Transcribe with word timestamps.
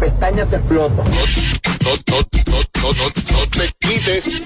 pestañas 0.00 0.48
te 0.48 0.56
explotan. 0.56 1.04
No, 1.08 1.92
no, 2.08 2.20
no, 2.82 2.92
no, 2.92 3.04
no 3.04 3.48
te 3.50 3.70
quites. 3.78 4.40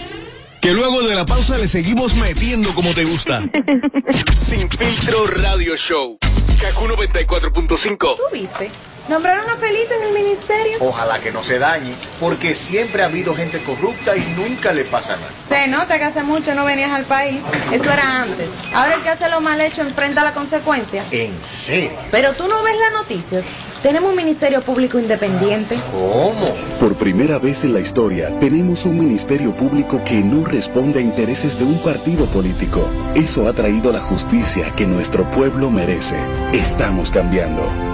Que 0.60 0.72
luego 0.72 1.02
de 1.02 1.14
la 1.14 1.24
pausa 1.24 1.56
le 1.58 1.68
seguimos 1.68 2.14
metiendo 2.14 2.74
como 2.74 2.92
te 2.94 3.04
gusta. 3.04 3.42
Sin 4.34 4.68
filtro 4.68 5.26
radio 5.26 5.76
show. 5.76 6.18
Kaku 6.60 6.86
94.5. 6.86 7.98
¿Tú 7.98 8.22
viste? 8.32 8.70
Nombraron 9.08 9.48
a 9.50 9.56
Felito 9.56 9.92
en 9.94 10.02
el 10.08 10.14
ministerio. 10.14 10.78
Ojalá 10.80 11.18
que 11.18 11.30
no 11.30 11.42
se 11.42 11.58
dañe, 11.58 11.92
porque 12.20 12.54
siempre 12.54 13.02
ha 13.02 13.06
habido 13.06 13.34
gente 13.34 13.60
corrupta 13.60 14.16
y 14.16 14.20
nunca 14.34 14.72
le 14.72 14.84
pasa 14.84 15.16
nada. 15.16 15.28
Se 15.46 15.66
nota 15.68 15.98
que 15.98 16.04
hace 16.04 16.22
mucho 16.22 16.54
no 16.54 16.64
venías 16.64 16.90
al 16.90 17.04
país. 17.04 17.42
Eso 17.70 17.90
era 17.92 18.22
antes. 18.22 18.48
Ahora 18.72 18.94
el 18.94 19.02
que 19.02 19.10
hace 19.10 19.28
lo 19.28 19.42
mal 19.42 19.60
hecho 19.60 19.82
enfrenta 19.82 20.24
la 20.24 20.32
consecuencia. 20.32 21.04
¿En 21.10 21.38
serio? 21.42 21.90
Pero 22.10 22.32
tú 22.32 22.48
no 22.48 22.62
ves 22.62 22.76
las 22.78 22.92
noticias. 22.94 23.44
Tenemos 23.82 24.08
un 24.08 24.16
ministerio 24.16 24.62
público 24.62 24.98
independiente. 24.98 25.76
¿Cómo? 25.92 26.56
Por 26.80 26.96
primera 26.96 27.38
vez 27.38 27.64
en 27.64 27.74
la 27.74 27.80
historia, 27.80 28.34
tenemos 28.40 28.86
un 28.86 28.98
ministerio 28.98 29.54
público 29.54 30.02
que 30.02 30.22
no 30.22 30.46
responde 30.46 31.00
a 31.00 31.02
intereses 31.02 31.58
de 31.58 31.66
un 31.66 31.78
partido 31.82 32.24
político. 32.24 32.88
Eso 33.14 33.46
ha 33.46 33.52
traído 33.52 33.92
la 33.92 34.00
justicia 34.00 34.74
que 34.74 34.86
nuestro 34.86 35.30
pueblo 35.30 35.70
merece. 35.70 36.16
Estamos 36.54 37.10
cambiando. 37.10 37.93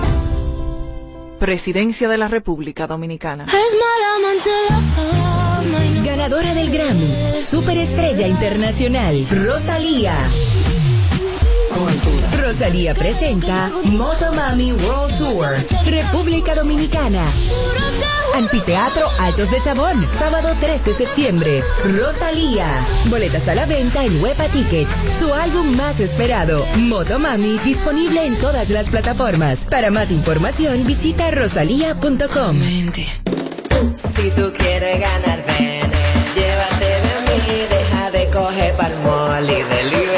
Presidencia 1.41 2.07
de 2.07 2.19
la 2.19 2.29
República 2.29 2.87
Dominicana. 2.87 3.47
Ganadora 6.05 6.53
del 6.53 6.71
Grammy, 6.71 7.41
Superestrella 7.41 8.27
Internacional, 8.27 9.27
Rosalía. 9.31 10.15
Rosalía 12.39 12.95
presenta 12.95 13.71
Motomami 13.85 14.73
World 14.73 15.19
Tour, 15.19 15.49
República 15.87 16.55
Dominicana. 16.55 17.25
Anfiteatro 18.35 19.09
Altos 19.19 19.51
de 19.51 19.61
Chabón, 19.61 20.07
sábado 20.11 20.55
3 20.61 20.85
de 20.85 20.95
septiembre. 20.95 21.63
Rosalía. 21.99 22.67
Boletas 23.07 23.49
a 23.49 23.55
la 23.55 23.67
venta 23.67 24.05
en 24.05 24.23
Huepa 24.23 24.47
Tickets. 24.49 24.91
Su 25.19 25.33
álbum 25.35 25.77
más 25.77 26.01
esperado, 26.01 26.65
Motomami, 26.77 27.59
disponible 27.61 28.25
en 28.25 28.37
todas 28.39 28.71
las 28.71 28.91
plataformas. 28.91 29.67
Para 29.67 29.91
más 29.91 30.11
información, 30.11 30.85
visita 30.85 31.31
rosalía.com. 31.31 32.59
Si 33.95 34.31
tú 34.31 34.53
quieres 34.53 35.01
ganar, 35.01 35.45
ven, 35.47 35.91
llévate 36.35 36.85
de 36.85 37.21
mí, 37.27 37.67
deja 37.69 38.11
de 38.11 38.31
coger 38.31 38.77
palmol 38.77 39.45
y 39.45 39.63
delivery 39.63 40.10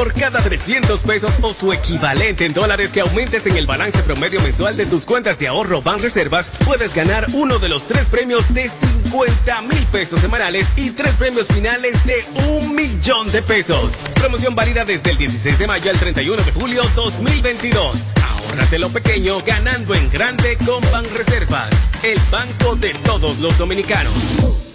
Por 0.00 0.14
cada 0.14 0.40
300 0.40 1.00
pesos 1.00 1.34
o 1.42 1.52
su 1.52 1.74
equivalente 1.74 2.46
en 2.46 2.54
dólares 2.54 2.90
que 2.90 3.00
aumentes 3.00 3.44
en 3.44 3.58
el 3.58 3.66
balance 3.66 4.02
promedio 4.02 4.40
mensual 4.40 4.74
de 4.74 4.86
tus 4.86 5.04
cuentas 5.04 5.38
de 5.38 5.48
ahorro 5.48 5.82
Reservas, 5.98 6.50
puedes 6.64 6.94
ganar 6.94 7.26
uno 7.34 7.58
de 7.58 7.68
los 7.68 7.84
tres 7.84 8.08
premios 8.08 8.48
de 8.54 8.70
50 8.70 9.60
mil 9.60 9.86
pesos 9.92 10.18
semanales 10.20 10.68
y 10.74 10.92
tres 10.92 11.14
premios 11.16 11.48
finales 11.48 12.02
de 12.06 12.24
un 12.48 12.74
millón 12.74 13.30
de 13.30 13.42
pesos. 13.42 13.92
Promoción 14.14 14.54
válida 14.54 14.86
desde 14.86 15.10
el 15.10 15.18
16 15.18 15.58
de 15.58 15.66
mayo 15.66 15.90
al 15.90 15.98
31 15.98 16.44
de 16.44 16.52
julio 16.52 16.82
2022. 16.96 18.14
Ahórrate 18.22 18.78
lo 18.78 18.88
pequeño 18.88 19.42
ganando 19.42 19.94
en 19.94 20.10
grande 20.10 20.56
con 20.64 20.82
Reservas, 21.14 21.68
el 22.02 22.18
banco 22.30 22.74
de 22.76 22.94
todos 23.04 23.38
los 23.40 23.58
dominicanos. 23.58 24.69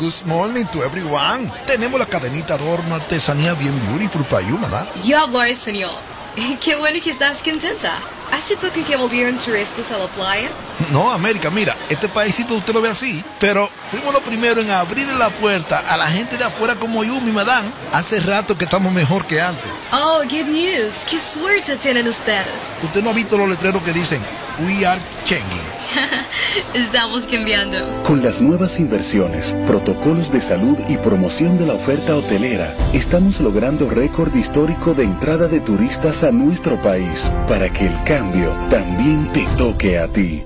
Good 0.00 0.24
morning 0.24 0.64
to 0.72 0.82
everyone. 0.82 1.52
Tenemos 1.66 2.00
la 2.00 2.06
cadenita 2.06 2.54
adorno 2.54 2.94
artesanía 2.94 3.52
bien 3.52 3.78
beautiful 3.90 4.24
para 4.24 4.40
you, 4.48 4.58
¿verdad? 4.58 4.88
Yo 5.04 5.18
hablo 5.18 5.42
español. 5.42 5.92
Qué 6.64 6.74
bueno 6.76 6.98
que 7.04 7.10
estás 7.10 7.42
contenta. 7.42 7.92
¿Hace 8.32 8.56
poco 8.56 8.82
que 8.82 8.96
volvieron 8.96 9.36
turistas 9.36 9.92
a 9.92 9.98
la 9.98 10.06
playa? 10.06 10.48
No, 10.90 11.12
América, 11.12 11.50
mira, 11.50 11.76
este 11.90 12.08
paísito 12.08 12.54
usted 12.54 12.72
lo 12.72 12.80
ve 12.80 12.88
así, 12.88 13.22
pero 13.38 13.68
fuimos 13.90 14.14
los 14.14 14.22
primeros 14.22 14.64
en 14.64 14.70
abrir 14.70 15.06
la 15.08 15.28
puerta 15.28 15.80
a 15.80 15.98
la 15.98 16.06
gente 16.06 16.38
de 16.38 16.44
afuera 16.44 16.76
como 16.76 17.04
yo, 17.04 17.20
mi 17.20 17.30
madame. 17.30 17.68
Hace 17.92 18.20
rato 18.20 18.56
que 18.56 18.64
estamos 18.64 18.90
mejor 18.94 19.26
que 19.26 19.38
antes. 19.42 19.70
Oh, 19.92 20.22
good 20.22 20.48
news. 20.48 21.04
Qué 21.10 21.20
suerte 21.20 21.76
tienen 21.76 22.08
ustedes. 22.08 22.72
Usted 22.82 23.02
no 23.02 23.10
ha 23.10 23.12
visto 23.12 23.36
los 23.36 23.50
letreros 23.50 23.82
que 23.82 23.92
dicen, 23.92 24.22
We 24.60 24.86
are 24.86 24.98
changing. 25.26 25.79
Estamos 26.74 27.26
cambiando. 27.26 27.78
Con 28.04 28.22
las 28.22 28.42
nuevas 28.42 28.78
inversiones, 28.80 29.56
protocolos 29.66 30.32
de 30.32 30.40
salud 30.40 30.78
y 30.88 30.96
promoción 30.98 31.58
de 31.58 31.66
la 31.66 31.74
oferta 31.74 32.16
hotelera, 32.16 32.72
estamos 32.92 33.40
logrando 33.40 33.88
récord 33.88 34.34
histórico 34.34 34.94
de 34.94 35.04
entrada 35.04 35.48
de 35.48 35.60
turistas 35.60 36.24
a 36.24 36.30
nuestro 36.30 36.80
país 36.80 37.30
para 37.46 37.72
que 37.72 37.86
el 37.86 38.02
cambio 38.04 38.56
también 38.68 39.30
te 39.32 39.46
toque 39.56 39.98
a 39.98 40.08
ti. 40.08 40.42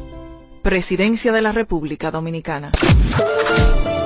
Presidencia 0.63 1.33
de 1.33 1.43
la 1.43 1.53
República 1.53 2.11
Dominicana. 2.11 2.73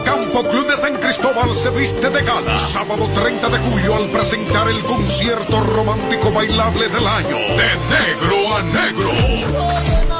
Campo 0.04 0.42
Club 0.42 0.66
de 0.66 0.76
San 0.76 0.96
Cristóbal 0.96 1.54
se 1.54 1.70
viste 1.70 2.10
de 2.10 2.22
gala. 2.22 2.58
Sábado 2.58 3.08
30 3.14 3.48
de 3.48 3.58
julio 3.58 3.96
al 3.96 4.10
presentar 4.10 4.68
el 4.68 4.80
concierto 4.82 5.60
romántico 5.60 6.32
bailable 6.32 6.88
del 6.88 7.06
año. 7.06 7.36
De 7.36 7.70
negro 7.88 8.56
a 8.56 8.62
negro. 8.62 10.17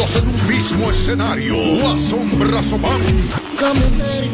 Juntos 0.00 0.16
en 0.16 0.28
un 0.28 0.48
mismo 0.48 0.90
escenario. 0.90 1.56
La 1.56 1.94
sombra 1.94 2.62
Soman. 2.62 3.00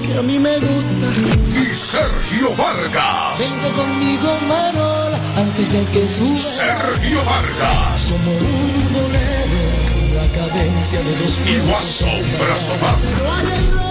que 0.04 0.18
a 0.18 0.22
mí 0.22 0.38
me 0.38 0.58
gusta. 0.58 1.60
Y 1.60 1.74
Sergio 1.74 2.54
Vargas. 2.56 3.38
Venga 3.38 3.68
conmigo, 3.74 4.38
Marola, 4.48 5.18
antes 5.36 5.72
de 5.72 5.84
que 5.86 6.06
suba. 6.06 6.36
Sergio 6.36 7.18
Vargas. 7.24 8.12
Como 8.12 8.36
un 8.36 8.92
bolero, 8.92 10.14
la 10.14 10.28
cadencia 10.38 11.00
de 11.00 11.16
dos 11.16 11.38
Y 11.46 11.56
la 11.68 11.82
sombra 11.82 12.58
Soman. 12.58 13.85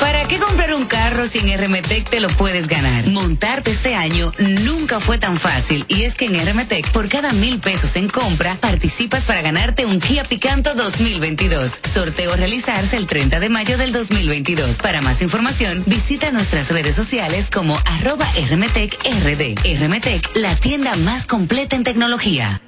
¿Para 0.00 0.24
qué 0.24 0.38
comprar 0.38 0.74
un 0.74 0.86
carro 0.86 1.26
si 1.26 1.38
en 1.38 1.58
RMTEC 1.58 2.08
te 2.08 2.20
lo 2.20 2.28
puedes 2.28 2.68
ganar? 2.68 3.06
Montarte 3.08 3.72
este 3.72 3.94
año 3.94 4.32
nunca 4.64 5.00
fue 5.00 5.18
tan 5.18 5.36
fácil 5.36 5.84
y 5.88 6.02
es 6.02 6.14
que 6.14 6.26
en 6.26 6.34
RMTEC 6.46 6.90
por 6.92 7.08
cada 7.08 7.32
mil 7.32 7.58
pesos 7.58 7.96
en 7.96 8.08
compra 8.08 8.54
participas 8.54 9.24
para 9.24 9.42
ganarte 9.42 9.86
un 9.86 9.98
Kia 9.98 10.22
Picanto 10.22 10.74
2022. 10.74 11.80
Sorteo 11.82 12.32
a 12.32 12.36
realizarse 12.36 12.96
el 12.96 13.06
30 13.06 13.40
de 13.40 13.48
mayo 13.48 13.76
del 13.76 13.92
2022. 13.92 14.76
Para 14.76 15.00
más 15.00 15.20
información 15.20 15.82
visita 15.86 16.30
nuestras 16.30 16.68
redes 16.70 16.94
sociales 16.94 17.50
como 17.52 17.76
arroba 17.84 18.26
RMTEC 18.50 18.98
RD. 19.04 19.80
RMTEC, 19.80 20.36
la 20.36 20.54
tienda 20.54 20.94
más 20.96 21.26
completa 21.26 21.74
en 21.74 21.82
tecnología. 21.82 22.62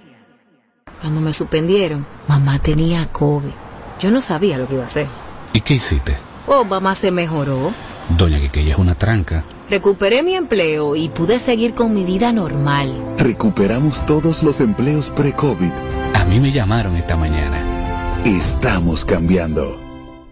Cuando 1.01 1.21
me 1.21 1.33
suspendieron, 1.33 2.07
mamá 2.27 2.61
tenía 2.61 3.07
COVID. 3.13 3.53
Yo 4.01 4.11
no 4.11 4.21
sabía 4.21 4.59
lo 4.59 4.67
que 4.67 4.75
iba 4.75 4.83
a 4.83 4.87
hacer. 4.87 5.07
¿Y 5.53 5.61
qué 5.61 5.75
hiciste? 5.75 6.30
Oh, 6.53 6.65
mamá 6.65 6.97
se 6.97 7.13
mejoró. 7.13 7.73
Doña 8.19 8.41
Quiqueya 8.41 8.73
es 8.73 8.79
una 8.79 8.97
tranca. 8.97 9.45
Recuperé 9.71 10.25
mi 10.25 10.35
empleo 10.35 10.97
y 10.97 11.09
pude 11.09 11.39
seguir 11.39 11.75
con 11.75 11.95
mi 11.95 12.03
vida 12.03 12.33
normal. 12.33 13.15
Recuperamos 13.17 14.05
todos 14.05 14.43
los 14.43 14.61
empleos 14.61 15.11
pre-COVID. 15.11 15.71
A 16.13 16.25
mí 16.25 16.41
me 16.41 16.51
llamaron 16.51 16.97
esta 16.97 17.17
mañana. 17.17 18.21
Estamos 18.25 19.05
cambiando. 19.05 19.79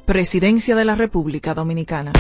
Presidencia 0.07 0.75
de 0.75 0.85
la 0.85 0.97
República 0.97 1.55
Dominicana. 1.55 2.11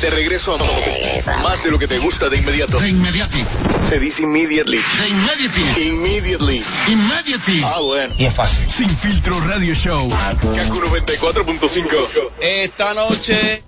De 0.00 0.10
regreso 0.10 0.54
a 0.54 1.42
más 1.42 1.64
de 1.64 1.72
lo 1.72 1.78
que 1.78 1.88
te 1.88 1.98
gusta 1.98 2.28
de 2.28 2.36
inmediato. 2.36 2.78
De 2.78 2.88
inmediati. 2.88 3.44
Se 3.88 3.98
dice 3.98 4.22
immediately. 4.22 4.78
De 4.78 5.08
immediately. 5.08 5.88
Immediately. 5.88 6.64
Immediately. 6.86 7.62
Ah, 7.64 7.80
bueno. 7.80 8.14
Y 8.16 8.26
es 8.26 8.34
fácil. 8.34 8.70
Sin 8.70 8.88
filtro 8.96 9.40
radio 9.40 9.74
show. 9.74 10.08
Kaku 10.08 10.80
94.5. 10.82 12.30
Esta 12.40 12.94
noche. 12.94 13.64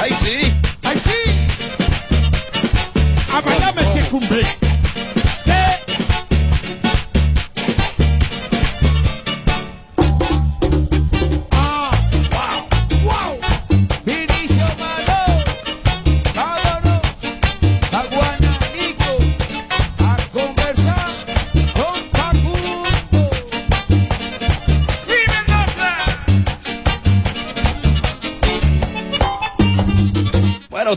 ¡Ay, 0.00 0.12
sí! 0.22 0.52
¡Ay, 0.84 1.00
sí! 1.02 1.10
A 3.32 3.40
bailarme 3.40 3.82
se 3.94 4.00
cumple. 4.10 4.63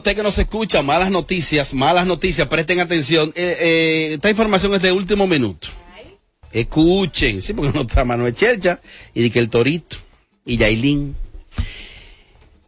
Usted 0.08 0.16
que 0.16 0.24
nos 0.24 0.40
escucha, 0.40 0.82
malas 0.82 1.12
noticias, 1.12 1.74
malas 1.74 2.08
noticias, 2.08 2.48
presten 2.48 2.80
atención. 2.80 3.34
Eh, 3.36 3.58
eh, 3.60 4.14
esta 4.14 4.30
información 4.30 4.74
es 4.74 4.82
de 4.82 4.94
último 4.94 5.28
minuto. 5.28 5.68
Escuchen, 6.50 7.42
sí, 7.42 7.54
porque 7.54 7.74
no 7.74 7.82
está 7.82 8.06
Manuel 8.06 8.34
Chelcha 8.34 8.80
y 9.14 9.24
de 9.24 9.32
que 9.32 9.40
el 9.40 9.50
Torito 9.50 9.98
y 10.46 10.56
Yailin. 10.56 11.14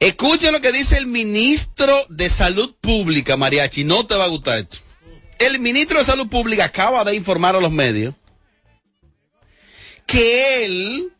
Escuchen 0.02 0.52
lo 0.52 0.60
que 0.60 0.74
dice 0.74 0.98
el 0.98 1.08
ministro 1.08 2.06
de 2.10 2.30
Salud 2.30 2.76
Pública, 2.82 3.38
Mariachi. 3.38 3.86
No 3.86 4.06
te 4.06 4.16
va 4.16 4.26
a 4.26 4.30
gustar 4.30 4.58
esto. 4.58 4.80
El 5.40 5.60
ministro 5.60 6.00
de 6.00 6.04
Salud 6.04 6.28
Pública 6.28 6.66
acaba 6.66 7.06
de 7.06 7.16
informar 7.16 7.56
a 7.56 7.62
los 7.62 7.72
medios 7.72 8.16
que 10.06 10.66
él 10.66 11.14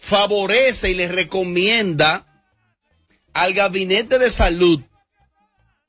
favorece 0.00 0.92
y 0.92 0.94
le 0.94 1.08
recomienda 1.08 2.42
al 3.34 3.52
gabinete 3.52 4.18
de 4.18 4.30
salud 4.30 4.80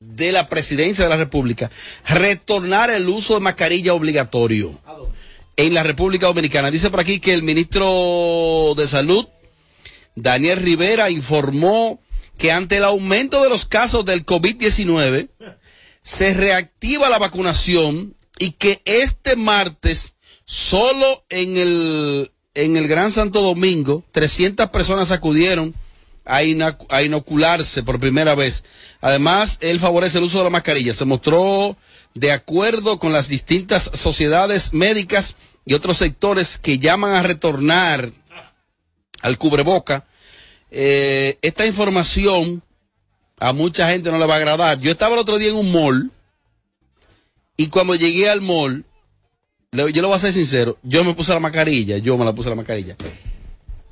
de 0.06 0.32
la 0.32 0.48
presidencia 0.48 1.04
de 1.04 1.10
la 1.10 1.16
República 1.16 1.70
retornar 2.06 2.90
el 2.90 3.08
uso 3.08 3.34
de 3.34 3.40
mascarilla 3.40 3.94
obligatorio 3.94 4.80
en 5.56 5.74
la 5.74 5.82
República 5.82 6.26
Dominicana. 6.26 6.70
Dice 6.70 6.90
por 6.90 7.00
aquí 7.00 7.20
que 7.20 7.34
el 7.34 7.42
ministro 7.42 8.74
de 8.76 8.86
Salud, 8.86 9.26
Daniel 10.14 10.58
Rivera, 10.58 11.10
informó 11.10 12.00
que 12.38 12.52
ante 12.52 12.78
el 12.78 12.84
aumento 12.84 13.42
de 13.42 13.48
los 13.48 13.64
casos 13.66 14.04
del 14.04 14.26
COVID-19 14.26 15.28
se 16.02 16.34
reactiva 16.34 17.08
la 17.08 17.18
vacunación 17.18 18.16
y 18.38 18.52
que 18.52 18.82
este 18.84 19.36
martes 19.36 20.14
solo 20.44 21.24
en 21.28 21.56
el, 21.56 22.32
en 22.54 22.76
el 22.76 22.88
Gran 22.88 23.10
Santo 23.10 23.40
Domingo 23.40 24.04
300 24.12 24.70
personas 24.70 25.10
acudieron 25.12 25.74
a, 26.24 26.42
inocularse 27.02 27.82
por 27.82 28.00
primera 28.00 28.34
vez. 28.34 28.64
Además, 29.00 29.58
él 29.60 29.80
favorece 29.80 30.18
el 30.18 30.24
uso 30.24 30.38
de 30.38 30.44
la 30.44 30.50
mascarilla. 30.50 30.94
Se 30.94 31.04
mostró 31.04 31.76
de 32.14 32.32
acuerdo 32.32 32.98
con 32.98 33.12
las 33.12 33.28
distintas 33.28 33.90
sociedades 33.94 34.72
médicas 34.72 35.36
y 35.66 35.74
otros 35.74 35.98
sectores 35.98 36.58
que 36.58 36.78
llaman 36.78 37.14
a 37.14 37.22
retornar 37.22 38.12
al 39.22 39.38
cubreboca. 39.38 40.06
Eh, 40.70 41.38
esta 41.42 41.66
información 41.66 42.62
a 43.38 43.52
mucha 43.52 43.88
gente 43.90 44.10
no 44.10 44.18
le 44.18 44.26
va 44.26 44.34
a 44.34 44.38
agradar. 44.38 44.80
Yo 44.80 44.90
estaba 44.90 45.14
el 45.14 45.20
otro 45.20 45.38
día 45.38 45.50
en 45.50 45.56
un 45.56 45.72
mall 45.72 46.10
y 47.56 47.68
cuando 47.68 47.94
llegué 47.94 48.28
al 48.28 48.40
mall, 48.40 48.84
yo 49.72 50.02
lo 50.02 50.08
voy 50.08 50.16
a 50.16 50.20
ser 50.20 50.32
sincero, 50.32 50.78
yo 50.82 51.02
me 51.04 51.14
puse 51.14 51.32
la 51.32 51.40
mascarilla, 51.40 51.98
yo 51.98 52.16
me 52.16 52.24
la 52.24 52.32
puse 52.32 52.48
la 52.48 52.54
mascarilla. 52.56 52.96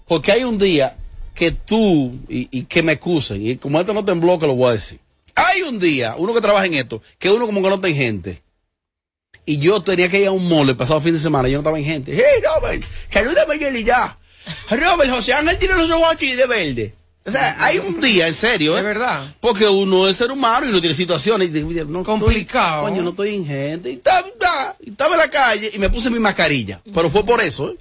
Porque 0.06 0.32
hay 0.32 0.44
un 0.44 0.58
día 0.58 0.96
que 1.34 1.50
tú, 1.50 2.18
y, 2.28 2.48
y 2.50 2.64
que 2.64 2.82
me 2.82 2.92
excusen, 2.92 3.44
y 3.46 3.56
como 3.56 3.80
esto 3.80 3.92
no 3.94 4.04
te 4.04 4.12
bloque, 4.12 4.46
lo 4.46 4.54
voy 4.54 4.70
a 4.70 4.72
decir. 4.72 5.00
Hay 5.34 5.62
un 5.62 5.78
día, 5.78 6.14
uno 6.18 6.34
que 6.34 6.40
trabaja 6.40 6.66
en 6.66 6.74
esto, 6.74 7.00
que 7.18 7.30
uno 7.30 7.46
como 7.46 7.62
que 7.62 7.68
no 7.70 7.80
tiene 7.80 7.96
gente. 7.96 8.42
Y 9.44 9.58
yo 9.58 9.82
tenía 9.82 10.08
que 10.08 10.20
ir 10.20 10.28
a 10.28 10.32
un 10.32 10.48
mall 10.48 10.68
el 10.68 10.76
pasado 10.76 11.00
fin 11.00 11.14
de 11.14 11.20
semana, 11.20 11.48
y 11.48 11.52
yo 11.52 11.58
no 11.58 11.62
estaba 11.62 11.78
en 11.78 11.84
gente. 11.84 12.12
¡Hey, 12.14 12.42
Robert! 12.54 12.84
¡Que 13.10 13.18
ayúdame 13.18 13.82
ya! 13.84 14.18
Robert, 14.70 15.10
José 15.10 15.32
Ángel 15.32 15.56
tiene 15.58 15.74
los 15.74 15.90
ojos 15.90 16.12
aquí 16.12 16.32
de 16.32 16.46
verde. 16.46 16.94
O 17.24 17.30
sea, 17.30 17.56
hay 17.64 17.78
un 17.78 18.00
día, 18.00 18.26
en 18.26 18.34
serio, 18.34 18.74
¿eh? 18.74 18.80
Es 18.80 18.84
verdad. 18.84 19.34
Porque 19.40 19.66
uno 19.68 20.08
es 20.08 20.16
ser 20.16 20.32
humano 20.32 20.66
y 20.66 20.70
uno 20.70 20.80
tiene 20.80 20.94
situaciones. 20.94 21.50
Y 21.54 21.62
dice, 21.62 21.84
no, 21.84 22.02
Complicado. 22.02 22.78
estoy- 22.82 22.90
coño, 22.90 23.02
no 23.04 23.10
estoy 23.10 23.36
en 23.36 23.46
gente. 23.46 23.90
Y 23.90 23.94
estaba- 23.94 24.76
y 24.80 24.90
estaba 24.90 25.14
en 25.14 25.20
la 25.20 25.30
calle 25.30 25.70
y 25.72 25.78
me 25.78 25.88
puse 25.88 26.10
mi 26.10 26.18
mascarilla. 26.18 26.80
Pero 26.92 27.08
fue 27.10 27.24
por 27.24 27.40
eso, 27.40 27.70
¿eh? 27.70 27.76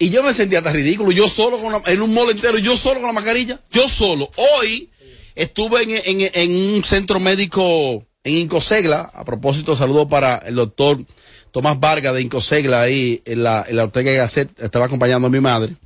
Y 0.00 0.08
yo 0.10 0.22
me 0.22 0.32
sentía 0.32 0.58
hasta 0.58 0.72
ridículo. 0.72 1.12
Yo 1.12 1.28
solo 1.28 1.58
con 1.58 1.72
la- 1.72 1.82
en 1.86 2.00
un 2.00 2.12
mall 2.14 2.30
entero, 2.30 2.56
yo 2.58 2.74
solo 2.76 3.00
con 3.00 3.06
la 3.08 3.12
mascarilla. 3.12 3.60
Yo 3.70 3.86
solo. 3.86 4.30
Hoy 4.36 4.90
estuve 5.34 5.82
en, 5.82 5.90
en- 6.22 6.30
en 6.32 6.74
un 6.74 6.82
centro 6.82 7.20
médico 7.20 8.06
en 8.24 8.32
Incosegla. 8.34 9.10
A 9.14 9.24
propósito, 9.26 9.76
saludo 9.76 10.08
para 10.08 10.36
el 10.38 10.54
doctor 10.54 11.04
Tomás 11.50 11.78
Vargas 11.78 12.14
de 12.14 12.22
Incosegla 12.22 12.80
ahí 12.80 13.20
en 13.26 13.42
la, 13.42 13.62
en 13.68 13.76
la 13.76 13.84
Ortega 13.84 14.10
y 14.10 14.16
Gasset. 14.16 14.48
Estaba 14.58 14.86
acompañando 14.86 15.26
a 15.26 15.30
mi 15.30 15.40
madre. 15.40 15.76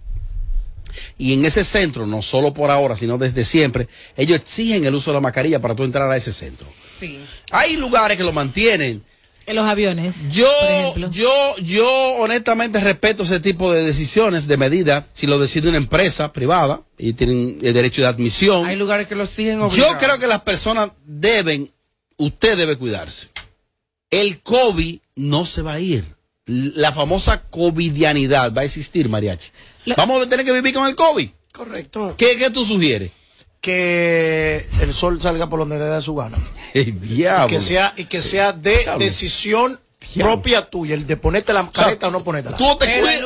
Y 1.19 1.33
en 1.35 1.45
ese 1.45 1.65
centro, 1.65 2.07
no 2.07 2.23
solo 2.23 2.55
por 2.55 2.71
ahora, 2.71 2.97
sino 2.97 3.19
desde 3.19 3.45
siempre, 3.45 3.89
ellos 4.17 4.39
exigen 4.39 4.85
el 4.85 4.95
uso 4.95 5.11
de 5.11 5.17
la 5.17 5.21
mascarilla 5.23 5.59
para 5.61 5.75
tú 5.75 5.83
entrar 5.83 6.09
a 6.09 6.17
ese 6.17 6.33
centro. 6.33 6.69
Sí. 6.81 7.19
Hay 7.51 7.77
lugares 7.77 8.17
que 8.17 8.23
lo 8.23 8.33
mantienen. 8.33 9.03
En 9.47 9.57
los 9.57 9.67
aviones. 9.67 10.29
Yo, 10.31 10.49
por 10.61 10.71
ejemplo. 10.71 11.11
yo, 11.11 11.57
yo 11.59 11.89
honestamente 12.17 12.81
respeto 12.81 13.25
ese 13.25 13.41
tipo 13.41 13.73
de 13.73 13.85
decisiones, 13.85 14.47
de 14.49 14.57
medidas, 14.57 15.05
si 15.13 15.27
lo 15.27 15.39
decide 15.39 15.69
una 15.69 15.79
empresa 15.79 16.33
privada 16.33 16.83
y 16.99 17.13
tienen 17.13 17.59
el 17.63 17.75
derecho 17.75 18.03
de 18.03 18.09
admisión. 18.09 18.67
Hay 18.67 18.77
lugares 18.77 19.07
que 19.07 19.15
lo 19.15 19.25
exigen 19.25 19.69
Yo 19.71 19.97
creo 19.99 20.19
que 20.19 20.27
las 20.27 20.43
personas 20.43 20.93
deben, 21.05 21.71
usted 22.17 22.57
debe 22.57 22.77
cuidarse. 22.77 23.29
El 24.11 24.41
COVID 24.41 24.99
no 25.17 25.47
se 25.47 25.63
va 25.63 25.75
a 25.75 25.81
ir. 25.81 26.05
La 26.47 26.93
famosa 26.93 27.43
covidianidad 27.43 28.53
va 28.55 28.63
a 28.63 28.65
existir, 28.65 29.09
mariachi. 29.09 29.51
Vamos 29.97 30.25
a 30.25 30.29
tener 30.29 30.45
que 30.45 30.53
vivir 30.53 30.75
con 30.75 30.87
el 30.87 30.95
COVID. 30.95 31.29
Correcto. 31.53 32.15
¿Qué, 32.17 32.37
qué 32.37 32.51
tú 32.51 32.65
sugieres? 32.65 33.11
Que 33.65 34.67
el 34.81 34.93
sol 34.93 35.21
salga 35.23 35.49
por 35.49 35.59
donde 35.59 35.79
le 35.79 35.87
dé 35.87 36.03
su 36.03 36.15
gana. 36.15 36.37
El 36.75 37.01
diablo. 37.01 37.47
Y 37.47 37.57
que 37.59 37.61
sea, 37.63 37.95
y 37.97 38.05
que 38.05 38.21
sea 38.21 38.53
de 38.53 38.79
Diablo. 38.81 39.05
decisión 39.05 39.81
propia 40.19 40.69
tuya, 40.69 40.95
el 40.95 41.07
de 41.07 41.17
ponerte 41.17 41.55
la 41.55 41.71
careta 41.73 42.09
o 42.09 42.11
no 42.11 42.23
ponértela. 42.23 42.59
Tú 42.59 42.67
o 42.69 42.77
te 42.77 43.01
cuidas, 43.01 43.21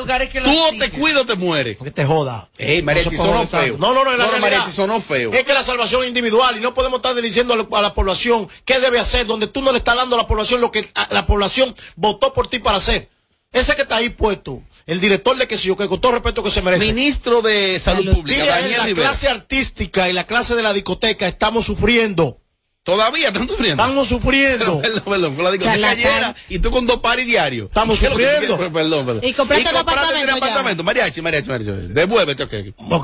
tú 0.45 0.57
o 0.57 0.69
te 0.79 0.89
cuidas 0.91 1.23
o 1.23 1.25
te 1.25 1.35
mueres. 1.35 1.77
Que 1.77 1.91
te 1.91 2.05
joda. 2.05 2.49
Ey, 2.57 2.81
mariachi, 2.83 3.17
No 3.17 3.25
sonó 3.25 3.45
feo. 3.47 3.77
No, 3.77 3.93
no, 3.93 4.05
no, 4.05 4.15
la 4.15 4.27
No, 4.27 4.71
sonó 4.71 5.01
feo. 5.01 5.33
Es 5.33 5.43
que 5.43 5.53
la 5.53 5.61
salvación 5.63 6.03
es 6.03 6.07
individual 6.07 6.57
y 6.57 6.61
no 6.61 6.73
podemos 6.73 6.99
estar 6.99 7.13
diciendo 7.21 7.53
a 7.53 7.57
la, 7.57 7.67
a 7.69 7.81
la 7.81 7.93
población 7.93 8.47
qué 8.63 8.79
debe 8.79 8.97
hacer, 8.97 9.25
donde 9.27 9.47
tú 9.47 9.61
no 9.61 9.73
le 9.73 9.79
estás 9.79 9.97
dando 9.97 10.15
a 10.15 10.19
la 10.19 10.27
población 10.27 10.61
lo 10.61 10.71
que 10.71 10.87
a- 10.95 11.13
la 11.13 11.25
población 11.25 11.75
votó 11.97 12.33
por 12.33 12.47
ti 12.47 12.59
para 12.59 12.77
hacer. 12.77 13.09
Ese 13.51 13.75
que 13.75 13.81
está 13.81 13.97
ahí 13.97 14.09
puesto, 14.09 14.63
el 14.89 14.99
director 14.99 15.37
de 15.37 15.47
que 15.47 15.55
sí, 15.55 15.73
que 15.75 15.87
con 15.87 16.01
todo 16.01 16.13
respeto 16.13 16.41
que 16.41 16.49
se 16.49 16.63
merece. 16.63 16.83
Ministro 16.83 17.43
de 17.43 17.79
Salud 17.79 18.11
Pública, 18.11 18.41
Dile 18.41 18.51
Daniel 18.51 18.77
la 18.79 18.85
Rivera. 18.85 19.09
clase 19.09 19.27
artística 19.27 20.09
y 20.09 20.13
la 20.13 20.25
clase 20.25 20.55
de 20.55 20.63
la 20.63 20.73
discoteca 20.73 21.27
estamos 21.27 21.65
sufriendo. 21.65 22.41
Todavía 22.83 23.27
están 23.27 23.47
sufriendo. 23.47 23.83
Estamos 23.83 24.07
sufriendo. 24.07 24.81
Perdón, 24.81 25.03
perdón, 25.05 25.43
la 25.43 25.51
discoteca 25.51 26.35
y 26.47 26.59
tú 26.59 26.71
con 26.71 26.87
dos 26.87 26.99
paris 26.99 27.27
diarios. 27.27 27.67
Estamos 27.67 27.99
¿Qué 27.99 28.05
es 28.05 28.11
lo 28.11 28.17
que 28.17 28.23
tú 28.23 28.29
sufriendo. 28.31 28.73
Perdón, 28.73 29.05
perdón. 29.05 29.23
Y 29.23 29.33
compraste 29.33 29.69
un 29.69 29.75
apartamento 29.77 30.19
tres 30.21 30.27
ya. 30.27 30.37
apartamentos. 30.37 30.85
Mariachi, 30.85 31.21
mariachi, 31.21 31.49
mariachi. 31.49 31.71
Devuélvete, 31.93 32.43
ok. 32.43 32.53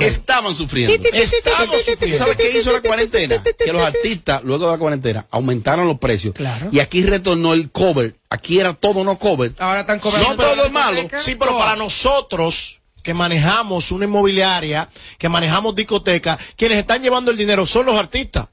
Estaban 0.02 0.56
sufriendo. 0.56 0.94
Estaban 1.14 1.68
sufriendo. 1.68 2.18
¿Sabes 2.18 2.36
qué 2.38 2.58
hizo 2.58 2.72
la 2.72 2.82
cuarentena? 2.82 3.44
Que 3.44 3.72
los 3.74 3.82
ti, 3.82 3.98
artistas, 3.98 4.42
luego 4.44 4.66
de 4.66 4.72
la 4.72 4.78
cuarentena, 4.78 5.28
aumentaron 5.30 5.88
los 5.88 6.00
precios. 6.00 6.34
Y 6.72 6.80
aquí 6.80 7.04
retornó 7.04 7.54
el 7.54 7.70
cover. 7.70 8.16
Aquí 8.30 8.60
era 8.60 8.74
todo 8.74 9.04
no 9.04 9.20
cover. 9.20 9.54
Ahora 9.60 9.82
están 9.82 9.98
No, 9.98 10.02
cobrando. 10.04 10.36
pero 10.38 10.50
todo 10.56 10.66
es 10.66 10.72
malo. 10.72 11.02
Sí, 11.22 11.36
pero 11.36 11.58
para 11.58 11.76
nosotros 11.76 12.82
que 13.04 13.14
manejamos 13.14 13.92
una 13.92 14.06
inmobiliaria, 14.06 14.90
que 15.20 15.30
manejamos 15.30 15.76
discoteca, 15.76 16.40
quienes 16.56 16.80
están 16.80 17.04
llevando 17.04 17.30
el 17.30 17.38
dinero 17.38 17.66
son 17.68 17.86
los 17.86 18.00
artistas. 18.00 18.48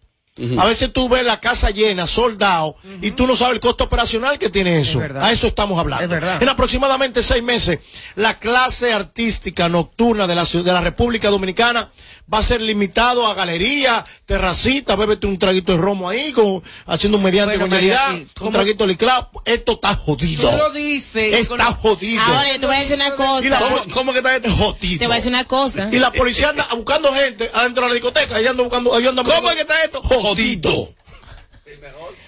A 0.59 0.65
veces 0.65 0.91
tú 0.93 1.11
ves 1.11 1.25
la 1.25 1.41
casa 1.41 1.69
llena, 1.69 2.07
soldado, 2.07 2.77
y 3.03 3.11
tú 3.11 3.27
no 3.27 3.37
sabes 3.37 3.55
el 3.57 3.61
costo 3.61 3.85
operacional 3.85 4.39
que 4.39 4.49
tiene 4.49 4.81
eso. 4.81 4.99
A 5.21 5.31
eso 5.31 5.47
estamos 5.47 5.79
hablando. 5.79 6.05
Es 6.05 6.09
verdad. 6.11 6.43
En 6.43 6.49
aproximadamente 6.49 7.23
seis 7.23 7.43
meses, 7.43 7.81
la 8.17 8.39
clase 8.39 8.95
artística 8.95 9.69
nocturna 9.69 10.27
de 10.27 10.35
la, 10.35 10.47
ciudad- 10.47 10.65
de 10.65 10.73
la 10.73 10.81
República 10.81 11.29
Dominicana 11.29 11.91
va 12.33 12.39
a 12.39 12.43
ser 12.43 12.63
limitado 12.63 13.27
a 13.27 13.35
galería, 13.35 14.07
terracita, 14.25 14.97
bébete 14.97 15.27
un 15.27 15.39
traguito 15.39 15.73
de 15.73 15.79
romo 15.79 16.09
ahí, 16.09 16.33
con, 16.33 16.63
haciendo 16.87 17.19
un 17.19 17.25
mediante 17.25 17.59
Bueno, 17.59 17.77
con 17.77 18.15
un 18.15 18.31
¿cómo- 18.39 18.51
traguito 18.53 18.85
de 18.85 18.93
liclao. 18.93 19.31
Esto 19.45 19.73
está 19.73 19.95
jodido. 19.97 20.49
Tú 20.49 20.57
lo 20.57 20.71
dices. 20.71 21.47
con- 21.47 21.61
Está 21.61 21.75
jodido. 21.75 22.23
Ahora, 22.23 22.51
yo 22.55 22.59
te 22.61 22.67
voy 22.67 22.77
a 22.77 22.79
decir 22.81 22.95
una 22.97 23.11
la- 23.11 23.17
cosa. 23.17 23.59
¿Cómo, 23.59 23.95
cómo 23.95 24.13
que 24.13 24.19
está 24.21 24.35
esto? 24.35 24.51
jodido. 24.51 24.99
Te 24.99 25.07
voy 25.07 25.13
a 25.13 25.17
decir 25.17 25.31
una 25.33 25.45
cosa. 25.45 25.89
Y 25.93 25.99
la 25.99 26.11
policía 26.11 26.49
anda 26.49 26.67
buscando 26.75 27.13
gente 27.13 27.51
adentro 27.53 27.83
de 27.83 27.89
la 27.91 27.95
discoteca. 27.97 28.39
Ella 28.39 28.51
anda 28.51 28.63
buscando. 28.63 28.99
Ella 28.99 29.11
anda 29.11 29.23
¿Cómo 29.25 29.51
es 29.51 29.57
que 29.57 29.61
está 29.61 29.85
esto? 29.85 30.01
Jodido. 30.01 30.22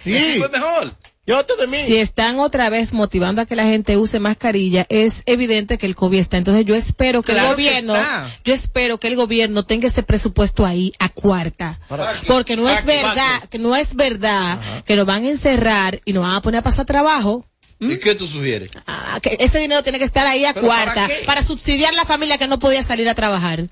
Sí. 0.04 0.12
Es 0.42 0.50
mejor. 0.50 0.94
Llévate 1.26 1.56
de 1.56 1.66
mí. 1.66 1.78
Si 1.86 1.96
están 1.96 2.38
otra 2.38 2.68
vez 2.68 2.92
motivando 2.92 3.40
a 3.40 3.46
que 3.46 3.56
la 3.56 3.64
gente 3.64 3.96
use 3.96 4.18
mascarilla, 4.20 4.84
es 4.90 5.22
evidente 5.24 5.78
que 5.78 5.86
el 5.86 5.94
COVID 5.96 6.18
está. 6.18 6.36
Entonces 6.36 6.66
yo 6.66 6.74
espero 6.74 7.22
que 7.22 7.32
Claro 7.32 7.50
el 7.52 7.56
que 7.56 7.62
gobierno, 7.62 7.96
está. 7.96 8.26
yo 8.44 8.52
espero 8.52 8.98
que 9.00 9.06
el 9.08 9.16
gobierno 9.16 9.64
tenga 9.64 9.88
ese 9.88 10.02
presupuesto 10.02 10.66
ahí 10.66 10.92
a 10.98 11.08
cuarta. 11.08 11.80
Para- 11.88 12.20
Porque 12.26 12.56
no 12.56 12.68
es 12.68 12.76
Aquí, 12.78 12.86
verdad, 12.88 13.36
aquí. 13.38 13.48
que 13.48 13.58
no 13.58 13.74
es 13.74 13.94
verdad 13.96 14.58
que 14.84 14.96
nos 14.96 15.06
van 15.06 15.24
a 15.24 15.30
encerrar 15.30 16.02
y 16.04 16.12
nos 16.12 16.24
van 16.24 16.34
a 16.34 16.42
poner 16.42 16.58
a 16.58 16.62
pasar 16.62 16.84
trabajo. 16.84 17.46
¿Y 17.80 17.98
qué 17.98 18.14
tú 18.14 18.28
sugieres? 18.28 18.70
Ah, 18.86 19.18
que 19.22 19.36
ese 19.40 19.58
dinero 19.58 19.82
tiene 19.82 19.98
que 19.98 20.04
estar 20.04 20.26
ahí 20.26 20.44
a 20.44 20.52
¿Pero 20.52 20.68
para 20.68 20.92
cuarta 20.92 21.08
para, 21.24 21.42
subsidiar 21.42 21.94
la 21.94 22.04
familia 22.04 22.36
que 22.36 22.48
no 22.48 22.58
podía 22.58 22.84
salir 22.84 23.08
a 23.08 23.14
trabajar. 23.14 23.68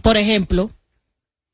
Por 0.00 0.16
ejemplo. 0.16 0.70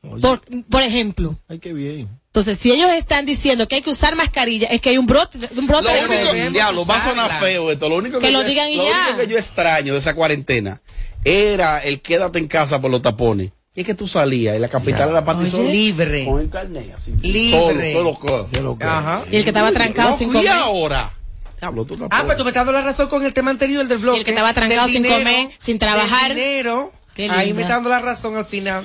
Por, 0.03 0.41
por 0.69 0.83
ejemplo. 0.83 1.39
Ay, 1.49 1.59
qué 1.61 1.73
bien. 1.73 2.09
Entonces, 2.27 2.59
si 2.59 2.73
ellos 2.73 2.91
están 2.91 3.25
diciendo 3.25 3.69
que 3.69 3.77
hay 3.77 3.83
que 3.83 3.91
usar 3.91 4.17
mascarilla, 4.17 4.67
es 4.69 4.81
que 4.81 4.89
hay 4.91 4.99
un 4.99 5.07
brote, 5.07 5.39
un 5.57 5.67
brote 5.67 5.85
Lo 5.85 6.09
de 6.09 6.33
único, 6.33 6.51
diablo, 6.53 6.85
va 6.85 6.97
a 6.97 7.05
sonar 7.05 7.31
feo 7.39 7.71
esto. 7.71 7.89
Lo 7.89 7.97
único 7.97 8.19
que, 8.19 8.27
Que 8.27 8.33
lo 8.33 8.43
yo, 8.43 8.49
digan 8.49 8.71
y 8.71 8.77
lo 8.77 8.85
ya. 8.85 9.05
único 9.09 9.19
que 9.19 9.27
yo 9.29 9.39
extraño 9.39 9.93
de 9.93 9.99
esa 10.01 10.15
cuarentena 10.15 10.81
era 11.25 11.79
el 11.79 12.01
quédate 12.01 12.39
en 12.39 12.49
casa 12.49 12.81
por 12.81 12.91
los 12.91 13.01
tapones. 13.03 13.51
Y 13.75 13.81
es 13.83 13.87
que 13.87 13.95
tú 13.95 14.07
salías 14.09 14.57
y 14.57 14.59
la 14.59 14.69
capital 14.69 15.11
era 15.11 15.25
para. 15.25 15.39
Libre. 15.41 16.25
Con 16.25 16.41
el 16.41 16.51
carnet 16.51 16.95
así. 16.99 17.13
Libre. 17.23 17.93
Todo 17.95 18.19
lo 18.63 18.79
que- 18.79 18.85
Ajá. 18.85 19.23
Y 19.31 19.37
el 19.37 19.45
que 19.45 19.51
estaba 19.51 19.71
trancado 19.73 20.17
sin 20.19 20.31
¿Y 20.31 20.33
comer. 20.33 20.49
ahora? 20.51 21.15
Diablo, 21.61 21.85
tú 21.85 21.97
Ah, 22.11 22.25
pues 22.27 22.37
tú 22.37 22.45
me 22.45 22.51
estás 22.51 22.67
dando 22.67 22.73
la 22.73 22.83
razón 22.85 23.09
con 23.09 23.25
el 23.25 23.33
tema 23.33 23.51
anterior 23.53 23.87
del 23.87 23.99
blog. 23.99 24.17
Y 24.17 24.19
el 24.19 24.25
que 24.25 24.33
estaba 24.33 24.53
trancado 24.53 24.89
sin 24.89 25.05
comer, 25.05 25.49
sin 25.59 25.79
trabajar. 25.79 26.35
dinero. 26.35 26.93
Ahí 27.31 27.53
me 27.53 27.63
está 27.63 27.75
dando 27.75 27.89
la 27.91 28.01
razón 28.01 28.37
al 28.37 28.47
final. 28.47 28.85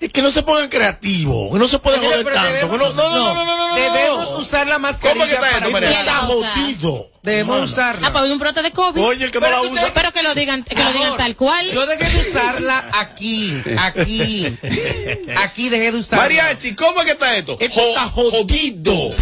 Es 0.00 0.10
que 0.12 0.20
no 0.22 0.30
se 0.30 0.42
pongan 0.42 0.68
creativos, 0.68 1.52
que 1.52 1.58
no 1.58 1.66
se 1.68 1.78
pueden 1.78 2.00
joder 2.02 2.24
tanto. 2.26 2.66
no, 2.76 2.76
no, 2.76 2.92
no, 2.92 3.34
no, 3.34 3.34
no, 3.34 3.44
no, 3.56 3.68
no. 3.68 3.74
Debemos 3.74 4.28
usar 4.40 4.66
la 4.66 4.78
mascarilla. 4.78 5.14
¿Cómo 5.14 5.26
que 5.26 5.34
está 5.34 5.70
para 5.70 5.88
esto, 5.90 6.00
Está 6.00 6.16
jodido. 6.16 7.10
Debemos 7.22 7.70
usarla. 7.70 8.08
Ah, 8.08 8.12
pues 8.12 8.24
hay 8.24 8.30
un 8.32 8.38
brote 8.38 8.62
de 8.62 8.70
COVID. 8.72 9.00
Oye, 9.02 9.24
el 9.24 9.30
que 9.30 9.40
no 9.40 9.48
la 9.48 9.62
usa- 9.62 9.86
te- 9.86 9.90
Pero 9.92 10.12
que 10.12 10.22
lo 10.22 10.34
digan, 10.34 10.62
que 10.64 10.74
lo 10.74 10.92
digan 10.92 11.16
tal 11.16 11.36
cual. 11.36 11.70
Yo 11.70 11.86
dejé 11.86 12.10
de 12.10 12.28
usarla 12.30 12.90
aquí, 12.92 13.62
aquí. 13.78 14.58
Aquí 15.38 15.68
dejé 15.70 15.92
de 15.92 15.98
usarla. 15.98 16.24
Mariachi, 16.24 16.74
¿cómo 16.74 17.00
es 17.00 17.06
que 17.06 17.12
está 17.12 17.36
esto? 17.36 17.56
Esto 17.60 17.80
está 17.80 18.06
jodido. 18.10 19.14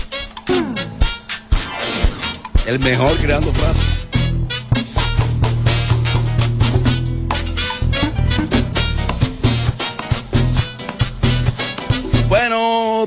El 2.66 2.78
mejor 2.80 3.14
creando 3.18 3.52
frases. 3.52 4.01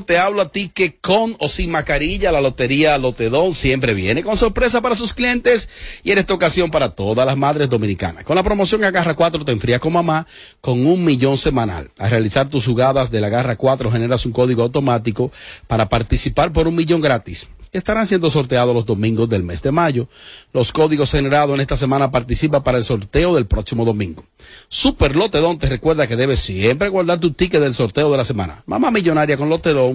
Te 0.04 0.18
hablo 0.18 0.42
a 0.42 0.50
ti 0.50 0.70
que 0.72 0.96
con 0.96 1.36
o 1.38 1.48
sin 1.48 1.70
mascarilla 1.70 2.32
la 2.32 2.40
lotería 2.40 2.98
Lotedón 2.98 3.54
siempre 3.54 3.94
viene 3.94 4.22
con 4.22 4.36
sorpresa 4.36 4.80
para 4.82 4.96
sus 4.96 5.14
clientes 5.14 5.68
y 6.02 6.12
en 6.12 6.18
esta 6.18 6.34
ocasión 6.34 6.70
para 6.70 6.90
todas 6.90 7.26
las 7.26 7.36
madres 7.36 7.68
dominicanas. 7.68 8.24
Con 8.24 8.36
la 8.36 8.42
promoción 8.42 8.84
Agarra 8.84 9.14
4 9.14 9.44
te 9.44 9.52
enfrías 9.52 9.80
con 9.80 9.92
mamá 9.92 10.26
con 10.60 10.86
un 10.86 11.04
millón 11.04 11.38
semanal. 11.38 11.90
Al 11.98 12.10
realizar 12.10 12.48
tus 12.48 12.66
jugadas 12.66 13.10
de 13.10 13.20
la 13.20 13.28
Agarra 13.28 13.56
4 13.56 13.90
generas 13.90 14.26
un 14.26 14.32
código 14.32 14.62
automático 14.62 15.32
para 15.66 15.88
participar 15.88 16.52
por 16.52 16.68
un 16.68 16.74
millón 16.74 17.00
gratis 17.00 17.48
estarán 17.76 18.06
siendo 18.06 18.30
sorteados 18.30 18.74
los 18.74 18.86
domingos 18.86 19.28
del 19.28 19.42
mes 19.42 19.62
de 19.62 19.72
mayo. 19.72 20.08
Los 20.52 20.72
códigos 20.72 21.12
generados 21.12 21.54
en 21.54 21.60
esta 21.60 21.76
semana 21.76 22.10
participan 22.10 22.62
para 22.62 22.78
el 22.78 22.84
sorteo 22.84 23.34
del 23.34 23.46
próximo 23.46 23.84
domingo. 23.84 24.24
Super 24.68 25.16
Lotedón 25.16 25.58
te 25.58 25.68
recuerda 25.68 26.06
que 26.06 26.16
debes 26.16 26.40
siempre 26.40 26.88
guardar 26.88 27.20
tu 27.20 27.32
ticket 27.32 27.60
del 27.60 27.74
sorteo 27.74 28.10
de 28.10 28.16
la 28.16 28.24
semana. 28.24 28.62
Mamá 28.66 28.90
millonaria 28.90 29.36
con 29.36 29.48
Lotedón, 29.48 29.85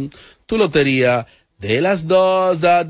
tu 0.45 0.57
lotería 0.57 1.27
de 1.57 1.81
las 1.81 2.07
dos. 2.07 2.61
da, 2.61 2.83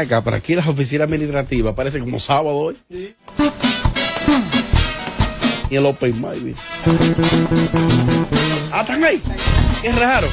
acá, 0.00 0.22
pero 0.22 0.36
aquí 0.36 0.54
las 0.54 0.66
oficinas 0.66 1.06
administrativas 1.06 1.74
parece 1.74 2.00
como 2.00 2.18
sábado 2.18 2.56
hoy. 2.56 2.76
Y 5.68 5.76
el 5.76 5.86
Open 5.86 6.14
Mic. 6.20 6.56
Ah, 8.72 8.82
están 8.82 9.02
ahí. 9.02 9.20
Qué 9.82 9.92
raro. 9.92 10.28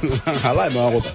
Ojalá 0.26 0.70
me 0.70 0.76
va 0.76 0.88
a 0.88 0.90
botar. 0.90 1.12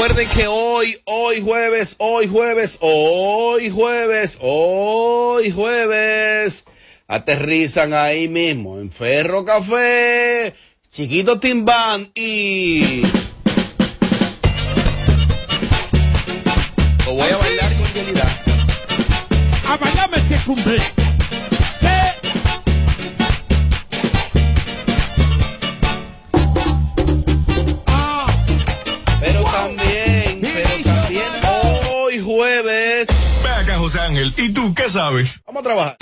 Recuerden 0.00 0.28
que 0.30 0.46
hoy, 0.46 0.96
hoy 1.04 1.42
jueves, 1.42 1.96
hoy 1.98 2.26
jueves, 2.26 2.78
hoy 2.80 3.68
jueves, 3.68 4.38
hoy 4.40 5.50
jueves, 5.50 6.64
aterrizan 7.06 7.92
ahí 7.92 8.26
mismo 8.26 8.78
en 8.78 8.90
Ferro 8.90 9.44
Café, 9.44 10.54
Chiquito 10.90 11.38
Timbán 11.38 12.10
y... 12.14 13.02
Lo 17.04 17.12
voy 17.12 17.28
a 17.28 17.36
bailar 17.36 17.72
con. 17.76 17.86
A 19.70 19.76
bailarme 19.76 20.16
ese 20.16 20.38
cumple. 20.46 21.09
Qué 34.82 34.88
sabes? 34.88 35.42
Vamos 35.46 35.60
a 35.60 35.64
trabajar. 35.64 35.96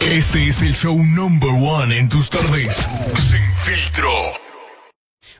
Este 0.00 0.48
es 0.48 0.60
el 0.60 0.74
show 0.74 0.96
number 0.96 1.50
one 1.50 1.96
en 1.96 2.08
tus 2.08 2.30
tardes. 2.30 2.74
Sin 3.16 3.42
filtro. 3.64 4.10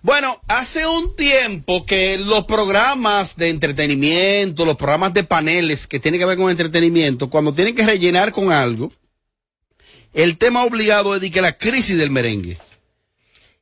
Bueno, 0.03 0.41
hace 0.47 0.87
un 0.87 1.17
tiempo 1.17 1.85
que 1.85 2.19
los 2.19 2.45
programas 2.45 3.37
de 3.37 3.51
entretenimiento, 3.51 4.65
los 4.65 4.77
programas 4.77 5.13
de 5.13 5.25
paneles 5.25 5.89
que 5.89 5.99
tienen 5.99 6.21
que 6.21 6.27
ver 6.27 6.39
con 6.39 6.51
entretenimiento, 6.51 7.31
cuando 7.31 7.53
tienen 7.53 7.75
que 7.75 7.85
rellenar 7.85 8.33
con 8.33 8.53
algo, 8.53 8.93
el 10.13 10.39
tema 10.39 10.65
obligado 10.65 11.15
es 11.17 11.21
de 11.21 11.31
que 11.31 11.43
la 11.43 11.57
crisis 11.57 11.99
del 11.99 12.11
merengue. 12.11 12.59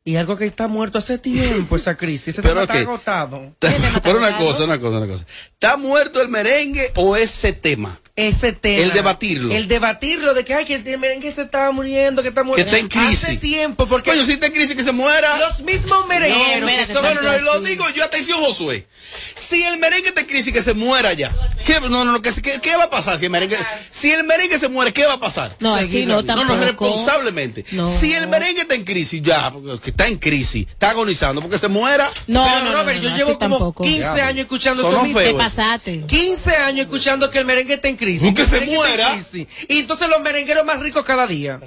Y 0.05 0.17
algo 0.17 0.37
que 0.37 0.47
está 0.47 0.67
muerto 0.67 0.99
hace 0.99 1.19
tiempo, 1.19 1.77
esa 1.77 1.97
crisis. 1.97 2.29
Ese 2.29 2.43
Pero 2.43 2.67
tema 2.67 2.95
está 2.97 3.21
agotado. 3.21 3.55
Pero 4.03 4.19
una 4.19 4.37
cosa, 4.37 4.65
una 4.65 4.79
cosa, 4.79 4.99
una 4.99 5.07
cosa. 5.07 5.27
¿Está 5.53 5.77
muerto 5.79 6.21
el 6.21 6.29
merengue 6.29 6.93
o 6.97 7.17
ese 7.17 7.53
tema? 7.53 7.99
Ese 8.17 8.53
tema. 8.53 8.83
El 8.83 8.93
debatirlo. 8.93 9.55
El 9.55 9.69
debatirlo 9.69 10.35
de 10.35 10.45
que, 10.45 10.55
ay, 10.55 10.65
que 10.65 10.75
el 10.77 10.99
merengue 10.99 11.33
se 11.33 11.43
está 11.43 11.71
muriendo, 11.71 12.23
que 12.23 12.29
está 12.29 12.43
Que 12.43 12.47
muriendo. 12.49 12.77
está 12.77 12.79
en 12.79 12.89
crisis. 12.89 13.25
Hace 13.25 13.37
tiempo, 13.37 13.87
porque. 13.87 14.11
Coño, 14.11 14.25
si 14.25 14.33
está 14.33 14.47
en 14.47 14.53
crisis 14.53 14.77
que 14.77 14.85
se 14.85 14.93
muera. 14.93 15.39
Los 15.39 15.61
mismos 15.61 16.07
merengueros. 16.07 16.71
que 16.71 16.87
son- 16.93 17.03
No, 17.03 17.15
no, 17.15 17.23
no, 17.23 17.37
y 17.39 17.41
lo 17.43 17.61
digo 17.61 17.85
yo, 17.95 18.05
atención, 18.05 18.41
Josué. 18.43 18.87
Si 19.35 19.63
el 19.63 19.79
merengue 19.79 20.09
está 20.09 20.21
en 20.21 20.27
crisis, 20.27 20.53
que 20.53 20.63
se 20.63 20.75
muera 20.75 21.13
ya. 21.15 21.35
¿Qué, 21.65 21.81
no, 21.81 21.89
no, 21.89 22.05
no, 22.05 22.23
que 22.23 22.31
¿qué, 22.43 22.61
qué 22.61 22.77
va 22.77 22.85
a 22.85 22.91
pasar 22.91 23.19
si 23.19 23.25
el 23.27 23.31
merengue, 23.31 23.57
si 23.91 24.11
el 24.13 24.25
merengue 24.25 24.59
se 24.59 24.69
muere, 24.69 24.93
qué 24.93 25.05
va 25.07 25.15
a 25.15 25.21
pasar? 25.21 25.57
No, 25.59 25.75
así 25.75 26.07
no, 26.07 26.23
No, 26.23 26.23
no, 26.23 26.37
tampoco. 26.37 26.61
responsablemente. 26.65 27.65
No. 27.73 27.87
Si 27.87 28.13
el 28.13 28.29
merengue 28.29 28.63
está 28.63 28.75
en 28.75 28.85
crisis, 28.85 29.21
ya, 29.23 29.51
porque 29.53 29.79
que 29.81 29.91
está 29.91 30.07
en 30.07 30.19
crisis, 30.19 30.67
está 30.69 30.91
agonizando, 30.91 31.41
porque 31.41 31.59
se 31.59 31.69
muera. 31.69 32.11
No, 32.27 32.45
Pero, 32.45 32.59
no, 32.65 32.65
no, 32.67 32.73
Robert, 32.79 32.99
no, 32.99 33.05
yo 33.05 33.11
no, 33.11 33.17
llevo 33.17 33.39
como 33.39 33.57
tampoco. 33.59 33.83
15 33.85 33.99
Diablo. 34.01 34.23
años 34.25 34.41
escuchando 34.41 34.89
eso 34.89 35.03
mismo. 35.03 35.19
feo 35.19 35.25
Te 35.25 35.29
eso. 35.31 35.39
pasaste. 35.39 36.05
15 36.07 36.57
años 36.57 36.87
escuchando 36.87 37.31
que 37.31 37.39
el 37.39 37.45
merengue 37.45 37.75
está 37.75 37.89
en 37.89 37.97
crisis. 38.01 38.23
Nunca 38.23 38.45
se 38.45 38.61
muera. 38.63 39.13
crisis. 39.13 39.47
Y 39.69 39.79
entonces 39.79 40.09
los 40.09 40.21
merengueros 40.21 40.65
más 40.65 40.81
ricos 40.81 41.05
cada 41.05 41.27
día. 41.27 41.61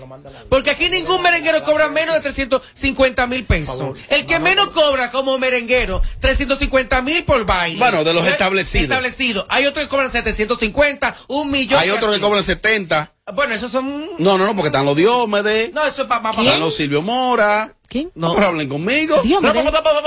Porque 0.49 0.71
aquí 0.71 0.89
ningún 0.89 1.21
merenguero 1.21 1.63
cobra 1.63 1.87
menos 1.87 2.15
de 2.15 2.21
350 2.21 3.27
mil 3.27 3.45
pesos. 3.45 3.97
El 4.09 4.25
que 4.25 4.39
menos 4.39 4.69
cobra 4.69 5.11
como 5.11 5.37
merenguero, 5.37 6.01
350 6.19 7.01
mil 7.01 7.23
por 7.23 7.45
baile. 7.45 7.79
Bueno, 7.79 8.03
de 8.03 8.13
los 8.13 8.25
¿Eh? 8.25 8.29
establecidos. 8.31 8.83
Establecidos. 8.83 9.45
Hay 9.49 9.65
otros 9.65 9.85
que 9.85 9.89
cobran 9.89 10.11
750, 10.11 11.15
un 11.27 11.51
millón. 11.51 11.79
Hay 11.79 11.91
otros 11.91 12.13
que 12.13 12.19
cobran 12.19 12.43
70. 12.43 13.13
Bueno, 13.33 13.55
esos 13.55 13.71
son. 13.71 14.09
No, 14.17 14.37
no, 14.37 14.45
no, 14.45 14.53
porque 14.53 14.67
están 14.67 14.85
los 14.85 14.97
Diomedes, 14.97 15.71
No, 15.73 15.85
eso 15.85 16.01
es 16.01 16.07
para. 16.09 16.31
están 16.31 16.59
los 16.59 16.75
Silvio 16.75 17.01
Mora. 17.01 17.73
¿Quién? 17.87 18.11
No, 18.15 18.33
pero 18.33 18.47
hablen 18.47 18.67
conmigo. 18.67 19.21
Diomedes. 19.21 19.63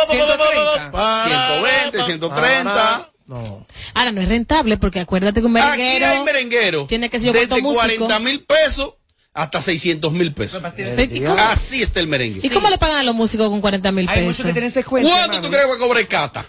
120, 0.06 2.04
130. 2.04 3.08
No. 3.26 3.66
Ahora 3.94 4.12
no 4.12 4.20
es 4.20 4.28
rentable 4.28 4.76
porque 4.76 5.00
acuérdate 5.00 5.40
que 5.40 5.46
un 5.46 5.56
Aquí 5.56 5.66
merenguero. 5.80 6.06
hay 6.06 6.24
merenguero. 6.24 6.86
Tiene 6.86 7.08
que 7.10 7.18
ser 7.18 7.26
yo 7.26 7.32
Desde 7.32 7.48
cuánto 7.48 7.68
músico. 7.70 8.06
40 8.06 8.18
mil 8.20 8.44
pesos 8.44 8.94
hasta 9.34 9.60
600 9.60 10.12
mil 10.12 10.32
pesos. 10.32 10.62
¿Y 11.10 11.20
cómo, 11.20 11.36
Así 11.38 11.82
está 11.82 12.00
el 12.00 12.06
merengue. 12.06 12.40
¿Y 12.42 12.48
cómo 12.50 12.70
le 12.70 12.78
pagan 12.78 12.96
a 12.98 13.02
los 13.02 13.14
músicos 13.14 13.48
con 13.50 13.60
40 13.60 13.92
mil 13.92 14.08
Hay 14.08 14.20
muchos 14.22 14.36
pesos? 14.36 14.46
que 14.46 14.52
tienen 14.52 14.70
secuencia. 14.70 15.12
¿Cuánto 15.12 15.40
tú 15.42 15.48
crees 15.50 15.66
que 15.66 15.78
cobra 15.78 16.00
el 16.00 16.08
cata? 16.08 16.46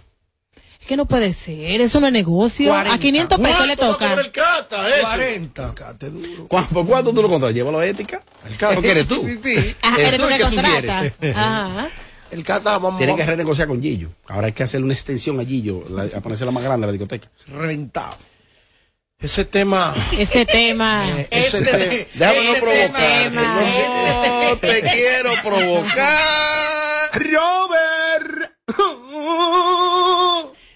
Es 0.80 0.88
que 0.88 0.96
no 0.96 1.06
puede 1.06 1.34
ser, 1.34 1.82
eso 1.82 2.00
no 2.00 2.08
es 2.08 2.14
negocio. 2.14 2.70
40. 2.70 2.94
A 2.96 3.00
500 3.00 3.40
pesos 3.40 3.68
le 3.68 3.76
¿Cuánto 3.76 3.82
va 3.82 3.88
a 3.90 3.92
toca. 3.98 4.08
cobrar 4.10 4.26
el 4.26 4.32
cata, 4.32 4.96
eso? 5.00 5.08
40. 5.08 5.74
Cate 5.76 6.10
duro. 6.12 6.48
¿Cu- 6.48 6.66
¿Por 6.74 6.86
cuánto 6.86 7.12
tú 7.14 7.22
lo 7.24 7.28
contratas? 7.30 7.56
Llévalo 7.56 7.80
a 7.80 7.86
ética. 7.86 8.24
¿Qué 8.82 8.92
eres 8.92 9.08
tú? 9.08 9.22
Sí, 9.26 9.40
sí. 9.44 9.76
Ajá, 9.82 10.00
Eres 10.02 10.20
tú 10.22 10.28
el 10.28 10.38
que 10.38 10.44
contrata. 10.44 11.14
Ajá. 11.34 11.90
El 12.32 12.44
cata, 12.44 12.78
vamos 12.78 12.98
Tienen 12.98 13.16
que 13.16 13.26
renegociar 13.26 13.68
con 13.68 13.82
Gillo. 13.82 14.10
Ahora 14.28 14.48
hay 14.48 14.54
que 14.54 14.64
hacerle 14.64 14.86
una 14.86 14.94
extensión 14.94 15.40
a 15.40 15.46
Gillo, 15.46 15.84
la- 15.90 16.04
a 16.18 16.22
ponerse 16.22 16.46
la 16.46 16.52
más 16.52 16.64
grande 16.64 16.86
a 16.86 16.88
la 16.88 16.92
discoteca. 16.94 17.30
Reventado. 17.48 18.18
Ese 19.20 19.46
tema. 19.46 19.96
Ese 20.18 20.46
tema. 20.46 21.06
Ese 21.32 21.58
Este- 21.60 21.72
tema. 21.72 22.06
Déjame 22.14 22.44
no 22.44 22.52
Ese 22.54 22.62
provocar. 22.62 23.24
tema. 23.24 24.44
No 24.50 24.58
te 24.58 24.82
quiero 24.94 25.32
provocar. 25.44 27.12
Robert. 27.14 28.52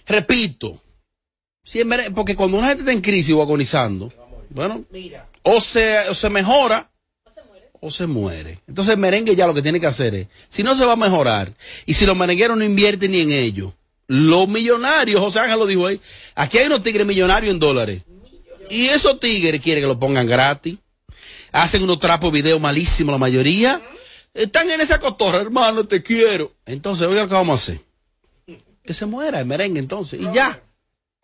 Repito. 0.07 0.81
Si 1.63 1.79
el 1.79 1.85
mere- 1.85 2.11
porque 2.11 2.35
cuando 2.35 2.57
una 2.57 2.67
gente 2.69 2.81
está 2.81 2.91
en 2.91 3.01
crisis 3.01 3.33
o 3.33 3.41
agonizando, 3.41 4.11
bueno, 4.49 4.83
o 5.43 5.61
se, 5.61 6.09
o 6.09 6.15
se 6.15 6.29
mejora 6.29 6.90
o 7.81 7.91
se 7.91 8.07
muere. 8.07 8.59
Entonces 8.67 8.93
el 8.93 8.99
merengue 8.99 9.35
ya 9.35 9.47
lo 9.47 9.53
que 9.53 9.61
tiene 9.61 9.79
que 9.79 9.87
hacer 9.87 10.15
es, 10.15 10.27
si 10.47 10.63
no 10.63 10.75
se 10.75 10.85
va 10.85 10.93
a 10.93 10.95
mejorar, 10.95 11.53
y 11.85 11.95
si 11.95 12.05
los 12.05 12.15
merengueros 12.15 12.57
no 12.57 12.63
invierten 12.63 13.11
ni 13.11 13.21
en 13.21 13.31
ello, 13.31 13.73
los 14.07 14.47
millonarios, 14.47 15.19
José 15.19 15.39
Ángel 15.39 15.59
lo 15.59 15.65
dijo 15.65 15.87
ahí, 15.87 15.99
aquí 16.35 16.59
hay 16.59 16.67
unos 16.67 16.83
tigres 16.83 17.05
millonarios 17.05 17.51
en 17.51 17.59
dólares. 17.59 18.03
Y 18.69 18.87
esos 18.87 19.19
tigres 19.19 19.59
quieren 19.59 19.83
que 19.83 19.87
lo 19.87 19.99
pongan 19.99 20.27
gratis. 20.27 20.77
Hacen 21.51 21.83
unos 21.83 21.99
trapos 21.99 22.31
video 22.31 22.57
malísimos 22.59 23.11
la 23.11 23.17
mayoría. 23.17 23.81
Están 24.33 24.69
en 24.69 24.79
esa 24.79 24.97
cotorra, 24.99 25.41
hermano, 25.41 25.85
te 25.85 26.01
quiero. 26.01 26.53
Entonces, 26.65 27.05
oiga 27.07 27.23
lo 27.23 27.27
que 27.27 27.33
vamos 27.33 27.59
a 27.59 27.63
hacer. 27.63 27.81
Que 28.83 28.93
se 28.93 29.05
muera 29.05 29.39
el 29.39 29.45
merengue 29.45 29.79
entonces. 29.79 30.21
Y 30.21 30.33
ya. 30.33 30.61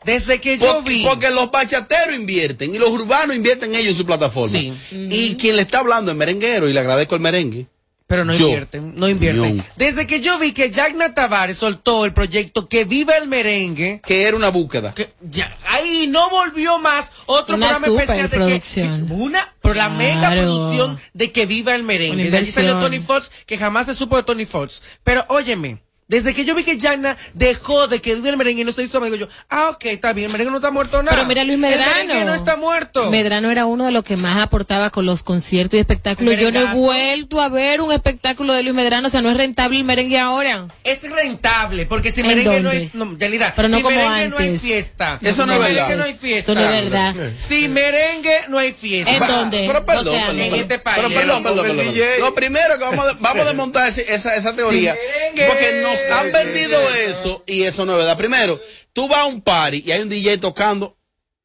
Desde 0.03 0.39
que 0.39 0.57
yo 0.57 0.75
porque, 0.75 0.89
vi. 0.89 1.03
porque 1.03 1.29
los 1.31 1.51
bachateros 1.51 2.15
invierten 2.15 2.73
y 2.73 2.77
los 2.77 2.89
urbanos 2.89 3.35
invierten 3.35 3.73
ellos 3.75 3.87
en 3.87 3.95
su 3.95 4.05
plataforma. 4.05 4.57
Sí. 4.57 4.73
Y 4.91 5.35
quien 5.35 5.55
le 5.55 5.63
está 5.63 5.79
hablando 5.79 6.11
es 6.11 6.17
merenguero 6.17 6.69
y 6.69 6.73
le 6.73 6.79
agradezco 6.79 7.15
el 7.15 7.21
merengue. 7.21 7.65
Pero 8.05 8.23
no 8.23 8.33
Yo. 8.33 8.45
invierten, 8.47 8.93
no 8.95 9.09
invierten. 9.09 9.61
Desde 9.75 10.07
que 10.07 10.21
yo 10.21 10.39
vi 10.39 10.53
que 10.53 10.71
Jagna 10.71 11.13
Tavares 11.13 11.57
soltó 11.57 12.05
el 12.05 12.13
proyecto 12.13 12.69
Que 12.69 12.85
Viva 12.85 13.17
el 13.17 13.27
Merengue. 13.27 13.99
Que 14.05 14.23
era 14.23 14.37
una 14.37 14.47
búsqueda. 14.47 14.95
ya, 15.29 15.57
ahí 15.65 16.07
no 16.07 16.29
volvió 16.29 16.79
más 16.79 17.11
otro 17.25 17.55
Una 17.57 17.67
programa 17.77 18.01
especial 18.01 18.29
de 18.29 18.37
que, 18.61 18.61
que- 18.61 19.13
una, 19.13 19.53
pero 19.61 19.73
la 19.73 19.87
Claro. 19.89 19.97
mega 19.97 20.31
producción 20.31 20.97
de 21.13 21.31
Que 21.33 21.45
Viva 21.45 21.75
el 21.75 21.83
Merengue. 21.83 22.31
De 22.31 22.37
allí 22.37 22.49
salió. 22.49 22.79
Tony 22.79 22.99
Fox, 23.01 23.29
que 23.45 23.57
jamás 23.57 23.87
se 23.87 23.93
supo 23.93 24.15
de 24.15 24.23
Tony 24.23 24.45
Fox. 24.45 24.81
Pero 25.03 25.25
óyeme. 25.27 25.79
Desde 26.07 26.33
que 26.33 26.45
yo 26.45 26.55
vi 26.55 26.63
que 26.63 26.79
Jagna 26.79 27.17
dejó 27.33 27.87
de 27.87 27.99
que 28.01 28.11
el 28.13 28.21
merengue 28.37 28.61
y 28.61 28.65
no 28.65 28.71
se 28.71 28.81
hizo 28.83 28.97
amigo, 28.99 29.15
yo, 29.15 29.27
ah, 29.49 29.71
ok, 29.71 29.85
está 29.87 30.13
bien, 30.13 30.27
el 30.27 30.31
merengue 30.31 30.51
no 30.51 30.57
está 30.57 30.71
muerto 30.71 31.03
nada. 31.03 31.15
Pero 31.17 31.27
mira 31.27 31.43
Luis 31.43 31.55
El 31.55 31.59
Medrano. 31.61 31.91
merengue 31.91 32.25
no 32.25 32.33
está 32.33 32.55
muerto. 32.55 33.09
Medrano 33.11 33.51
era 33.51 33.65
uno 33.65 33.85
de 33.85 33.91
los 33.91 34.03
que 34.05 34.15
más 34.15 34.37
aportaba 34.41 34.89
con 34.89 35.05
los 35.05 35.23
conciertos 35.23 35.77
y 35.77 35.81
espectáculos. 35.81 36.33
El 36.35 36.39
Yo 36.39 36.51
no 36.51 36.61
he 36.61 36.73
vuelto 36.73 37.41
a 37.41 37.49
ver 37.49 37.81
un 37.81 37.91
espectáculo 37.91 38.53
de 38.53 38.63
Luis 38.63 38.73
Medrano, 38.75 39.07
o 39.07 39.11
sea, 39.11 39.21
no 39.21 39.29
es 39.31 39.37
rentable 39.37 39.77
el 39.77 39.83
merengue 39.83 40.17
ahora. 40.17 40.67
Es 40.83 41.01
rentable, 41.09 41.85
porque 41.85 42.11
si 42.13 42.21
¿En 42.21 42.27
merengue 42.27 42.59
no 42.61 42.71
es, 42.71 42.95
no, 42.95 43.17
Yalida, 43.17 43.53
Pero 43.55 43.67
no 43.67 43.77
si 43.77 43.83
como 43.83 43.97
merengue 43.97 44.29
no 44.29 44.37
hay 44.37 44.45
antes. 44.47 44.61
fiesta. 44.61 45.19
Eso 45.21 45.45
no 45.45 45.53
Si 45.53 45.59
es 45.59 45.65
merengue 45.67 45.81
verdad. 45.81 45.97
no 45.97 46.03
hay 46.05 46.13
fiesta. 46.13 46.51
Eso 46.51 46.55
no 46.59 46.65
es 46.65 46.81
verdad. 46.83 47.15
Si 47.37 47.67
merengue 47.67 48.37
no 48.47 48.57
hay 48.59 48.71
fiesta. 48.71 49.11
¿En 49.13 49.27
dónde? 49.27 49.63
Pero 49.67 49.85
perdón, 49.85 50.07
O 50.07 50.11
sea, 50.11 50.19
perdón, 50.27 50.39
en 50.39 50.43
perdón. 50.51 50.59
este 50.61 50.79
país. 50.79 50.97
Pero 51.01 51.09
perdón, 51.19 51.43
perdón, 51.43 51.69
el 51.69 51.75
perdón. 51.77 51.95
Lo 52.21 52.33
primero 52.33 52.77
que 52.77 52.83
vamos 52.85 53.07
a, 53.07 53.13
vamos 53.19 53.41
a 53.43 53.45
desmontar 53.49 53.87
esa, 53.89 54.35
esa 54.35 54.55
teoría. 54.55 54.95
merengue. 54.95 55.47
Porque 55.47 55.81
nos 56.09 56.17
han 56.17 56.31
vendido 56.31 56.79
eso 57.07 57.43
y 57.47 57.63
eso 57.63 57.85
no 57.85 57.93
es 57.93 57.99
verdad. 57.99 58.17
Primero, 58.17 58.59
tú 58.93 59.07
vas 59.07 59.19
a 59.19 59.25
un 59.25 59.41
party 59.41 59.83
y 59.85 59.91
hay 59.91 60.01
un 60.01 60.09
DJ 60.09 60.37
tocando, 60.37 60.97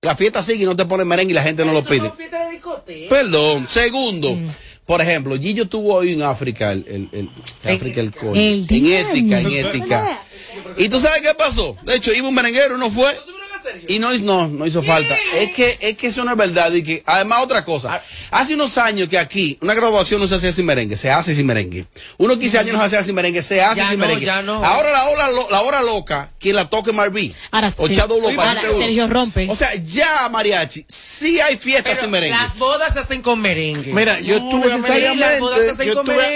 la 0.02 0.16
fiesta 0.16 0.42
sigue 0.42 0.62
y 0.64 0.66
no 0.66 0.76
te 0.76 0.84
ponen 0.84 1.06
merengue 1.08 1.32
y 1.32 1.34
la 1.34 1.42
gente 1.42 1.64
no 1.64 1.72
lo 1.72 1.84
pide. 1.84 2.10
Perdón. 3.08 3.66
Segundo, 3.68 4.38
por 4.86 5.00
ejemplo, 5.00 5.36
Gillo 5.38 5.68
tuvo 5.68 5.94
hoy 5.94 6.12
en 6.12 6.22
África, 6.22 6.72
el, 6.72 6.84
el, 6.88 7.08
el- 7.12 7.30
África 7.76 8.00
el 8.00 8.12
coño. 8.14 8.34
el 8.34 8.66
En 8.68 8.86
ética, 8.86 9.40
en 9.40 9.46
ética. 9.66 10.18
¿Y 10.76 10.88
tú 10.88 11.00
sabes 11.00 11.22
qué 11.22 11.34
pasó? 11.34 11.76
De 11.84 11.96
hecho, 11.96 12.12
iba 12.12 12.28
un 12.28 12.34
merenguero, 12.34 12.76
no 12.78 12.90
fue. 12.90 13.14
Y 13.88 13.98
no, 13.98 14.12
no, 14.18 14.48
no 14.48 14.66
hizo 14.66 14.82
falta. 14.82 15.16
Es 15.38 15.52
que, 15.52 15.76
es 15.80 15.96
que 15.96 16.08
eso 16.08 16.24
no 16.24 16.32
es 16.32 16.36
verdad. 16.36 16.72
Y 16.72 16.82
que, 16.82 17.02
además, 17.06 17.40
otra 17.42 17.64
cosa. 17.64 18.00
Hace 18.30 18.54
unos 18.54 18.76
años 18.78 19.08
que 19.08 19.18
aquí, 19.18 19.58
una 19.60 19.74
graduación 19.74 20.20
no 20.20 20.28
se 20.28 20.36
hacía 20.36 20.52
sin 20.52 20.66
merengue, 20.66 20.96
se 20.96 21.10
hace 21.10 21.34
sin 21.34 21.46
merengue. 21.46 21.86
Unos 22.18 22.38
15 22.38 22.58
años 22.58 22.72
no 22.74 22.80
se 22.80 22.86
hacía 22.86 23.02
sin 23.02 23.14
merengue, 23.14 23.42
se 23.42 23.60
hace 23.62 23.80
Ya 23.80 23.88
sin 23.90 23.98
no, 23.98 24.06
merengue. 24.06 24.26
ya 24.26 24.42
no. 24.42 24.64
Ahora 24.64 24.90
la 24.90 25.08
hora, 25.08 25.28
la 25.50 25.62
hora 25.62 25.82
loca, 25.82 26.30
quien 26.38 26.56
la 26.56 26.68
toque 26.70 26.92
Marví. 26.92 27.34
Ahora, 27.50 27.72
o 27.76 27.86
Ahora. 27.86 28.60
Sergio 28.78 29.06
rompe. 29.06 29.46
O 29.50 29.54
sea, 29.54 29.74
ya, 29.74 30.28
mariachi, 30.30 30.84
sí 30.88 31.40
hay 31.40 31.56
fiestas 31.56 31.98
sin 31.98 32.10
merengue. 32.10 32.36
las 32.36 32.56
bodas 32.56 32.92
se 32.92 33.00
hacen 33.00 33.22
con 33.22 33.40
merengue. 33.40 33.92
Mira, 33.92 34.20
yo 34.20 34.38
No, 34.38 34.44
estuve, 34.58 34.74
necesariamente. 34.76 35.38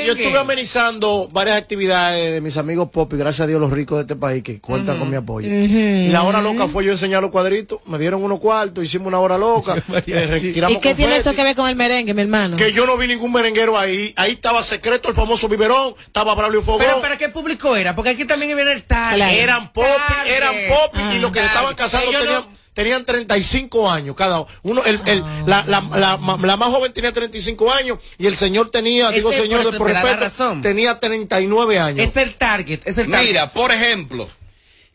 yo, 0.07 0.13
estuve 0.15 0.39
amenizando 0.39 1.29
varias 1.33 1.57
actividades 1.57 2.33
de 2.33 2.41
mis 2.41 2.57
amigos 2.57 2.89
pop 2.91 3.13
y 3.15 3.17
gracias 3.17 3.45
a 3.45 3.47
Dios 3.47 3.61
los 3.61 3.71
ricos 3.73 3.99
de 3.99 4.03
este 4.03 4.17
país 4.17 4.43
que 4.43 4.61
cuentan 4.61 4.99
con 4.99 5.09
mi 5.11 5.17
apoyo. 5.17 5.49
Y 5.49 6.09
la 6.09 6.23
hora 6.23 6.41
loca 6.41 6.69
fue 6.69 6.85
yo 6.85 6.93
enseñar 6.93 7.16
los 7.21 7.31
cuadritos, 7.31 7.81
me 7.87 7.99
dieron 7.99 8.23
unos 8.23 8.41
cuartos, 8.41 8.85
hicimos 8.85 9.09
una 9.09 9.19
hora 9.21 9.37
loca, 9.39 9.77
eh, 10.07 10.27
retiramos 10.27 10.77
¿Y 10.77 10.81
qué 10.81 10.95
tiene 10.95 11.17
eso 11.17 11.35
que 11.35 11.43
ver 11.45 11.55
con 11.57 11.69
el 11.69 11.77
merengue, 11.77 12.15
mi 12.15 12.23
hermano? 12.23 12.57
Que 12.57 12.73
yo 12.73 12.87
no 12.87 12.97
vi 12.97 13.07
ningún 13.07 13.33
merenguero 13.33 13.79
ahí. 13.79 14.13
Ahí 14.17 14.33
estaba 14.33 14.63
secreto 14.63 15.09
el 15.09 15.15
famoso 15.15 15.49
biberón, 15.49 15.95
estaba 15.99 16.35
Braulio 16.35 16.63
Fogón. 16.63 16.83
Pero 16.87 17.01
¿para 17.01 17.17
qué 17.17 17.29
público 17.29 17.77
era? 17.77 17.95
Porque 17.95 18.11
aquí 18.11 18.25
también 18.25 18.55
viene 18.57 18.73
el 18.73 18.83
tal. 18.85 19.21
Eran 19.21 19.73
pop, 19.73 19.85
eran 20.27 20.55
pop 20.69 20.95
y 21.15 21.19
los 21.19 21.31
que 21.33 21.41
Ah, 21.41 21.47
estaban 21.47 21.75
casando 21.75 22.09
ellos 22.11 22.23
tenían, 22.23 22.41
no- 22.43 22.57
tenían 22.75 23.05
35 23.07 23.91
años 23.91 24.15
cada 24.17 24.45
uno. 24.63 24.83
El, 24.85 25.01
el, 25.07 25.21
la, 25.47 25.65
la, 25.67 25.81
la, 25.95 26.19
la 26.41 26.57
más 26.57 26.69
joven 26.71 26.93
tenía 26.93 27.13
35 27.13 27.73
años 27.73 27.99
y 28.19 28.27
el 28.27 28.37
señor 28.37 28.71
tenía, 28.71 29.11
digo 29.11 29.31
Ese, 29.31 29.43
señor 29.43 29.63
por 29.63 29.73
de 29.73 29.79
por 29.79 29.87
respeto, 29.89 30.17
razón. 30.21 30.61
tenía 30.61 30.99
39 31.01 31.79
años. 31.79 32.07
Es 32.09 32.17
el 32.17 32.35
target, 32.37 32.81
es 32.85 32.99
el 32.99 33.11
target. 33.11 33.27
Mira, 33.29 33.51
por 33.53 33.71
ejemplo, 33.73 34.29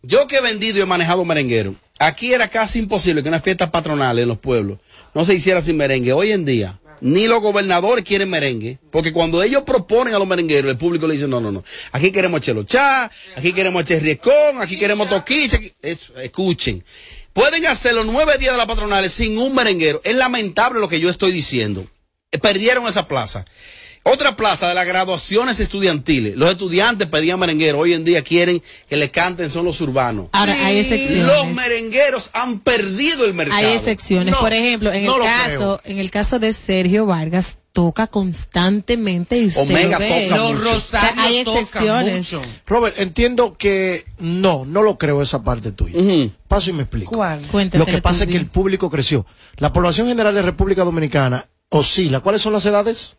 yo 0.03 0.27
que 0.27 0.38
he 0.38 0.41
vendido 0.41 0.77
y 0.79 0.81
he 0.81 0.86
manejado 0.86 1.23
merenguero, 1.25 1.75
aquí 2.01 2.33
era 2.33 2.47
casi 2.47 2.79
imposible 2.79 3.21
que 3.21 3.29
una 3.29 3.39
fiesta 3.39 3.71
patronal 3.71 4.17
en 4.17 4.27
los 4.27 4.39
pueblos 4.39 4.79
no 5.13 5.23
se 5.23 5.35
hiciera 5.35 5.61
sin 5.61 5.77
merengue. 5.77 6.13
Hoy 6.13 6.31
en 6.31 6.45
día, 6.45 6.79
ni 6.99 7.27
los 7.27 7.41
gobernadores 7.41 8.03
quieren 8.03 8.29
merengue, 8.29 8.79
porque 8.91 9.13
cuando 9.13 9.43
ellos 9.43 9.63
proponen 9.63 10.15
a 10.15 10.19
los 10.19 10.27
merengueros, 10.27 10.71
el 10.71 10.77
público 10.77 11.07
le 11.07 11.13
dice, 11.13 11.27
no, 11.27 11.39
no, 11.39 11.51
no, 11.51 11.63
aquí 11.91 12.11
queremos 12.11 12.41
chelochá, 12.41 13.11
aquí 13.35 13.53
queremos 13.53 13.85
riescón, 13.87 14.61
aquí 14.61 14.79
queremos 14.79 15.09
toquicha, 15.09 15.57
aquí-". 15.57 15.73
Eso, 15.81 16.15
escuchen. 16.17 16.83
Pueden 17.33 17.65
hacer 17.67 17.93
los 17.93 18.05
nueve 18.05 18.37
días 18.39 18.53
de 18.53 18.57
la 18.57 18.67
patronales 18.67 19.13
sin 19.13 19.37
un 19.37 19.55
merenguero. 19.55 20.01
Es 20.03 20.15
lamentable 20.15 20.79
lo 20.79 20.89
que 20.89 20.99
yo 20.99 21.09
estoy 21.09 21.31
diciendo. 21.31 21.85
Perdieron 22.41 22.87
esa 22.87 23.07
plaza. 23.07 23.45
Otra 24.03 24.35
plaza 24.35 24.67
de 24.67 24.73
las 24.73 24.87
graduaciones 24.87 25.59
estudiantiles. 25.59 26.35
Los 26.35 26.49
estudiantes 26.49 27.07
pedían 27.07 27.39
merenguero. 27.39 27.77
Hoy 27.77 27.93
en 27.93 28.03
día 28.03 28.23
quieren 28.23 28.61
que 28.89 28.97
le 28.97 29.11
canten 29.11 29.51
son 29.51 29.65
los 29.65 29.79
urbanos. 29.79 30.27
Ahora, 30.31 30.53
hay 30.65 30.79
excepciones. 30.79 31.27
Los 31.27 31.47
merengueros 31.53 32.31
han 32.33 32.61
perdido 32.61 33.25
el 33.25 33.35
mercado. 33.35 33.59
Hay 33.59 33.73
excepciones. 33.75 34.31
No, 34.33 34.39
Por 34.39 34.53
ejemplo, 34.53 34.91
en 34.91 35.05
no 35.05 35.17
el 35.17 35.21
caso, 35.21 35.81
en 35.83 35.99
el 35.99 36.09
caso 36.09 36.39
de 36.39 36.51
Sergio 36.51 37.05
Vargas 37.05 37.59
toca 37.73 38.07
constantemente 38.07 39.37
y 39.37 39.47
usted 39.47 39.61
Omega 39.61 39.99
lo 39.99 39.99
ve. 39.99 40.27
toca 40.29 40.37
Los 40.41 40.53
mucho. 40.63 40.75
O 40.75 40.79
sea, 40.79 41.13
hay 41.17 41.37
excepciones. 41.37 42.35
Robert, 42.65 42.99
entiendo 42.99 43.55
que 43.55 44.03
no, 44.17 44.65
no 44.65 44.81
lo 44.81 44.97
creo 44.97 45.21
esa 45.21 45.43
parte 45.43 45.71
tuya. 45.73 45.99
Paso 46.47 46.71
y 46.71 46.73
me 46.73 46.83
explico. 46.83 47.11
¿Cuál? 47.15 47.43
Lo 47.73 47.85
que 47.85 48.01
pasa 48.01 48.23
es 48.23 48.31
que 48.31 48.37
el 48.37 48.47
público 48.47 48.89
creció. 48.89 49.27
La 49.57 49.71
población 49.71 50.07
general 50.07 50.33
de 50.33 50.41
República 50.41 50.83
Dominicana 50.83 51.47
oscila. 51.69 52.19
¿Cuáles 52.21 52.41
son 52.41 52.53
las 52.53 52.65
edades? 52.65 53.17